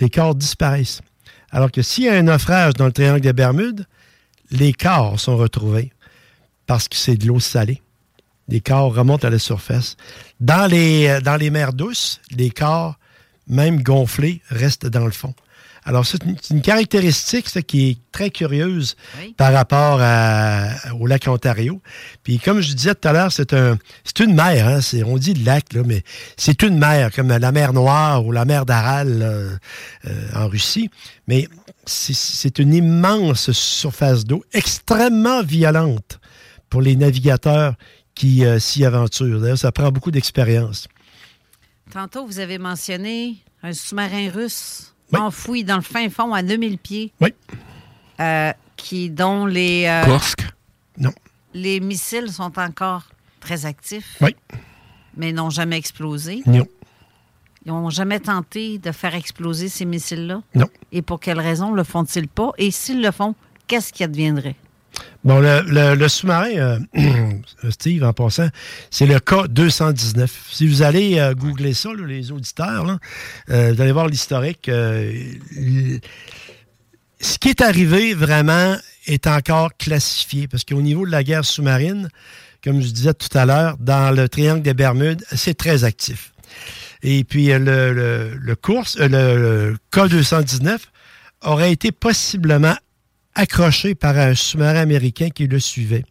[0.00, 1.00] Les corps disparaissent.
[1.50, 3.86] Alors que s'il y a un naufrage dans le triangle des Bermudes,
[4.50, 5.92] les corps sont retrouvés
[6.66, 7.82] parce que c'est de l'eau salée.
[8.48, 9.96] Les corps remontent à la surface.
[10.40, 12.96] Dans les, euh, dans les mers douces, les corps,
[13.48, 15.34] même gonflés, restent dans le fond.
[15.88, 16.18] Alors, c'est
[16.50, 18.96] une, caractéristique ça, qui est très curieuse
[19.36, 20.68] par rapport à-
[20.98, 21.80] au lac Ontario.
[22.24, 24.66] Puis, comme je disais tout à l'heure, c'est un, c'est une mer.
[24.66, 26.02] Hein, c'est- on dit lac, là, mais
[26.36, 29.56] c'est une mer, comme la mer Noire ou la mer d'Aral euh,
[30.34, 30.90] en Russie.
[31.28, 31.46] Mais
[31.84, 36.18] c'est- c'est une immense surface d'eau extrêmement violente
[36.68, 37.74] pour les navigateurs
[38.16, 39.40] qui euh, s'y aventurent.
[39.40, 40.88] D'ailleurs, ça prend beaucoup d'expérience.
[41.92, 47.12] Tantôt, vous avez mentionné un sous-marin russe enfoui dans le fin fond à 2000 pieds.
[47.20, 47.32] Oui.
[48.20, 50.46] Euh, qui, dont les, euh, Kursk?
[50.98, 51.12] Non.
[51.54, 53.04] les missiles sont encore
[53.40, 54.16] très actifs.
[54.20, 54.34] Oui.
[55.16, 56.42] Mais n'ont jamais explosé.
[56.46, 56.66] Non.
[57.64, 60.42] Ils n'ont jamais tenté de faire exploser ces missiles-là.
[60.54, 60.66] Non.
[60.92, 62.52] Et pour quelles raisons le font-ils pas?
[62.58, 63.34] Et s'ils le font,
[63.66, 64.56] qu'est-ce qui adviendrait?
[65.24, 66.78] Bon, le, sous-marin, euh,
[67.70, 68.48] Steve, en passant,
[68.90, 70.28] c'est le K-219.
[70.52, 72.98] Si vous allez euh, googler ça, les auditeurs,
[73.50, 74.70] euh, vous allez voir l'historique.
[74.70, 75.98] ce
[77.40, 82.08] qui est arrivé vraiment est encore classifié parce qu'au niveau de la guerre sous-marine,
[82.62, 86.32] comme je disais tout à l'heure, dans le triangle des Bermudes, c'est très actif.
[87.02, 87.58] Et puis le,
[87.92, 90.78] le, le course, euh, le, le K-219
[91.42, 92.74] aurait été possiblement
[93.36, 96.04] accroché par un sous-marin américain qui le suivait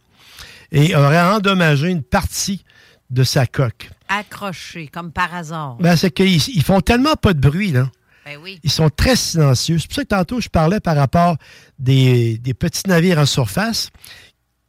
[0.72, 2.64] et aurait endommagé une partie
[3.10, 3.90] de sa coque.
[4.08, 5.76] Accroché, comme par hasard.
[5.76, 7.90] Ben, c'est qu'ils ils font tellement pas de bruit, là.
[8.24, 8.58] Ben oui.
[8.64, 9.78] Ils sont très silencieux.
[9.78, 11.36] C'est pour ça que tantôt, je parlais par rapport
[11.78, 13.90] des, des petits navires en surface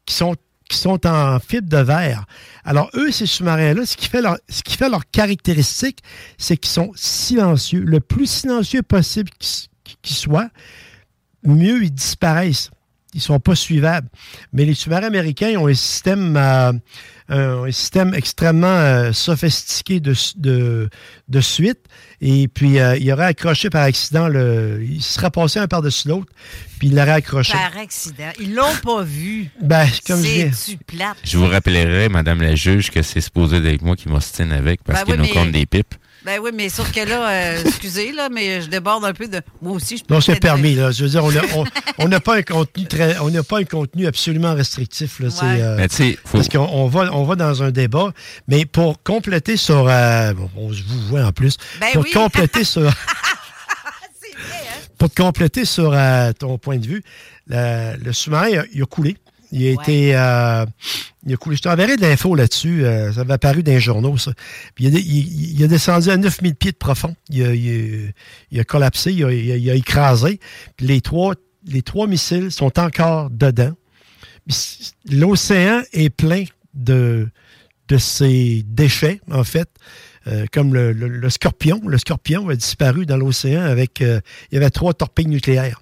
[0.05, 0.35] qui sont,
[0.69, 2.25] qui sont en fibre de verre.
[2.63, 5.99] Alors, eux, ces sous-marins-là, ce qui fait leur, ce qui fait leur caractéristique,
[6.37, 7.81] c'est qu'ils sont silencieux.
[7.81, 9.69] Le plus silencieux possible qu'ils
[10.01, 10.49] qu'ils soient,
[11.43, 12.71] mieux ils disparaissent.
[13.13, 14.09] Ils sont pas suivables.
[14.53, 16.73] Mais les sous-marins américains ils ont un système, euh,
[17.29, 20.89] un, système extrêmement euh, sophistiqué de, de,
[21.27, 21.79] de suite.
[22.19, 26.07] Et puis, euh, il aurait accroché par accident, le, il se serait passé un par-dessus
[26.09, 26.31] l'autre,
[26.79, 27.53] puis il l'aurait accroché.
[27.53, 28.31] Par accident.
[28.39, 29.49] Ils l'ont pas vu.
[29.61, 30.77] Ben, comme je dis.
[31.23, 34.99] Je vous rappellerai, Madame la juge, que c'est supposé d'être moi qui m'ostine avec parce
[34.99, 35.95] Ben qu'il oui, nous mais- compte des pipes.
[36.27, 39.39] Ben oui, mais sauf que là, euh, excusez, là, mais je déborde un peu de.
[39.61, 40.75] Moi aussi, je peux Non, c'est permis.
[40.75, 40.91] Là.
[40.91, 41.63] Je veux dire, on n'a on,
[41.99, 45.21] on n'a pas un contenu très, on n'a pas un contenu absolument restrictif.
[45.21, 47.71] Là, c'est, euh, Mais tu sais, faut- Parce qu'on on va, on va dans un
[47.71, 48.11] débat,
[48.49, 52.11] mais pour compléter sur, euh, bon, on vous voit en plus, Ben pour oui.
[52.11, 52.91] compléter sur,
[54.97, 57.03] pour te compléter sur euh, ton point de vue,
[57.47, 59.15] le, le sous-marin, il a- il a coulé.
[59.51, 60.15] Il a été.
[60.15, 60.65] euh,
[61.25, 61.55] il a coulé.
[61.55, 62.83] Je t'enverrai de l'info là-dessus.
[62.85, 64.31] euh, ça avait apparu dans les journaux, ça.
[64.75, 67.15] Puis il, a, il- il a descendu à 9000 pieds de profond.
[67.29, 68.11] Il a, il a-
[68.51, 70.39] il a collapsé, il a, il a- écrasé.
[70.75, 73.73] Puis les trois, les trois missiles sont encore dedans.
[75.09, 76.43] L'océan est plein
[76.73, 77.27] de,
[77.87, 79.69] de ces déchets, en fait.
[80.27, 81.81] Euh, comme le, le- le scorpion.
[81.87, 84.01] Le scorpion a disparu dans l'océan avec.
[84.01, 84.19] euh,
[84.51, 85.81] il y avait trois torpilles nucléaires.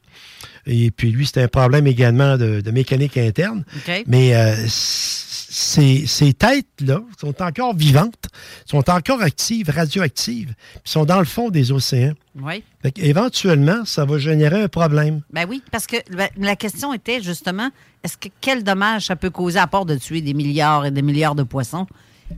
[0.68, 3.64] Et puis lui, c'était un problème également de, de mécanique interne.
[4.08, 8.26] Mais euh, ces, ces têtes-là sont encore vivantes,
[8.66, 12.14] sont encore actives, radioactives, puis sont dans le fond des océans.
[12.42, 12.64] Oui.
[12.98, 15.22] Éventuellement, ça va générer un problème.
[15.32, 17.70] Ben oui, parce que ben, la question était justement,
[18.04, 21.02] est-ce que quel dommage ça peut causer à part de tuer des milliards et des
[21.02, 21.88] milliards de poissons?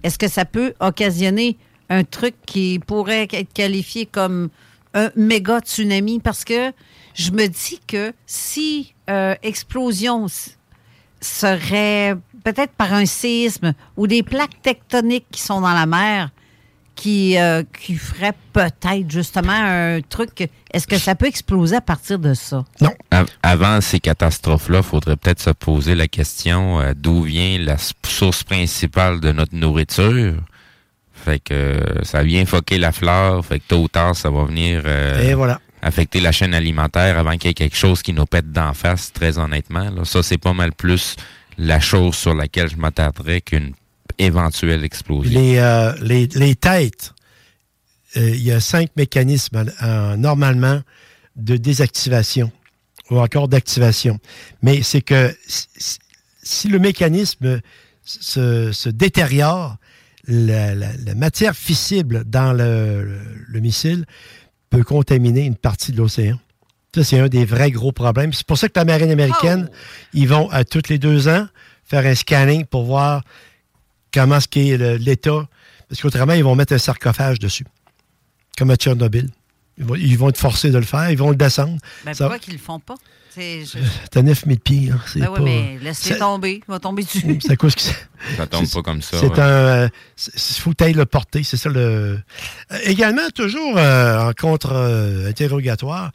[0.04, 1.58] Est-ce que ça peut occasionner
[1.90, 4.49] un truc qui pourrait être qualifié comme
[4.94, 6.20] un méga tsunami?
[6.20, 6.72] Parce que
[7.18, 10.27] je me dis que si euh, explosion
[11.19, 16.30] serait peut-être par un séisme ou des plaques tectoniques qui sont dans la mer
[16.95, 20.49] qui, euh, qui ferait peut-être justement un truc.
[20.73, 22.65] Est-ce que ça peut exploser à partir de ça?
[23.11, 27.76] Av- Avant ces catastrophes-là, il faudrait peut-être se poser la question euh, d'où vient la
[28.03, 30.38] source principale de notre nourriture?
[31.14, 34.45] Fait que euh, ça vient foquer la flore, fait que tôt ou tard, ça va
[34.45, 35.60] venir euh, Et voilà.
[35.88, 39.12] Affecter la chaîne alimentaire avant qu'il y ait quelque chose qui nous pète d'en face,
[39.12, 39.90] très honnêtement.
[39.90, 40.06] là.
[40.06, 41.16] Ça, c'est pas mal plus
[41.58, 43.74] la chose sur laquelle je m'attarderais qu'une
[44.20, 45.40] éventuelle explosion.
[45.40, 47.14] Les, euh, têtes,
[48.16, 50.82] euh, il y a cinq mécanismes euh, normalement
[51.36, 52.52] de désactivation
[53.10, 54.20] ou encore d'activation.
[54.62, 55.36] Mais c'est que
[56.44, 57.62] si, le mécanisme
[58.04, 59.78] se, détériore,
[60.28, 60.76] la,
[61.16, 64.06] matière fissible dans le missile
[64.69, 66.38] peut contaminer une partie de l'océan.
[66.95, 68.34] Ça, c'est un des vrais gros problèmes.
[68.34, 69.69] C'est pour ça que la marine américaine,
[70.14, 71.48] ils vont à tous les deux ans
[71.84, 73.23] faire un scanning pour voir
[74.14, 75.48] comment ce qu'est l'état.
[75.89, 77.65] Parce qu'autrement, ils vont mettre un sarcophage dessus.
[78.57, 79.30] Comme à Tchernobyl.
[79.77, 81.77] Ils vont, ils vont être forcés de le faire, ils vont le descendre.
[82.03, 82.95] Ben, Ça- pourquoi qu'ils le font pas?
[84.12, 84.90] T'as 9000 pieds.
[84.92, 86.62] Hein, c'est Ben oui, pas- mais laisse-les tomber.
[86.68, 87.40] Il va tomber dessus.
[87.46, 87.96] C'est que c'est-
[88.36, 89.18] Ça tombe pas comme ça.
[89.20, 89.40] C'est ouais.
[89.40, 89.44] un.
[89.44, 89.90] euh,
[90.36, 92.20] Il faut que tu le porter, c'est ça le.
[92.72, 96.12] Euh, également, toujours euh, en contre-interrogatoire.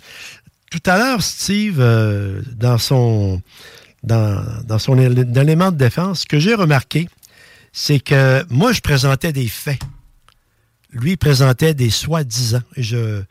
[0.71, 3.43] Tout à l'heure, Steve, euh, dans son.
[4.03, 7.09] Dans, dans son él- dans l'élément de défense, ce que j'ai remarqué,
[7.73, 9.79] c'est que moi, je présentais des faits.
[10.91, 12.63] Lui, il présentait des soi-disant.
[12.77, 13.23] Et je.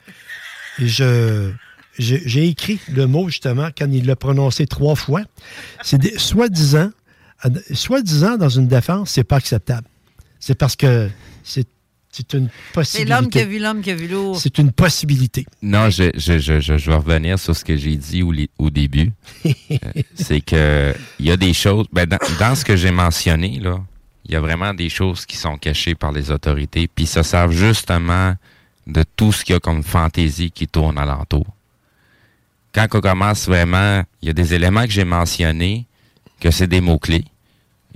[0.79, 1.51] et je
[1.97, 5.21] j'ai écrit le mot, justement, quand il l'a prononcé trois fois.
[5.83, 6.91] C'est soi-disant.
[7.73, 9.87] Soi-disant, dans une défense, c'est pas acceptable.
[10.39, 11.09] C'est parce que
[11.43, 11.67] c'est
[12.11, 13.09] c'est une C'est possibilité.
[13.13, 14.33] l'homme qui a vu l'homme qui a vu l'eau.
[14.35, 15.45] C'est une possibilité.
[15.61, 19.11] Non, je, je, je, je, je vais revenir sur ce que j'ai dit au, début.
[19.71, 21.85] Euh, c'est que il y a des choses.
[21.93, 23.79] Ben, dans, dans ce que j'ai mentionné, là,
[24.25, 27.53] il y a vraiment des choses qui sont cachées par les autorités, puis ça servent
[27.53, 28.35] justement
[28.85, 31.45] de tout ce qu'il y a comme fantaisie qui tourne alentour.
[32.73, 35.87] Quand on commence vraiment, il y a des éléments que j'ai mentionnés,
[36.39, 37.25] que c'est des mots-clés.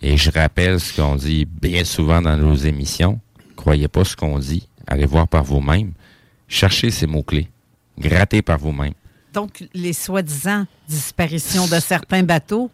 [0.02, 3.20] Et je rappelle ce qu'on dit bien souvent dans nos émissions.
[3.56, 4.68] Croyez pas ce qu'on dit.
[4.86, 5.94] Allez voir par vous-même.
[6.48, 7.48] Cherchez ces mots-clés.
[7.98, 8.94] Grattez par vous-même.
[9.34, 12.70] Donc, les soi-disant disparitions de certains bateaux,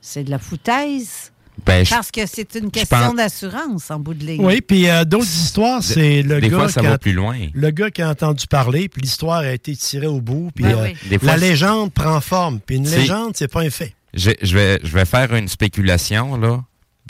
[0.00, 1.30] c'est de la foutaise?
[1.64, 4.44] Ben, je- Parce que c'est une question pense- d'assurance en bout de ligne.
[4.44, 7.12] Oui, puis euh, d'autres histoires, c'est le des gars fois, ça qui va a- plus
[7.12, 7.36] loin.
[7.54, 10.74] Le gars qui a entendu parler, puis l'histoire a été tirée au bout, puis Ben
[10.76, 10.96] euh, oui.
[11.08, 12.60] Des fois, la légende prend forme.
[12.60, 13.94] Puis une légende, c'est pas un fait.
[14.14, 16.62] Je, je vais, je vais faire une spéculation, là,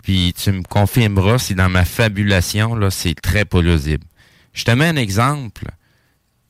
[0.03, 4.03] puis tu me confirmeras si dans ma fabulation, là, c'est très plausible.
[4.53, 5.65] Je te mets un exemple.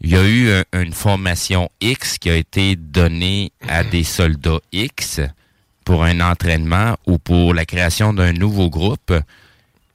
[0.01, 4.59] Il y a eu un- une formation X qui a été donnée à des soldats
[4.71, 5.21] X
[5.85, 9.13] pour un entraînement ou pour la création d'un nouveau groupe.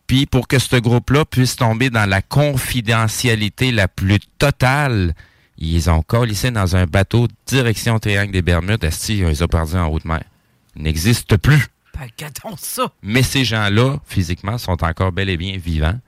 [0.06, 5.14] Puis pour que ce groupe-là puisse tomber dans la confidentialité la plus totale,
[5.58, 8.82] ils ont collissé dans un bateau direction Triangle des Bermudes.
[8.82, 10.22] Esti, ils ont perdus en haute mer.
[10.76, 11.66] Ils n'existent plus.
[11.94, 12.08] Ben,
[12.56, 12.90] ça.
[13.02, 15.98] Mais ces gens-là, physiquement, sont encore bel et bien vivants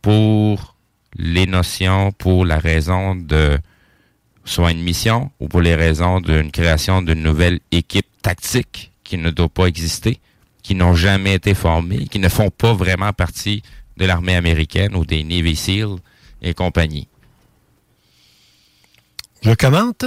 [0.00, 0.74] pour
[1.16, 3.58] les notions, pour la raison de
[4.44, 9.30] soit une mission ou pour les raisons d'une création d'une nouvelle équipe tactique qui ne
[9.30, 10.20] doit pas exister,
[10.62, 13.62] qui n'ont jamais été formées, qui ne font pas vraiment partie
[13.96, 15.96] de l'armée américaine ou des Navy SEAL
[16.42, 17.08] et compagnie.
[19.42, 20.04] Je commente?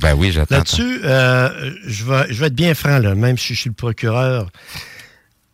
[0.00, 0.56] Ben oui, j'attends.
[0.56, 3.74] Là-dessus, euh, je, vais, je vais être bien franc, là, même si je suis le
[3.74, 4.50] procureur.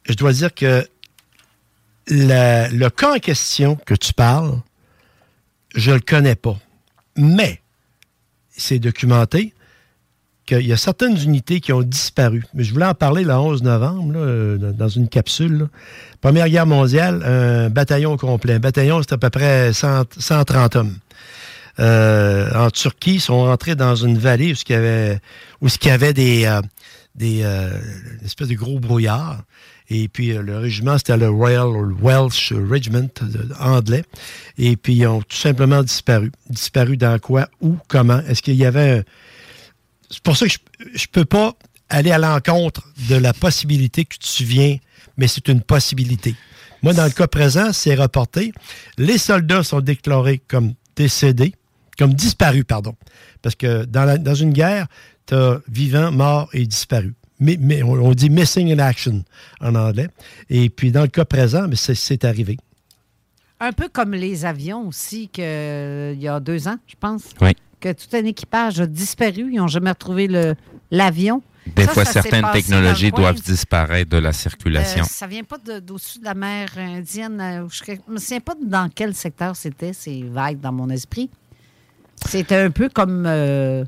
[0.09, 0.87] Je dois dire que
[2.09, 4.61] la- le cas en question que tu parles,
[5.75, 6.59] je le connais pas.
[7.17, 7.63] Mais
[8.57, 9.53] c'est documenté
[10.47, 12.45] qu'il y a certaines unités qui ont disparu.
[12.53, 15.69] Mais je voulais en parler le 11 novembre, euh, dans- une capsule.
[16.21, 18.55] Première guerre mondiale, un bataillon complet.
[18.55, 20.97] Un bataillon, c'est à peu près 100 130 hommes.
[21.81, 24.73] Euh, en Turquie, ils sont rentrés dans une vallée où il
[25.87, 26.61] y avait, des, euh,
[27.15, 27.71] des euh,
[28.21, 29.43] une espèce de gros brouillard.
[29.91, 31.69] Et puis euh, le régiment, c'était le Royal
[32.01, 33.09] Welsh Regiment
[33.61, 34.05] anglais.
[34.59, 36.33] Et puis ils ont tout simplement disparu.
[36.49, 38.21] Disparu dans quoi, où, comment?
[38.21, 39.03] Est-ce qu'il y avait un...
[40.11, 40.59] C'est pour ça que je,
[40.95, 41.55] je peux pas
[41.89, 44.79] aller à l'encontre de la possibilité que tu viens,
[45.17, 46.35] mais c'est une possibilité.
[46.83, 48.53] Moi, dans le cas présent, c'est reporté.
[48.99, 51.55] Les soldats sont déclarés comme décédés,
[51.99, 52.95] comme disparus, pardon.
[53.43, 54.87] Parce que dans, dans une guerre,
[55.27, 57.15] tu as vivant, mort et disparu.
[57.41, 59.25] Mais, mais on, dit missing in action
[59.61, 60.09] en anglais.
[60.49, 62.57] Et puis, dans le cas présent, mais c'est- arrivé.
[63.61, 67.23] Un peu comme les avions aussi, que, il y a deux ans, je pense.
[67.41, 67.51] Oui.
[67.81, 69.51] Que tout un équipage a disparu.
[69.53, 70.29] Ils n'ont jamais retrouvé
[70.91, 71.43] l'avion.
[71.75, 75.03] Des Ça, fois, ça certaines technologies doivent disparaître de la circulation.
[75.03, 77.41] Euh, ça vient pas de- d'au-dessus de la mer Indienne.
[77.41, 79.93] euh, Je ne me souviens pas dans quel secteur c'était.
[79.95, 81.31] C'est vague dans mon esprit.
[82.27, 83.25] C'était un peu comme.
[83.27, 83.85] euh,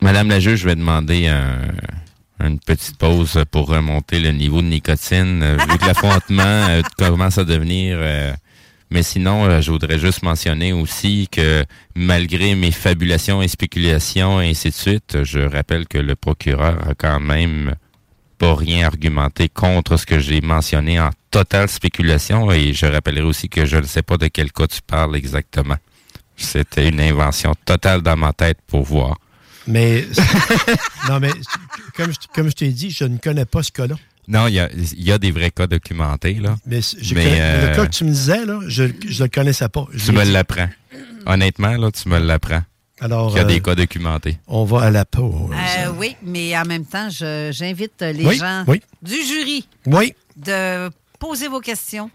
[0.00, 1.68] Madame la juge, je vais demander un-
[2.40, 7.38] une petite pause pour remonter le niveau de nicotine, euh, vu que l'affrontement euh, commence
[7.38, 7.98] à devenir...
[8.00, 8.32] euh,
[8.92, 11.64] mais sinon, euh, je voudrais juste mentionner aussi que
[11.94, 16.94] malgré mes fabulations et spéculations et ainsi de suite, je rappelle que le procureur a
[16.94, 17.76] quand même
[18.38, 23.48] pas rien argumenté contre ce que j'ai mentionné en totale spéculation et je rappellerai aussi
[23.48, 25.76] que je ne sais pas de quel cas tu parles exactement.
[26.36, 29.18] C'était une invention totale dans ma tête pour voir.
[29.66, 30.06] Mais,
[31.08, 31.30] non, mais
[31.96, 33.94] comme je, comme je t'ai dit, je ne connais pas ce cas-là.
[34.28, 36.56] Non, il y a, il y a des vrais cas documentés, là.
[36.66, 38.88] Mais, c- je Mais, connais- euh, le cas que tu me disais, là, je ne
[39.18, 39.86] le connaissais pas.
[39.92, 40.68] Je Tu me l'apprends.
[41.26, 42.62] Honnêtement, là, tu me l'apprends.
[43.00, 44.38] Alors, Il y a euh, des cas documentés.
[44.46, 45.50] On va à la pause.
[45.52, 48.80] euh, oui, mais en même temps, je- j'invite les Oui, gens oui.
[49.02, 50.14] du jury Oui.
[50.36, 52.10] de poser vos questions.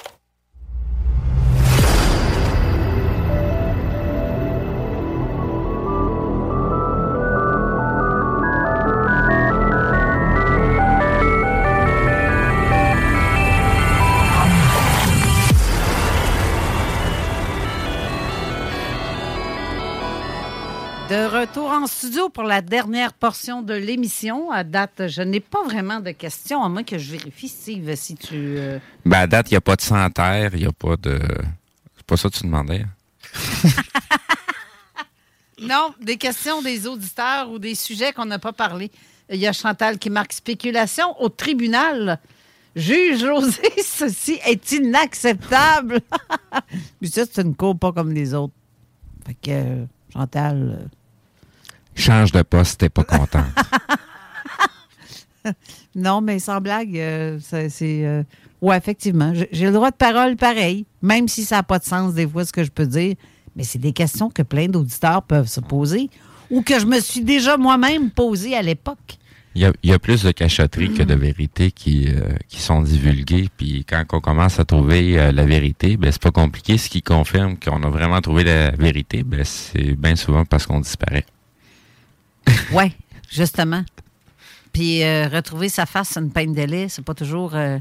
[21.31, 24.51] Retour en studio pour la dernière portion de l'émission.
[24.51, 28.15] À date, je n'ai pas vraiment de questions, à moins que je vérifie, Steve, si
[28.15, 28.35] tu...
[28.35, 30.71] euh, Ben, à date, il n'y a pas de sang à terre, il n'y a
[30.71, 31.19] pas de...
[31.95, 32.83] C'est pas ça que tu demandais?
[32.83, 33.69] hein?
[35.61, 38.89] Non, des questions des auditeurs ou des sujets qu'on n'a pas parlé.
[39.29, 42.19] Il y a Chantal qui marque spéculation au tribunal.
[42.75, 46.01] Juge José, ceci est inacceptable.
[47.01, 48.53] Mais ça, c'est une cour pas comme les autres.
[49.25, 50.89] Fait que, euh, Chantal...
[52.01, 53.45] Change de poste, t'es pas content.
[55.95, 58.05] Non, mais sans blague, euh, c'est.
[58.05, 58.23] euh,
[58.61, 59.33] ouais, effectivement.
[59.51, 62.45] J'ai le droit de parole pareil, même si ça n'a pas de sens des fois
[62.45, 63.15] ce que je peux dire.
[63.55, 66.09] Mais c'est des questions que plein d'auditeurs peuvent se poser
[66.49, 69.17] ou que je me suis déjà moi-même posées à l'époque.
[69.55, 72.61] Il y a, il y a plus de cachotteries que de vérités qui, euh, qui
[72.61, 73.49] sont divulguées.
[73.57, 76.77] Puis quand on commence à trouver euh, la vérité, ben c'est pas compliqué.
[76.77, 80.79] Ce qui confirme qu'on a vraiment trouvé la vérité, ben c'est bien souvent parce qu'on
[80.79, 81.25] disparaît.
[82.73, 82.91] Ouais,
[83.29, 83.83] justement.
[84.73, 87.55] Puis euh, retrouver sa face une peine de lait, c'est pas toujours.
[87.55, 87.77] euh,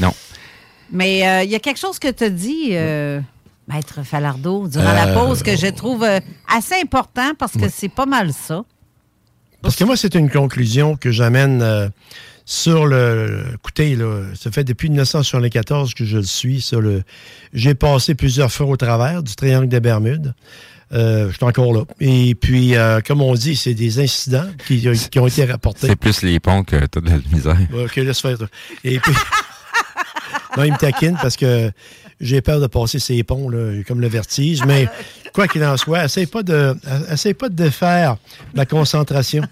[0.00, 0.12] Non.
[0.92, 3.20] Mais euh, il y a quelque chose que tu as dit, euh,
[3.66, 6.20] Maître Falardeau, durant la pause, que je trouve euh,
[6.54, 8.64] assez important parce que c'est pas mal ça.
[9.62, 11.88] Parce que moi, c'est une conclusion que j'amène euh,
[12.44, 13.44] sur le.
[13.54, 16.60] Écoutez, là, ça fait depuis 1974 que je le suis.
[16.60, 17.02] Sur le,
[17.52, 20.34] j'ai passé plusieurs fois au travers du triangle des Bermudes.
[20.92, 21.82] Euh, je suis encore là.
[22.00, 25.88] Et puis, euh, comme on dit, c'est des incidents qui, qui ont été rapportés.
[25.88, 27.58] C'est plus les ponts que t'as de la misère.
[27.74, 28.38] OK, laisse faire.
[28.84, 29.12] Et puis.
[30.56, 31.70] non, il me taquine parce que
[32.20, 34.64] j'ai peur de passer ces ponts, là, comme le vertige.
[34.64, 34.88] Mais
[35.32, 36.74] quoi qu'il en soit, essaye pas de,
[37.12, 38.16] essaye pas de défaire
[38.54, 39.42] la concentration.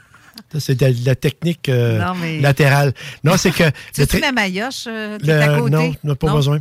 [0.53, 2.93] Ça, c'est de la technique euh, Non, mais- latérale.
[3.25, 3.65] Non, c'est que.
[3.99, 5.99] Le tri- ma maillotche euh, le- à côté?
[6.05, 6.61] non, pas besoin.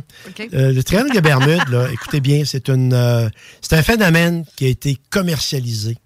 [0.54, 3.28] Euh, le triangle des Bermudes, là, écoutez bien, c'est une, euh,
[3.62, 5.96] c'est un phénomène qui a été commercialisé,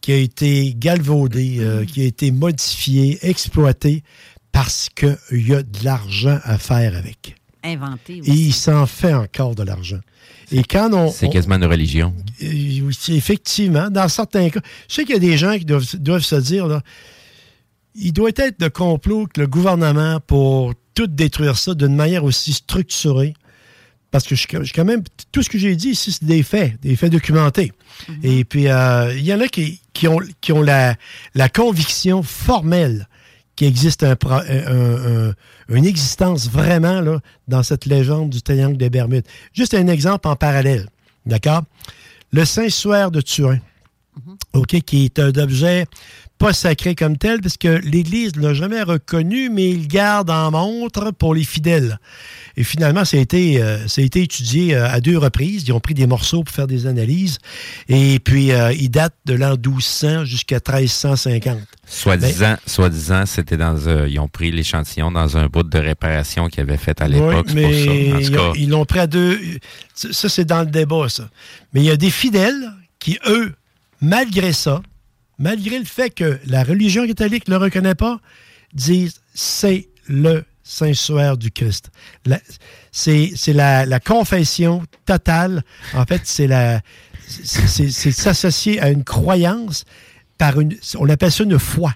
[0.00, 1.86] qui a été galvaudé, euh, Mm.
[1.86, 4.04] qui a été modifié, exploité,
[4.52, 5.16] parce qu'il
[5.48, 7.34] y a de l'argent à faire avec.
[7.64, 8.18] Inventé.
[8.24, 9.98] Et il s'en fait encore de l'argent.
[10.52, 11.10] Et quand on.
[11.10, 12.14] C'est on- quasiment une religion.
[13.08, 16.36] effectivement, dans certains cas, je sais qu'il y a des gens qui doivent, doivent se
[16.36, 16.82] dire, là,
[17.98, 22.52] il doit être de complot que le gouvernement pour tout détruire ça d'une manière aussi
[22.52, 23.34] structurée
[24.10, 25.02] parce que je, suis quand même,
[25.32, 27.72] tout ce que j'ai dit ici, c'est des faits, des faits documentés.
[28.22, 30.94] Et puis, euh, il y en a qui, qui ont, qui ont la,
[31.34, 33.08] la conviction formelle
[33.56, 35.34] qu'il existe un, un- un-
[35.68, 39.26] une existence vraiment là, dans cette légende du triangle des Bermudes.
[39.52, 40.88] Juste un exemple en parallèle,
[41.26, 41.64] d'accord?
[42.32, 43.58] Le Saint-Suaire de Turin,
[44.54, 45.86] OK, qui est un objet
[46.38, 50.50] pas sacré comme tel, parce que l'Église ne l'a jamais reconnu, mais il garde en
[50.50, 51.98] montre pour les fidèles.
[52.58, 55.64] Et finalement, ça a été, euh, ça a été étudié euh, à deux reprises.
[55.66, 57.38] Ils ont pris des morceaux pour faire des analyses.
[57.88, 61.58] Et puis, euh, il date de l'an 1200 jusqu'à 1350.
[61.86, 66.60] Soi-disant, soi-disant, c'était dans un- ils ont pris l'échantillon dans un bout de réparation qu'ils
[66.60, 67.46] avaient fait à l'époque.
[67.54, 67.86] Oui, c'est pour ça.
[67.86, 69.40] mais En tout ils cas, ont- ils l'ont pris à deux.
[69.94, 71.28] Ça, c'est dans le débat, ça.
[71.72, 73.54] Mais il y a des fidèles qui, eux,
[74.00, 74.82] malgré ça,
[75.38, 78.20] malgré le fait que la religion catholique ne le reconnaît pas,
[78.72, 81.90] disent c'est le Saint-Suaire du Christ.
[82.90, 85.62] C'est la, la confession totale.
[85.94, 86.80] En fait, c'est la
[87.28, 89.84] c'est s'associer à une croyance
[90.38, 90.76] par une.
[90.98, 91.94] On appelle ça une foi.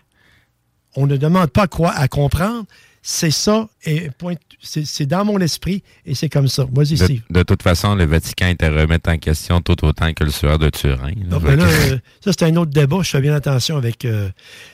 [0.97, 2.65] On ne demande pas quoi à comprendre.
[3.03, 6.67] C'est ça, et point- c'est c'est dans mon esprit, et c'est comme ça.
[6.71, 7.23] Vas-y, de, Steve.
[7.31, 10.69] de toute façon, le Vatican était remis en question tout autant que le sueur de
[10.69, 11.09] Turin.
[11.09, 11.15] là.
[11.31, 12.99] Non, ben là, euh, ça, c'est un autre débat.
[13.03, 14.29] Je fais bien attention avec euh,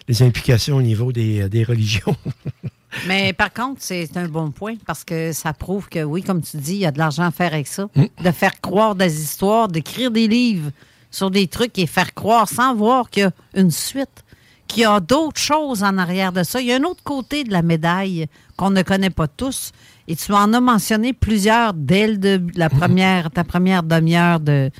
[0.08, 2.16] les implications au niveau des, euh, des religions.
[3.06, 6.56] Mais par contre, c'est un bon point parce que ça prouve que, oui, comme tu
[6.56, 7.88] dis, il y a de l'argent à faire avec ça.
[7.94, 8.06] Mm.
[8.24, 10.70] De faire croire des histoires, d'écrire des livres
[11.10, 14.24] sur des trucs et faire croire sans voir qu'il y a une suite,
[14.68, 16.60] qu'il y a d'autres choses en arrière de ça.
[16.60, 18.26] Il y a un autre côté de la médaille
[18.56, 19.72] qu'on ne connaît pas tous.
[20.08, 24.70] Et tu en as mentionné plusieurs dès le la première, ta première demi-heure de-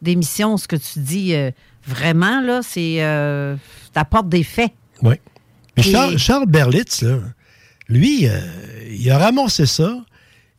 [0.00, 0.56] d'émission.
[0.56, 1.50] Ce que tu dis euh,
[1.86, 2.96] vraiment, là, c'est.
[3.02, 3.56] Euh,
[3.92, 4.72] t'apportes des faits.
[5.02, 5.14] Oui.
[5.76, 7.18] Mais Et- Charles, Charles Berlitz, là,
[7.88, 8.40] lui, euh,
[8.90, 9.94] il a ramassé ça.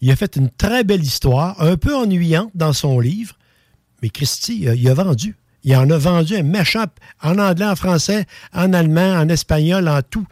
[0.01, 3.35] Il a fait une très belle histoire, un peu ennuyante dans son livre.
[4.01, 5.35] Mais Christy, il a vendu.
[5.63, 6.85] Il en a vendu un méchant
[7.21, 10.25] en anglais, en français, en allemand, en espagnol, en tout.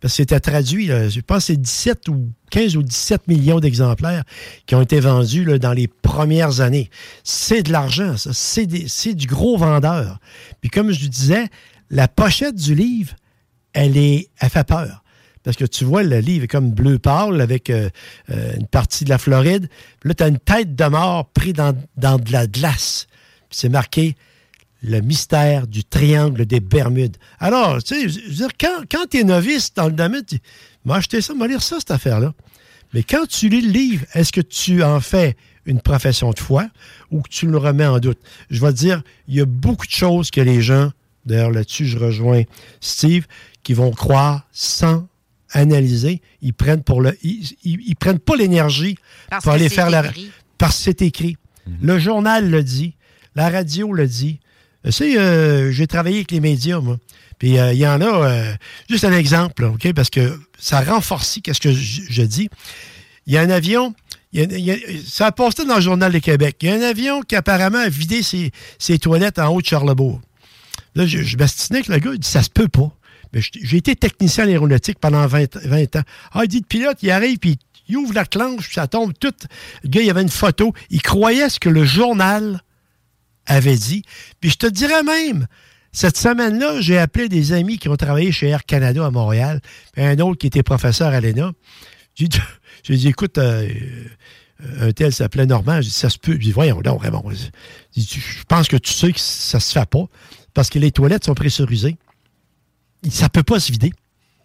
[0.00, 4.24] Parce que c'était traduit, je pense que c'est 17 ou 15 ou 17 millions d'exemplaires
[4.66, 6.88] qui ont été vendus dans les premières années.
[7.24, 8.30] C'est de l'argent, ça.
[8.32, 10.18] C'est du gros vendeur.
[10.60, 11.48] Puis comme je disais,
[11.90, 13.14] la pochette du livre,
[13.72, 15.02] elle, est, elle fait peur.
[15.42, 17.88] Parce que tu vois, le livre est comme bleu pâle avec euh,
[18.30, 19.68] euh, une partie de la Floride.
[20.00, 23.06] Puis là, tu as une tête de mort prise dans, dans de la glace.
[23.48, 24.14] Puis c'est marqué
[24.82, 27.16] le mystère du triangle des Bermudes.
[27.40, 30.38] Alors, tu sais, je veux dire, quand, quand tu es novice dans le domaine, tu
[30.84, 32.32] m'as acheté ça, m'a lire ça, cette affaire-là.
[32.94, 35.36] Mais quand tu lis le livre, est-ce que tu en fais
[35.66, 36.68] une profession de foi
[37.10, 38.18] ou que tu le remets en doute?
[38.50, 40.92] Je vais te dire, il y a beaucoup de choses que les gens,
[41.26, 42.44] d'ailleurs là-dessus, je rejoins
[42.80, 43.26] Steve,
[43.64, 45.06] qui vont croire sans
[45.52, 46.22] analyser.
[46.40, 47.16] Ils prennent pour le.
[47.22, 48.96] Ils, ils- ils prennent pas l'énergie
[49.42, 50.02] pour aller faire la.
[50.56, 51.36] Parce que c'est écrit.
[51.82, 52.94] Le journal le dit.
[53.34, 54.40] La radio le dit.
[54.84, 56.98] Tu sais, euh, j'ai travaillé avec les médias, moi.
[57.38, 58.54] Puis euh, il y en a, euh,
[58.88, 62.48] juste un exemple, OK, parce que ça renforce qu'est-ce que je, dis.
[63.26, 63.94] Il y a un avion,
[65.06, 66.56] ça a posté dans le Journal de Québec.
[66.62, 70.20] Il y a un avion qui apparemment a vidé ses, toilettes en haut de Charlebourg.
[70.94, 72.90] Là, je, je m'astinais avec le gars, il dit ça se peut pas.
[73.32, 76.02] Mais j'ai été technicien en aéronautique pendant 20, 20 ans.
[76.32, 79.12] Ah, il dit le pilote, il arrive, puis il ouvre la clenche, puis ça tombe
[79.18, 79.34] tout.
[79.82, 80.72] Le gars, il avait une photo.
[80.90, 82.62] Il croyait ce que le journal
[83.48, 84.02] avait dit.
[84.40, 85.46] Puis je te dirais même,
[85.92, 89.60] cette semaine-là, j'ai appelé des amis qui ont travaillé chez Air Canada à Montréal,
[89.92, 91.52] puis un autre qui était professeur à l'ENA.
[92.14, 92.38] J'ai dit,
[92.88, 93.68] dit, écoute, euh,
[94.80, 95.80] un tel s'appelait Normand.
[95.80, 96.32] J'ai dit, ça se peut.
[96.32, 97.02] J'ai dit, voyons donc.
[97.04, 100.04] J'ai dit, je pense que tu sais que ça se fait pas
[100.54, 101.96] parce que les toilettes sont pressurisées.
[103.10, 103.92] Ça peut pas se vider.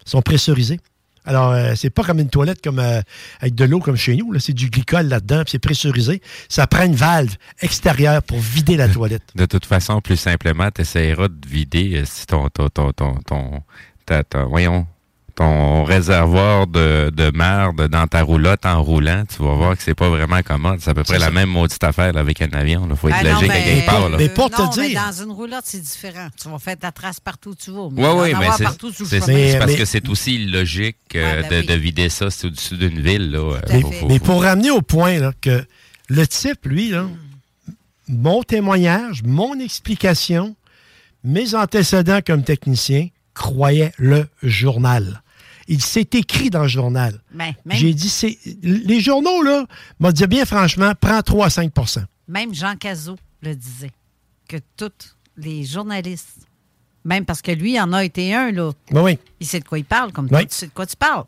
[0.06, 0.80] Ils sont pressurisés.
[1.24, 3.00] Alors, euh, c'est pas comme une toilette comme euh,
[3.40, 4.30] avec de l'eau comme chez nous.
[4.32, 4.40] là.
[4.40, 6.20] C'est du glycol là-dedans, puis c'est pressurisé.
[6.48, 9.22] Ça prend une valve extérieure pour vider la toilette.
[9.34, 13.14] De toute façon, plus simplement, tu essaieras de vider euh, si ton, ton, ton, ton,
[13.26, 13.62] ton-
[14.06, 14.86] ta- ta- voyons,
[15.36, 19.94] ton réservoir de, de merde dans ta roulotte en roulant, tu vas voir que c'est
[19.94, 20.78] pas vraiment commode.
[20.80, 21.30] C'est à peu près la ça.
[21.32, 22.86] même maudite affaire là, avec un avion.
[22.88, 24.08] Il faut être Ben non, logique à mais- quelque part.
[24.10, 24.16] Là.
[24.18, 26.28] Mais pour te mais dire- dans une roulotte, c'est différent.
[26.40, 27.80] Tu vas faire ta trace partout où tu vas.
[27.82, 29.26] Oui, oui, mais c'est parce
[29.66, 31.66] Mais- que c'est aussi illogique euh, Ouais, ben de, oui.
[31.66, 33.32] de vider ça c'est au-dessus d'une ville.
[33.32, 33.56] Là.
[33.56, 33.80] à Euh.
[34.08, 35.64] Mais pour ramener au point là, que
[36.08, 37.06] le type, lui, là,
[38.08, 40.54] mon témoignage, mon explication,
[41.24, 45.22] mes antécédents comme technicien croyaient le journal.
[45.68, 47.18] Il s'est écrit dans le journal.
[47.32, 49.64] Ben, même, J'ai dit, c'est les journaux, là,
[49.98, 51.72] m'a dit bien franchement, prends 3 à 5
[52.28, 53.90] même Jean Cazot le disait,
[54.48, 56.46] que tous les journalistes,
[57.04, 59.18] même parce que lui, il en a été un, là, Ben oui.
[59.40, 60.30] il sait de quoi il parle, comme Oui.
[60.30, 61.24] toi, tu sais de quoi tu parles.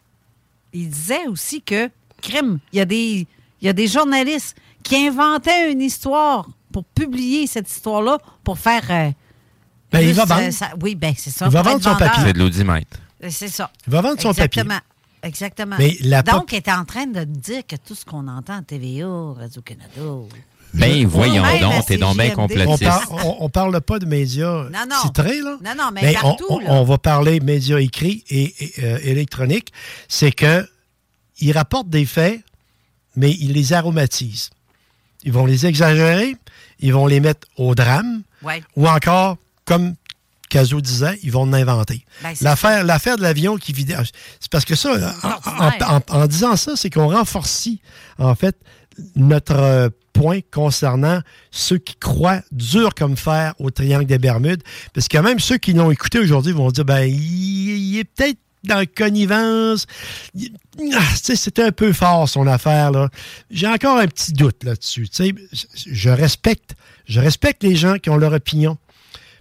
[0.72, 1.90] Il disait aussi que,
[2.22, 3.26] crime, il y a des,
[3.62, 8.82] il y a des journalistes qui inventait une histoire pour publier cette histoire-là, pour faire.
[8.90, 9.10] euh,
[9.92, 10.50] Ben, il va euh, vendre.
[10.50, 11.46] ça- oui, ben c'est ça.
[11.46, 12.22] Il va vendre son papier.
[12.26, 12.98] C'est de l'audimètre.
[13.24, 13.70] Euh, C'est ça.
[13.86, 14.62] Il va vendre son papier.
[14.62, 14.80] Exactement.
[15.22, 15.76] Exactement.
[15.78, 18.58] Mais la Donc, elle est en train de me dire que tout ce qu'on entend
[18.58, 19.06] à TVA,
[19.36, 20.00] Radio-Canada.
[20.74, 22.38] Ben, voyons à donc, t'es donc bien CJMD.
[22.38, 22.82] On, complotiste.
[22.84, 24.96] par- on, on parle pas de médias Non, non.
[25.02, 25.56] titrés, là.
[25.64, 26.66] Non, non, mais Ben, on- partout, on, là.
[26.72, 29.72] on va parler médias écrits et, et, euh, électroniques.
[30.08, 30.68] C'est que
[31.40, 32.40] ils rapportent des faits,
[33.16, 34.50] mais ils les aromatisent.
[35.24, 36.36] Ils vont les exagérer,
[36.80, 38.62] ils vont les mettre au drame, Ouais.
[38.76, 39.94] ou encore, comme
[40.48, 42.04] Cazot disait, ils vont en inventer.
[42.22, 43.96] Ben, L'affaire, l'affaire de l'avion qui vidait.
[44.40, 44.92] C'est parce que ça,
[45.22, 47.80] en, en- en- en disant ça, c'est qu'on renforcit,
[48.18, 48.56] en fait,
[49.14, 51.20] notre euh, point concernant
[51.50, 54.62] ceux qui croient dur comme fer au triangle des Bermudes.
[54.94, 58.76] Parce que même ceux qui l'ont écouté aujourd'hui vont dire ben, il, est peut-être dans
[58.76, 59.86] la connivence.
[60.94, 62.90] Ah, C'était un peu fort, son affaire.
[62.90, 63.08] là.
[63.50, 65.08] J'ai encore un petit doute là-dessus.
[65.08, 65.34] Tu sais,
[65.90, 66.74] Je respecte,
[67.06, 68.78] je respecte les gens qui ont leur opinion.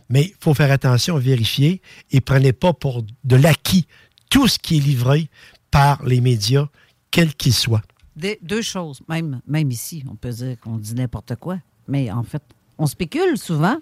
[0.10, 3.88] Mais il faut faire attention, vérifier et prenez pas pour de l'acquis
[4.30, 5.30] tout ce qui est livré
[5.72, 6.68] par les médias,
[7.12, 7.82] quels qu'ils soient.
[8.16, 9.02] Des- deux choses.
[9.10, 11.58] Même, même ici, on peut dire qu'on dit n'importe quoi.
[11.88, 12.44] Mais en fait,
[12.78, 13.78] on spécule souvent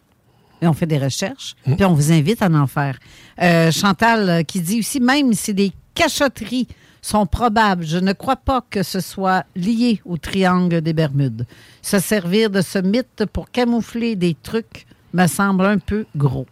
[0.61, 1.55] et on fait des recherches.
[1.65, 1.75] Mm.
[1.75, 2.97] Puis on vous invite à en faire.
[3.41, 6.67] Euh, Chantal euh, qui dit aussi, même si des cachotteries
[7.01, 11.45] sont probables, je ne crois pas que ce soit lié au triangle des Bermudes.
[11.81, 16.47] Se servir de ce mythe pour camoufler des trucs me semble un peu gros.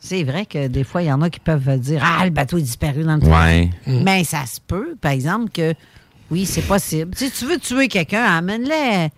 [0.00, 2.58] C'est vrai que des fois, il y en a qui peuvent dire Ah, le bateau
[2.58, 3.70] est disparu dans le Ouais.
[3.82, 4.04] triangle.
[4.04, 5.74] Mais ça se peut, par exemple, que
[6.30, 7.14] oui, c'est possible.
[7.16, 9.08] Si tu veux tuer quelqu'un, amène-le.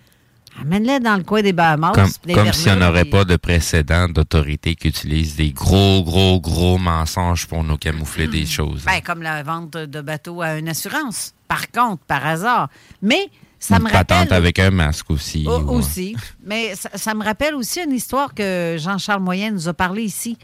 [0.61, 1.93] Amène-le dans le coin des Bahamas.
[1.93, 4.89] Comme, puis des comme s'il n'y en Bermudes, aurait puis- pas de précédent d'autorité qui
[4.89, 8.85] utilise des gros, gros, gros mensonges pour nous camoufler des choses.
[8.85, 11.35] Ben, comme la vente de bateaux à une assurance.
[11.47, 12.69] Par contre, par hasard.
[13.03, 13.29] Mais
[13.61, 14.33] ça Une me patente rappelle.
[14.33, 15.47] avec un masque aussi.
[15.47, 15.55] Ouais.
[15.69, 16.17] Aussi.
[16.45, 20.37] Mais ça, ça me rappelle aussi une histoire que Jean-Charles Moyen nous a parlé ici.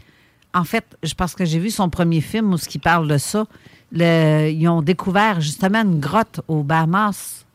[0.53, 3.17] En fait, je pense que j'ai vu son premier film où ce qui parle de
[3.17, 3.45] ça.
[3.91, 7.45] Le- ils ont découvert justement une grotte aux Bahamas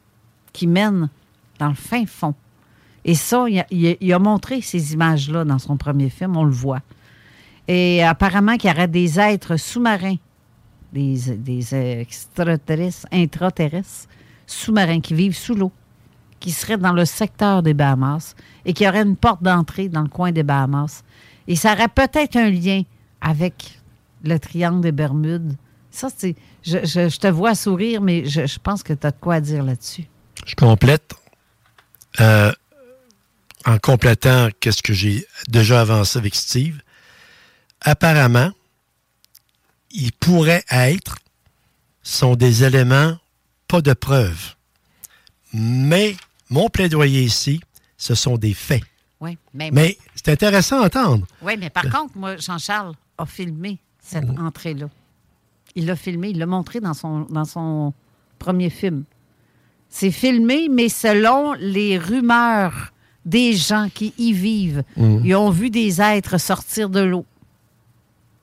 [0.52, 1.08] qui mène
[1.58, 2.34] dans le fin fond.
[3.04, 6.36] Et ça, il a, il a- il a montré ces images-là dans son premier film,
[6.36, 6.80] on le voit.
[7.68, 10.16] Et apparemment qu'il y aurait des êtres sous-marins,
[10.92, 14.08] des, des extraterrestres, intraterrestres,
[14.52, 15.72] sous-marins qui vivent sous l'eau,
[16.40, 18.34] qui seraient dans le secteur des Bahamas
[18.64, 21.02] et qui aurait une porte d'entrée dans le coin des Bahamas.
[21.48, 22.82] Et ça aurait peut-être un lien
[23.20, 23.78] avec
[24.24, 25.56] le triangle des Bermudes.
[25.90, 26.34] Ça, c'est.
[26.62, 29.62] Je, je- te vois sourire, mais je, je pense que tu as de quoi dire
[29.64, 30.04] là-dessus.
[30.46, 31.12] Je complète
[32.20, 32.52] euh,
[33.66, 36.80] en complétant qu'est-ce que j'ai déjà avancé avec Steve.
[37.80, 38.52] Apparemment,
[39.90, 41.16] il pourrait être,
[42.02, 43.16] sont des éléments
[43.72, 44.54] pas de preuve.
[45.54, 46.14] Mais
[46.50, 47.58] mon plaidoyer ici,
[47.96, 48.82] ce sont des faits.
[49.18, 51.26] Oui, mais, Mais c'est intéressant à entendre.
[51.40, 54.46] oui, mais par contre, moi, Jean-Charles a filmé cette Mhm.
[54.46, 54.90] entrée-là.
[55.74, 57.94] Il l'a filmé, il l'a montré dans son, dans son
[58.38, 59.04] premier film.
[59.88, 62.92] C'est filmé, mais selon les rumeurs
[63.24, 65.22] des gens qui y vivent, Mhm.
[65.24, 67.24] ils ont vu des êtres sortir de l'eau,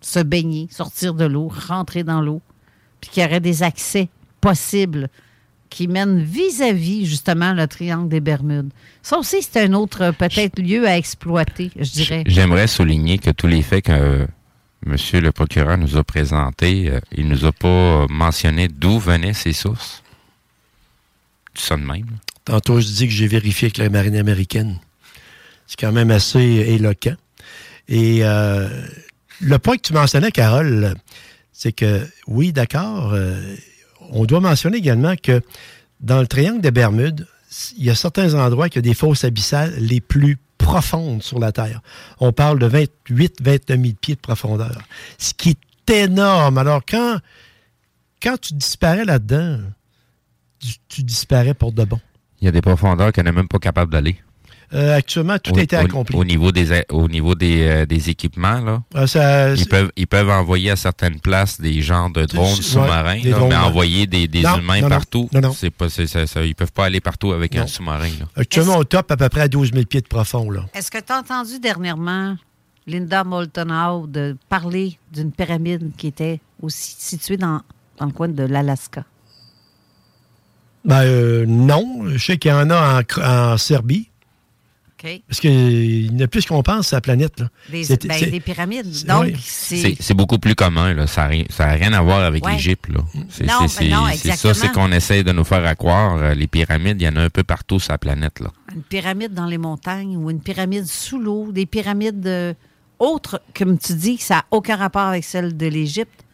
[0.01, 2.41] se baigner, sortir de l'eau, rentrer dans l'eau,
[2.99, 4.09] puis qu'il y aurait des accès
[4.41, 5.09] possibles
[5.69, 8.71] qui mènent vis-à-vis, justement, le triangle des Bermudes.
[9.03, 12.23] Ça aussi, c'est un autre, peut-être, lieu à exploiter, je dirais.
[12.25, 14.25] J'aimerais souligner que tous les faits que euh,
[14.85, 19.51] Monsieur le procureur nous a présentés, euh, il nous a pas mentionné d'où venaient ces
[19.51, 20.03] sources.
[21.53, 22.07] Tu ça de même.
[22.45, 24.79] Tantôt, je dis que j'ai vérifié avec la marine américaine.
[25.67, 27.15] C'est quand même assez éloquent.
[27.89, 28.69] Et euh,
[29.41, 30.95] le point que tu mentionnais, Carole,
[31.51, 33.55] c'est que oui, d'accord, euh,
[34.11, 35.41] on doit mentionner également que
[35.99, 37.27] dans le triangle des Bermudes,
[37.77, 41.51] il y a certains endroits qui ont des fosses abyssales les plus profondes sur la
[41.51, 41.81] Terre.
[42.19, 42.87] On parle de 28-29
[43.67, 44.77] 000 pieds de profondeur,
[45.17, 45.57] ce qui
[45.87, 46.57] est énorme.
[46.57, 47.17] Alors, quand,
[48.21, 49.59] quand tu disparais là-dedans,
[50.59, 51.99] tu, tu disparais pour de bon.
[52.41, 54.17] Il y a des profondeurs qu'on n'est même pas capable d'aller.
[54.71, 56.15] Euh, actuellement, tout Au- a été accompli.
[56.15, 58.83] Au niveau des, a- au niveau des, euh, des équipements, là.
[58.93, 63.19] Ah, ça- ils, peuvent, ils peuvent envoyer à certaines places des genres de drones sous-marins,
[63.23, 65.53] drones, mais envoyer des, des Non, humains non, partout, non, non.
[65.53, 67.63] c'est pas, c'est- ça, ça- ils peuvent pas aller partout avec Non.
[67.63, 68.09] un sous-marin.
[68.19, 68.27] là.
[68.35, 70.51] Actuellement, au top, à peu près à 12 000 pieds de profond.
[70.51, 70.65] Là.
[70.75, 72.37] Est-ce que tu as entendu dernièrement
[72.85, 77.61] Linda Moulton de parler d'une pyramide qui était aussi située dans,
[77.97, 79.03] dans le coin de l'Alaska?
[80.85, 82.03] Ben, euh, non.
[82.07, 84.08] Je sais qu'il y en a en Serbie.
[85.27, 87.39] Parce qu'il y en a plus qu'on pense sur la planète.
[87.39, 87.47] Là.
[87.69, 88.93] Des, C'est- ben, des pyramides.
[88.93, 90.13] c'est- Donc, c'est.
[90.13, 91.07] Beaucoup plus commun, là.
[91.07, 92.53] Ça n'a rien, ça a rien à voir avec Ouais.
[92.53, 92.99] l'Égypte, là.
[93.29, 95.75] C'est Non, c'est- ben non, c'est- c'est ça, c'est qu'on essaye de nous faire à
[95.75, 96.17] croire.
[96.17, 98.51] euh, Les pyramides, il y en a un peu partout sur la planète, là.
[98.75, 102.53] Une pyramide dans les montagnes ou une pyramide sous l'eau, des pyramides euh,
[102.99, 106.25] autres, comme tu dis, ça n'a aucun rapport avec celle de l'Égypte.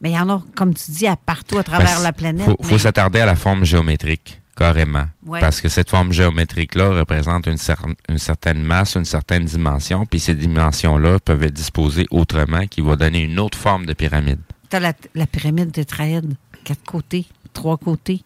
[0.00, 2.44] Mais il y en a, comme tu dis, à partout à travers Ben, la planète.
[2.46, 5.04] faut, faut mais- s'attarder à la forme géométrique, carrément.
[5.24, 5.40] Ouais.
[5.40, 10.18] Parce que cette forme géométrique-là représente une, cer- une certaine masse, une certaine dimension, puis
[10.18, 14.40] ces dimensions-là peuvent être disposées autrement, qui va donner une autre forme de pyramide.
[14.68, 16.34] T'as la, la pyramide tétraède,
[16.64, 18.22] quatre côtés, trois côtés.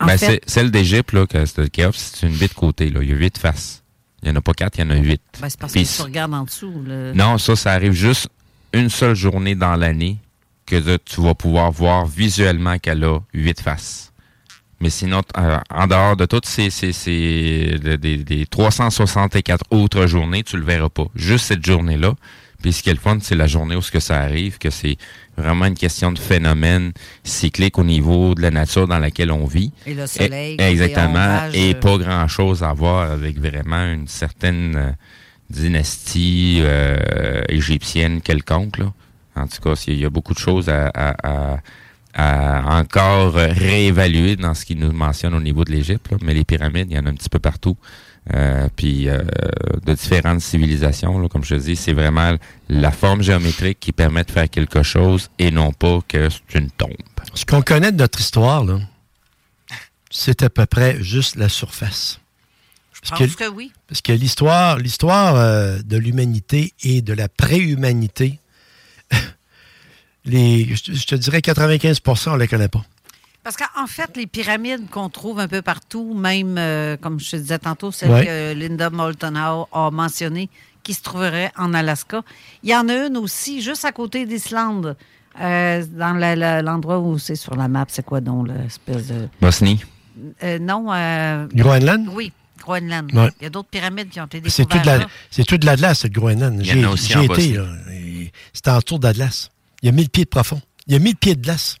[0.00, 3.00] En Ben, fait, c'est- celle d'Égypte, là, que c'est c'est une huit côtés, là.
[3.02, 3.82] Il y a huit faces.
[4.22, 5.22] Il n'y en a pas quatre, il y en a huit.
[5.40, 6.82] ben, c'est parce que tu regardes en dessous.
[6.84, 8.28] le- Non, ça, ça arrive juste
[8.72, 10.18] une seule journée dans l'année
[10.66, 14.12] que de- tu vas pouvoir voir visuellement qu'elle a huit faces.
[14.80, 20.06] Mais sinon, euh, en dehors de toutes ces, ces, ces- de- des, des 364 autres
[20.06, 21.06] journées, tu le verras pas.
[21.16, 22.14] Juste cette journée-là.
[22.62, 24.70] Puis ce qui est le fun, c'est la journée où ce que ça arrive, que
[24.70, 24.96] c'est
[25.36, 26.92] vraiment une question de phénomène
[27.22, 29.72] cyclique au niveau de la nature dans laquelle on vit.
[29.86, 31.08] Et le soleil, Et- exactement.
[31.08, 31.80] ombrage, Et euh.
[31.80, 34.90] pas grand-chose à voir avec vraiment une certaine euh,
[35.50, 38.78] dynastie euh, égyptienne quelconque.
[38.78, 38.92] Là.
[39.36, 41.58] En tout cas, il y a beaucoup de choses à, à- à-
[42.18, 46.10] à encore réévaluer dans ce qu'il nous mentionne au niveau de l'Égypte.
[46.20, 47.76] Mais les pyramides, il y en a un petit peu partout.
[48.34, 49.22] Euh, puis euh,
[49.86, 52.36] de différentes civilisations, là, comme je te dis, c'est vraiment
[52.68, 56.70] la forme géométrique qui permet de faire quelque chose et non pas que c'est une
[56.72, 56.90] tombe.
[57.34, 58.80] Ce qu'on connaît de notre histoire, là,
[60.10, 62.20] c'est à peu près juste la surface.
[62.92, 63.72] Je pense que oui.
[63.86, 68.40] Parce que l'histoire, l'histoire euh, de l'humanité et de la préhumanité,
[70.28, 72.84] les, je, te- je te dirais 95% on ne les connaît pas.
[73.44, 77.36] Parce qu'en fait, les pyramides qu'on trouve un peu partout, même, euh, comme je te
[77.36, 78.26] disais tantôt, celle Ouais.
[78.26, 79.34] que Linda Moulton
[79.72, 80.50] a mentionnée,
[80.82, 82.22] qui se trouverait en Alaska,
[82.62, 84.96] il y en a une aussi juste à côté d'Islande,
[85.40, 87.86] euh, dans la- la- l'endroit où c'est sur la map.
[87.88, 89.28] C'est quoi donc l'espèce de...
[89.40, 89.82] Bosnie.
[90.42, 90.92] Euh, non.
[90.92, 92.08] euh, Groenland?
[92.12, 93.10] Oui, Groenland.
[93.14, 93.30] Ouais.
[93.40, 95.64] Il y a d'autres pyramides qui ont été C'est tout découvertes la- c'est tout de
[95.64, 96.60] l'Atlas, cette Groenland.
[96.62, 96.80] J'ai
[97.24, 97.64] été, là.
[98.52, 99.50] C'est en tour d'Atlas.
[99.82, 100.60] Il y a 1000 pieds de profond.
[100.86, 101.76] Il y a 1000 pieds de glace.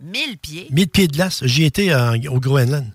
[0.00, 0.66] 1000 pieds?
[0.70, 1.42] 1000 pieds de glace.
[1.44, 2.86] J'y étais en- au Groenland.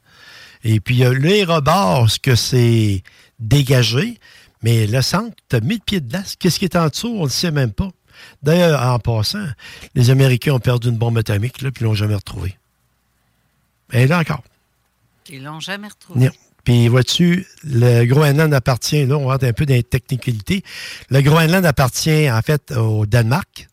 [0.64, 3.03] Et puis, euh, les rebords, ce que c'est
[3.40, 4.20] dégagé,
[4.62, 6.36] mais le centre, tu as 1000 pieds de glace.
[6.38, 7.10] Qu'est-ce qui est en dessous?
[7.16, 7.90] On ne le sait même pas.
[8.44, 9.45] D'ailleurs, en passant,
[9.95, 12.56] les Américains ont perdu une bombe atomique, là, puis ils l'ont jamais retrouvée.
[13.91, 14.44] Elle est là encore.
[15.30, 16.26] Ils l'ont jamais retrouvé.
[16.26, 16.32] Non.
[16.64, 20.64] Puis, vois-tu, le Groenland appartient, là, on rentre un peu dans les technicalités.
[21.10, 23.68] Le Groenland appartient, en fait, au Danemark.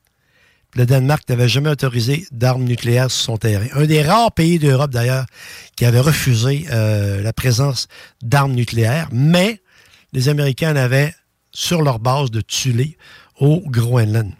[0.75, 3.67] Le Danemark n'avait jamais autorisé d'armes nucléaires sur son terrain.
[3.73, 5.27] Un des rares pays d'Europe, d'ailleurs,
[5.77, 7.89] qui avait refusé euh, la présence
[8.23, 9.63] d'armes nucléaires, mais
[10.13, 11.15] les Américains en avaient
[11.53, 12.97] sur leur base de Tulé
[13.41, 14.33] au Groenland.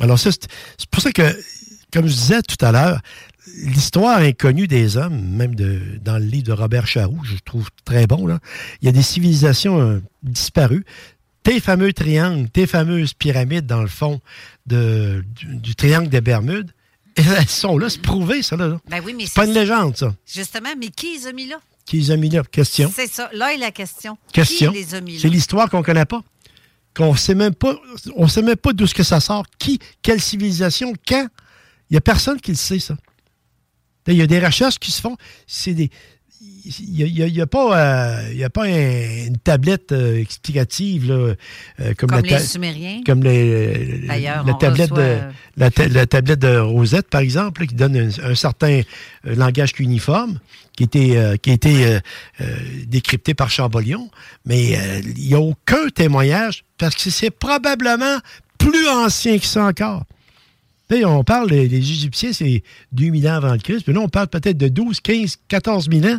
[0.00, 0.46] Alors c'est
[0.90, 1.22] pour ça que,
[1.92, 3.00] comme je disais tout à l'heure,
[3.64, 8.28] l'histoire inconnue des hommes, même dans le livre de Robert Charroux, je trouve très bon,
[8.80, 10.84] il y a des civilisations euh, disparues.
[11.42, 14.20] Tes fameux triangles, tes fameuses pyramides dans le fond
[14.70, 16.70] de, du, du triangle des Bermudes,
[17.16, 18.56] elles sont là, c'est prouvé, ça.
[18.56, 20.14] Là, Ben oui, mais c'est pas une légende, ça.
[20.26, 21.60] Justement, mais qui les a mis là?
[21.84, 22.42] Qui les a mis là?
[22.50, 22.90] Question.
[22.94, 23.28] C'est ça.
[23.32, 24.16] Là est la question.
[24.32, 24.72] Question.
[24.72, 25.18] Qui les a mis là?
[25.20, 26.22] C'est l'histoire qu'on connaît pas.
[26.94, 27.76] Qu'on sait même pas.
[28.16, 29.44] On sait même pas d'où ce que ça sort.
[29.58, 31.26] Qui, quelle civilisation, quand?
[31.90, 32.96] Il y a personne qui le sait, ça.
[34.06, 35.16] Il y a des recherches qui se font.
[35.46, 35.90] C'est des.
[36.42, 37.78] Il n'y a, pas,
[38.22, 41.34] euh, y a pas un- une tablette euh, explicative là, euh,
[41.98, 43.00] comme, Comme la les ta- Sumériens.
[43.04, 47.60] Comme les, la, tablette reçoit, de, euh, la, ta- la tablette de Rosette, par exemple,
[47.60, 48.80] là, qui donne un, un certain
[49.26, 50.38] euh, langage cuniforme,
[50.76, 52.00] qui, était, euh, qui a été euh,
[52.40, 52.56] euh,
[52.86, 54.10] décrypté par Chambolion.
[54.46, 58.18] Mais euh, il n'y a aucun témoignage parce que c'est probablement
[58.56, 60.04] plus ancien que ça encore.
[61.04, 62.62] On parle, des les Égyptiens, c'est
[62.92, 63.84] 2000 ans avant le Christ.
[63.84, 66.18] Puis là, on parle peut-être de 12, 15, 14 000 ans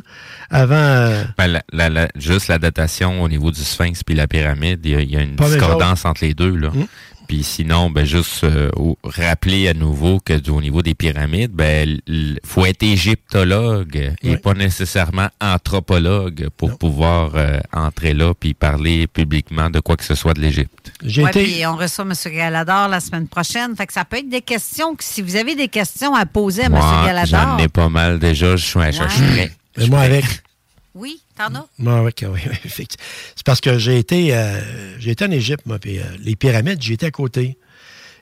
[0.50, 0.76] avant.
[0.76, 4.80] euh, Ben, la- la- la- juste la datation au niveau du sphinx puis la pyramide,
[4.84, 6.56] il y a, il y a une Pas discordance entre les deux.
[6.56, 6.70] Là.
[6.70, 6.88] Hum.
[7.32, 8.70] Puis sinon, ben juste euh,
[9.06, 14.32] rappeler à nouveau que du- au niveau des pyramides, ben il faut être égyptologue et
[14.32, 14.38] Ouais.
[14.38, 20.14] pas nécessairement anthropologue pour pouvoir euh, entrer là puis parler publiquement de quoi que ce
[20.14, 20.92] soit de l'Égypte.
[21.04, 21.44] Ouais, été.
[21.46, 22.14] puis on reçoit M.
[22.36, 23.78] Galador la semaine prochaine.
[23.78, 24.94] Fait que ça peut être des questions.
[24.96, 26.74] que Si vous avez des questions à poser à M.
[26.74, 27.28] Moi, Galador.
[27.40, 28.58] j'en ai pas mal déjà.
[28.58, 29.32] Je suis je suis Ouais.
[29.36, 29.52] prêt.
[29.78, 30.26] Mais moi, avec.
[30.94, 31.68] Oui, t'en as?
[31.92, 33.06] Avec, oui, oui, effectivement.
[33.36, 36.82] C'est parce que j'ai été, euh, j'ai été en Égypte, moi, puis euh, les pyramides,
[36.82, 37.58] j'étais à côté.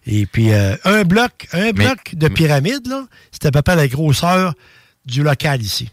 [0.05, 3.87] Et puis, euh, un bloc, un bloc de pyramides, là, c'était à peu près la
[3.87, 4.53] grosseur
[5.05, 5.89] du local ici.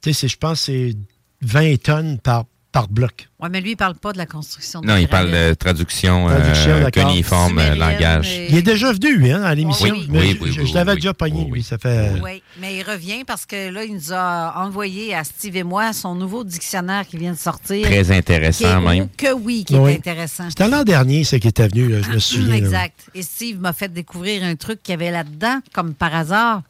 [0.00, 0.96] Tu sais, je pense que c'est
[1.42, 3.28] 20 tonnes par par bloc.
[3.40, 6.28] Oui, mais lui, il parle pas de la construction de Non, il parle de traduction,
[6.28, 8.30] euh, Traduction, cuniforme, euh, langage.
[8.48, 9.88] Il est déjà venu hein, à l'émission.
[9.92, 11.64] Oui, mais oui, je- oui, je, l'avais oui, déjà pogné, lui.
[11.64, 12.12] Ça fait.
[12.22, 15.92] Oui, mais il revient parce que là, il nous a envoyé à Steve et moi
[15.92, 17.84] son nouveau dictionnaire qui vient de sortir.
[17.86, 19.08] Très intéressant, Qui est- même.
[19.16, 19.90] Que oui, qui Oui.
[19.92, 20.48] est intéressant.
[20.48, 22.48] C'était l'an dernier, c'est qui était venu, là, je me souviens.
[22.50, 22.56] là.
[22.56, 23.00] Exact.
[23.16, 26.62] Et Steve m'a fait découvrir un truc qu'il y avait là-dedans, comme par hasard,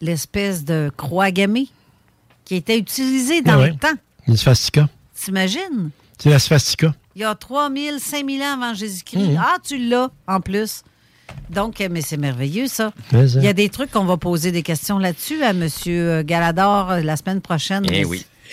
[0.00, 1.68] l'espèce de croix gammée
[2.44, 3.88] qui était utilisée dans Ah le temps.
[4.28, 4.88] Une swastika?
[5.14, 5.90] T'imagines?
[6.18, 6.94] C'est la swastika.
[7.14, 9.18] Il y a 3000, 5000 ans avant Jésus-Christ.
[9.30, 9.38] Mhm.
[9.40, 10.82] Ah, tu l'as en plus.
[11.50, 12.92] Donc, euh, mais c'est merveilleux, ça.
[13.12, 13.30] Mais.
[13.32, 15.66] Il y a des trucs qu'on va poser des questions là-dessus à M.
[16.24, 17.84] Galador euh, la semaine prochaine.
[17.90, 18.04] Eh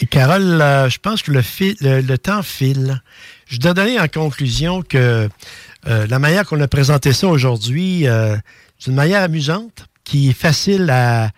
[0.02, 3.02] Et Carole, euh, je pense que le, fil- le, le temps file.
[3.48, 5.30] Je dois donner en conclusion que
[5.88, 8.36] euh, la manière qu'on a présenté ça aujourd'hui, euh,
[8.80, 11.30] c'est une manière amusante qui est facile à,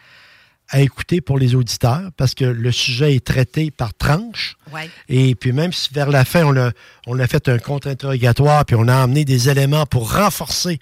[0.70, 4.58] à écouter pour les auditeurs parce que le sujet est traité par tranche.
[4.74, 4.90] Ouais.
[5.10, 6.72] Et puis même si vers la fin, on a,
[7.08, 10.80] on a fait un contre-interrogatoire, puis on a amené des éléments pour renforcer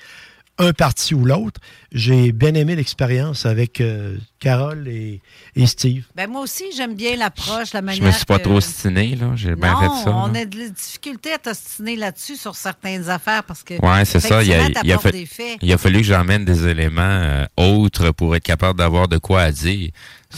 [0.59, 1.59] un parti ou l'autre,
[1.91, 5.19] j'ai bien aimé l'expérience avec euh, Carole et,
[5.55, 6.05] et Steve.
[6.15, 8.03] Ben, moi aussi, j'aime bien l'approche, la Je manière.
[8.03, 9.31] me suis pas que- trop stiné, là.
[9.35, 10.11] J'ai bien fait ça.
[10.15, 10.41] on là.
[10.41, 13.73] a de la difficulté à t'ostiner là-dessus sur certaines affaires parce que.
[13.83, 14.43] Ouais, c'est ça.
[14.43, 15.57] Il a, effectivement, il, a t'apportes fa- des faits.
[15.61, 19.41] il a fallu que j'emmène des éléments euh, autres pour être capable d'avoir de quoi
[19.41, 19.89] à dire.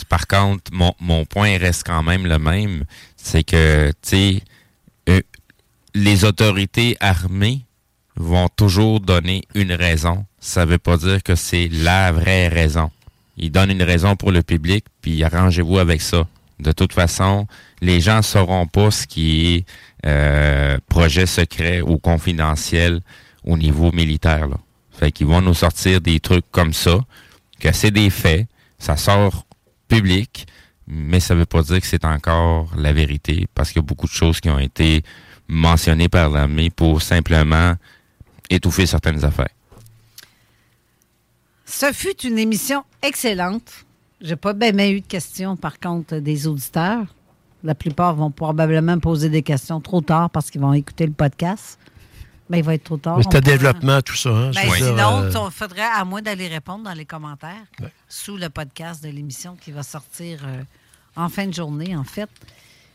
[0.08, 2.86] Par contre, mon, mon point reste quand même le même.
[3.18, 4.42] C'est que, tu sais,
[5.10, 5.20] euh,
[5.94, 7.65] les autorités armées
[8.16, 10.26] vont toujours donner une raison.
[10.40, 12.92] Ça veut pas dire que c'est la vraie raison.
[13.38, 16.28] Ils donnent une raison pour le public, puis arrangez-vous avec ça.
[16.60, 17.48] De toute façon,
[17.82, 19.66] les gens sauront pas ce qui est
[20.06, 23.02] euh, projet secret ou confidentiel
[23.44, 24.48] au niveau militaire.
[24.48, 24.58] Là.
[24.92, 27.00] Fait qu'ils vont nous sortir des trucs comme ça,
[27.60, 28.48] que c'est des faits,
[28.80, 29.46] ça sort
[29.90, 30.48] public,
[30.88, 34.08] mais ça veut pas dire que c'est encore la vérité, parce qu'il y a beaucoup
[34.08, 35.04] de choses qui ont été
[35.48, 37.76] mentionnées par l'armée pour simplement
[38.50, 39.50] étouffer certaines affaires.
[41.66, 43.86] Ce fut une émission excellente.
[44.22, 47.06] J'ai pas bien eu de questions, par contre, des auditeurs.
[47.64, 51.80] La plupart vont probablement poser des questions trop tard parce qu'ils vont écouter le podcast.
[52.48, 53.20] Mais il va être trop tard.
[53.24, 54.30] C'est un développement, tout ça.
[54.30, 57.66] hein, Ben, sinon, euh, il faudrait à moins d'aller répondre dans les commentaires
[58.08, 60.62] sous le podcast de l'émission qui va sortir euh,
[61.16, 62.30] en fin de journée, en fait.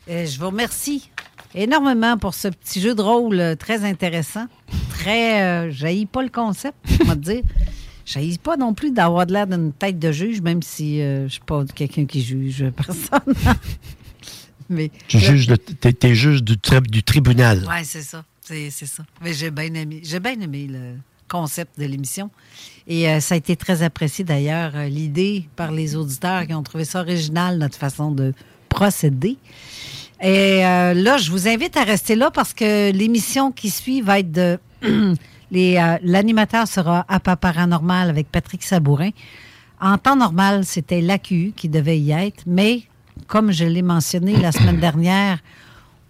[0.09, 1.11] Euh, je vous remercie
[1.55, 4.45] énormément pour ce petit jeu de rôle euh, très intéressant.
[4.89, 5.41] Très.
[5.41, 7.41] Euh, j'haïs pas le concept, on va te dire.
[8.05, 11.33] J'haïs pas non plus d'avoir de l'air d'une tête de juge, même si euh, je
[11.33, 13.33] suis pas quelqu'un qui juge personne.
[14.69, 15.47] Mais tu le- juges
[15.79, 17.65] t'es, t'es juge du, tri- du tribunal.
[17.69, 18.23] oui, c'est ça.
[18.41, 19.03] C'est, c'est ça.
[19.21, 20.01] Mais j'ai bien aimé.
[20.03, 20.95] J'ai bien aimé le
[21.29, 22.29] concept de l'émission.
[22.87, 26.63] Et euh, ça a été très apprécié d'ailleurs, euh, l'idée par les auditeurs qui ont
[26.63, 28.33] trouvé ça original, notre façon de
[28.67, 29.37] procéder.
[30.21, 34.19] Et euh, là, je vous invite à rester là parce que l'émission qui suit va
[34.19, 34.59] être de.
[34.83, 39.09] euh, l'animateur sera à pas paranormal avec Patrick Sabourin.
[39.79, 42.83] En temps normal, c'était l'AQU qui devait y être, mais
[43.25, 45.39] comme je l'ai mentionné la semaine dernière,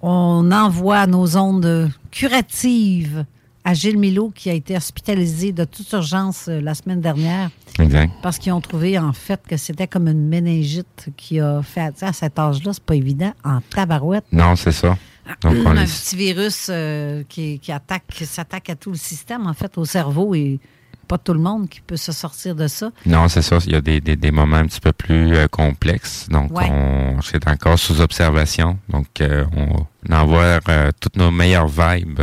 [0.01, 3.25] on envoie nos ondes curatives
[3.63, 7.49] à Gilles Milo, qui a été hospitalisé de toute urgence euh, la semaine dernière.
[7.79, 8.11] Exact.
[8.23, 12.13] Parce qu'ils ont trouvé, en fait, que c'était comme une méningite qui a fait, à
[12.13, 14.25] cet âge-là, c'est pas évident, en tabarouette.
[14.31, 14.97] Non, c'est ça.
[15.43, 15.85] Donc, on un est...
[15.85, 19.85] petit virus euh, qui, qui attaque, qui s'attaque à tout le système, en fait, au
[19.85, 20.59] cerveau, et
[21.07, 22.89] pas tout le monde qui peut se sortir de ça.
[23.05, 23.57] Non, c'est ça.
[23.65, 26.27] Il y a des, des, des moments un petit peu plus euh, complexes.
[26.29, 26.67] Donc, Ouais.
[26.71, 28.79] on c'est encore sous observation.
[28.89, 30.59] Donc, euh, on envoie
[30.99, 32.21] toutes nos meilleures vibes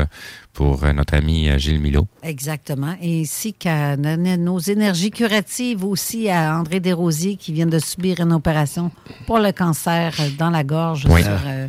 [0.59, 2.09] pour euh, notre ami euh, Gilles Milo.
[2.25, 2.97] Exactement.
[3.01, 8.33] Et ainsi qu'à nos énergies curatives aussi à André Desrosiers qui vient de subir une
[8.33, 8.91] opération
[9.29, 11.07] pour le cancer dans la gorge.
[11.09, 11.23] Oui.
[11.23, 11.69] sur, euh,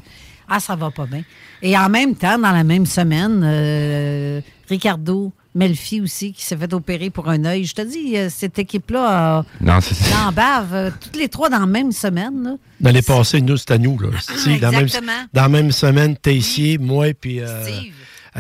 [0.50, 1.22] ah, ça va pas bien.
[1.62, 6.74] Et en même temps, dans la même semaine, euh, Ricardo Melfi aussi qui s'est fait
[6.74, 7.66] opérer pour un œil.
[7.66, 11.66] Je te dis, cette équipe-là, Non, c'est dans bave, euh, toutes les trois dans la
[11.68, 12.44] même semaine.
[12.44, 12.56] là.
[12.80, 14.00] Dans les passés, nous, c'est à nous.
[14.00, 14.10] Là.
[14.20, 15.12] Si, dans, la même, Exactement.
[15.34, 17.40] dans la même semaine, Tessier, moi, puis.
[17.40, 17.82] euh, euh,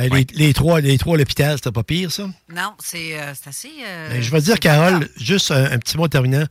[0.08, 2.24] les, les trois, les trois à l'hôpital, c'était pas pire, ça?
[2.56, 3.70] Non, c'est euh, c'est assez.
[3.86, 6.46] euh, Ben, je vais dire, Carole, juste un, un petit mot terminant.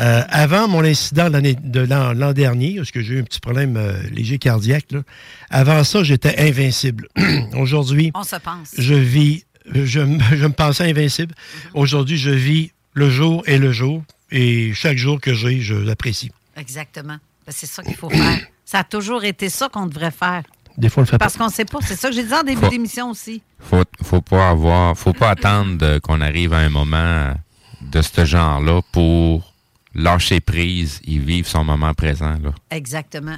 [0.00, 3.76] Euh, avant mon incident l'année- de l'an dernier, parce que j'ai eu un petit problème
[3.76, 5.02] euh, léger cardiaque, là,
[5.50, 7.08] avant ça, j'étais invincible.
[7.54, 8.70] Aujourd'hui, On se pense.
[8.78, 11.34] je vis, je, me- je me pensais invincible.
[11.74, 14.02] Aujourd'hui, je vis le jour et le jour.
[14.32, 16.30] Et chaque jour que j'ai, je l'apprécie.
[16.56, 17.16] Exactement.
[17.46, 18.38] Ben, c'est ça qu'il faut faire.
[18.64, 20.42] Ça a toujours été ça qu'on devrait faire.
[20.80, 21.44] Des fois, on le fait Parce pas.
[21.44, 21.78] qu'on ne sait pas.
[21.82, 23.42] C'est ça que j'ai dit en début d'émission aussi.
[23.58, 27.34] Faut, faut pas avoir, faut pas attendre euh, qu'on arrive à un moment
[27.82, 29.52] de ce genre-là pour
[29.94, 32.36] lâcher prise et vivre son moment présent.
[32.42, 32.50] Là.
[32.70, 33.36] Exactement.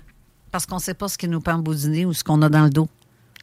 [0.51, 2.49] Parce qu'on ne sait pas ce qui nous pend au nez ou ce qu'on a
[2.49, 2.89] dans le dos.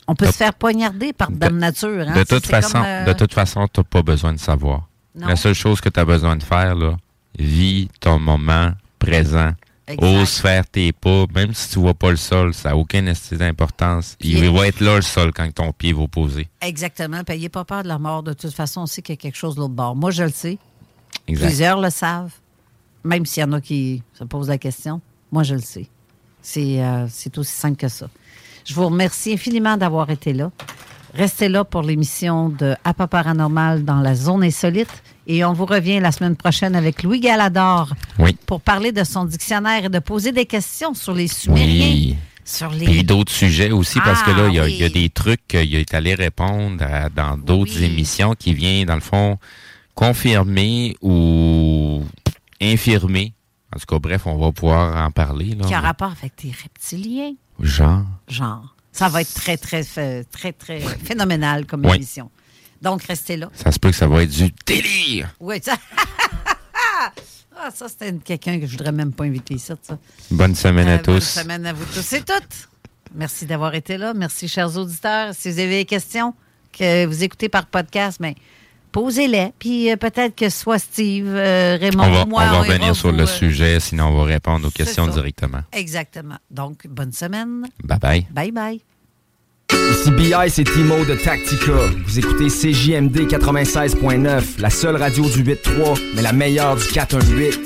[0.07, 2.05] On peut se faire poignarder par Dame Nature.
[2.07, 2.13] hein.
[2.13, 4.87] De C'est- toute c'est comme, façon, euh, de toute façon, t'as pas besoin de savoir.
[5.15, 5.27] Non.
[5.27, 6.95] La seule chose que tu as besoin de faire, là,
[7.37, 9.51] vis ton moment présent.
[9.89, 10.21] Exact.
[10.21, 14.15] Ose faire tes pas, même si tu vois pas le sol, ça n'a aucune d'importance.
[14.19, 16.47] Il va être là le sol quand ton pied va poser.
[16.61, 17.23] Exactement.
[17.23, 18.21] Puis n'ayez pas peur de la mort.
[18.21, 19.95] De toute façon, on sait qu'il y a quelque chose de l'autre bord.
[19.95, 20.59] Moi, je le sais.
[21.27, 21.47] Exact.
[21.47, 22.33] Plusieurs le savent.
[23.03, 25.01] Même s'il y en a qui se posent la question.
[25.31, 25.87] Moi, je le sais.
[26.41, 28.09] C'est euh, c'est aussi simple que ça.
[28.65, 30.51] Je vous remercie infiniment d'avoir été là.
[31.15, 35.01] Restez là pour l'émission de Apa Paranormal dans la zone insolite.
[35.31, 38.35] Et on vous revient la semaine prochaine avec Louis Galador Oui.
[38.47, 41.85] pour parler de son dictionnaire et de poser des questions sur les Sumériens.
[41.85, 42.15] Oui.
[42.43, 42.85] Sur les...
[42.85, 45.75] Puis d'autres sujets aussi, parce que là, il y, a- Ah, y des trucs qu'il
[45.75, 49.37] est allé répondre à- dans d'autres émissions qui viennent, dans le fond,
[49.93, 52.01] confirmer ou
[52.59, 53.33] infirmer.
[53.75, 55.53] En tout cas, bref, on va pouvoir en parler.
[55.53, 55.65] Là.
[55.67, 57.33] qui a rapport avec des reptiliens.
[57.59, 58.01] Genre.
[58.27, 58.75] Genre.
[58.91, 61.97] Ça va être très, très, très, très, très phénoménal comme Oui.
[61.97, 62.31] émission.
[62.81, 63.49] Donc, restez là.
[63.53, 65.33] Ça se peut que ça va être du délire.
[65.39, 65.75] Oui, ça.
[67.57, 69.97] ah, ça, c'était quelqu'un que je voudrais même pas inviter ici, ça.
[70.31, 71.23] Bonne semaine Euh, à Bonne tous.
[71.25, 72.69] semaine à vous tous et toutes.
[73.15, 74.13] Merci d'avoir été là.
[74.13, 75.33] Merci, chers auditeurs.
[75.33, 76.33] Si vous avez des questions
[76.71, 78.35] que vous écoutez par podcast, mais
[78.91, 79.51] posez-les.
[79.59, 83.09] Puis euh, peut-être que soit Steve, euh, Raymond, On va, moi, on va revenir sur
[83.11, 85.11] vous, le euh, sujet, sinon on va répondre aux questions ça.
[85.13, 85.61] directement.
[85.73, 86.37] Exactement.
[86.51, 87.67] Donc, bonne semaine.
[87.83, 88.27] Bye bye.
[88.31, 88.81] Bye bye.
[89.89, 91.73] Ici BI, c'est Timo de Tactica.
[92.05, 97.59] Vous écoutez CJMD 96.9, la seule radio du 8-3, mais la meilleure du 418.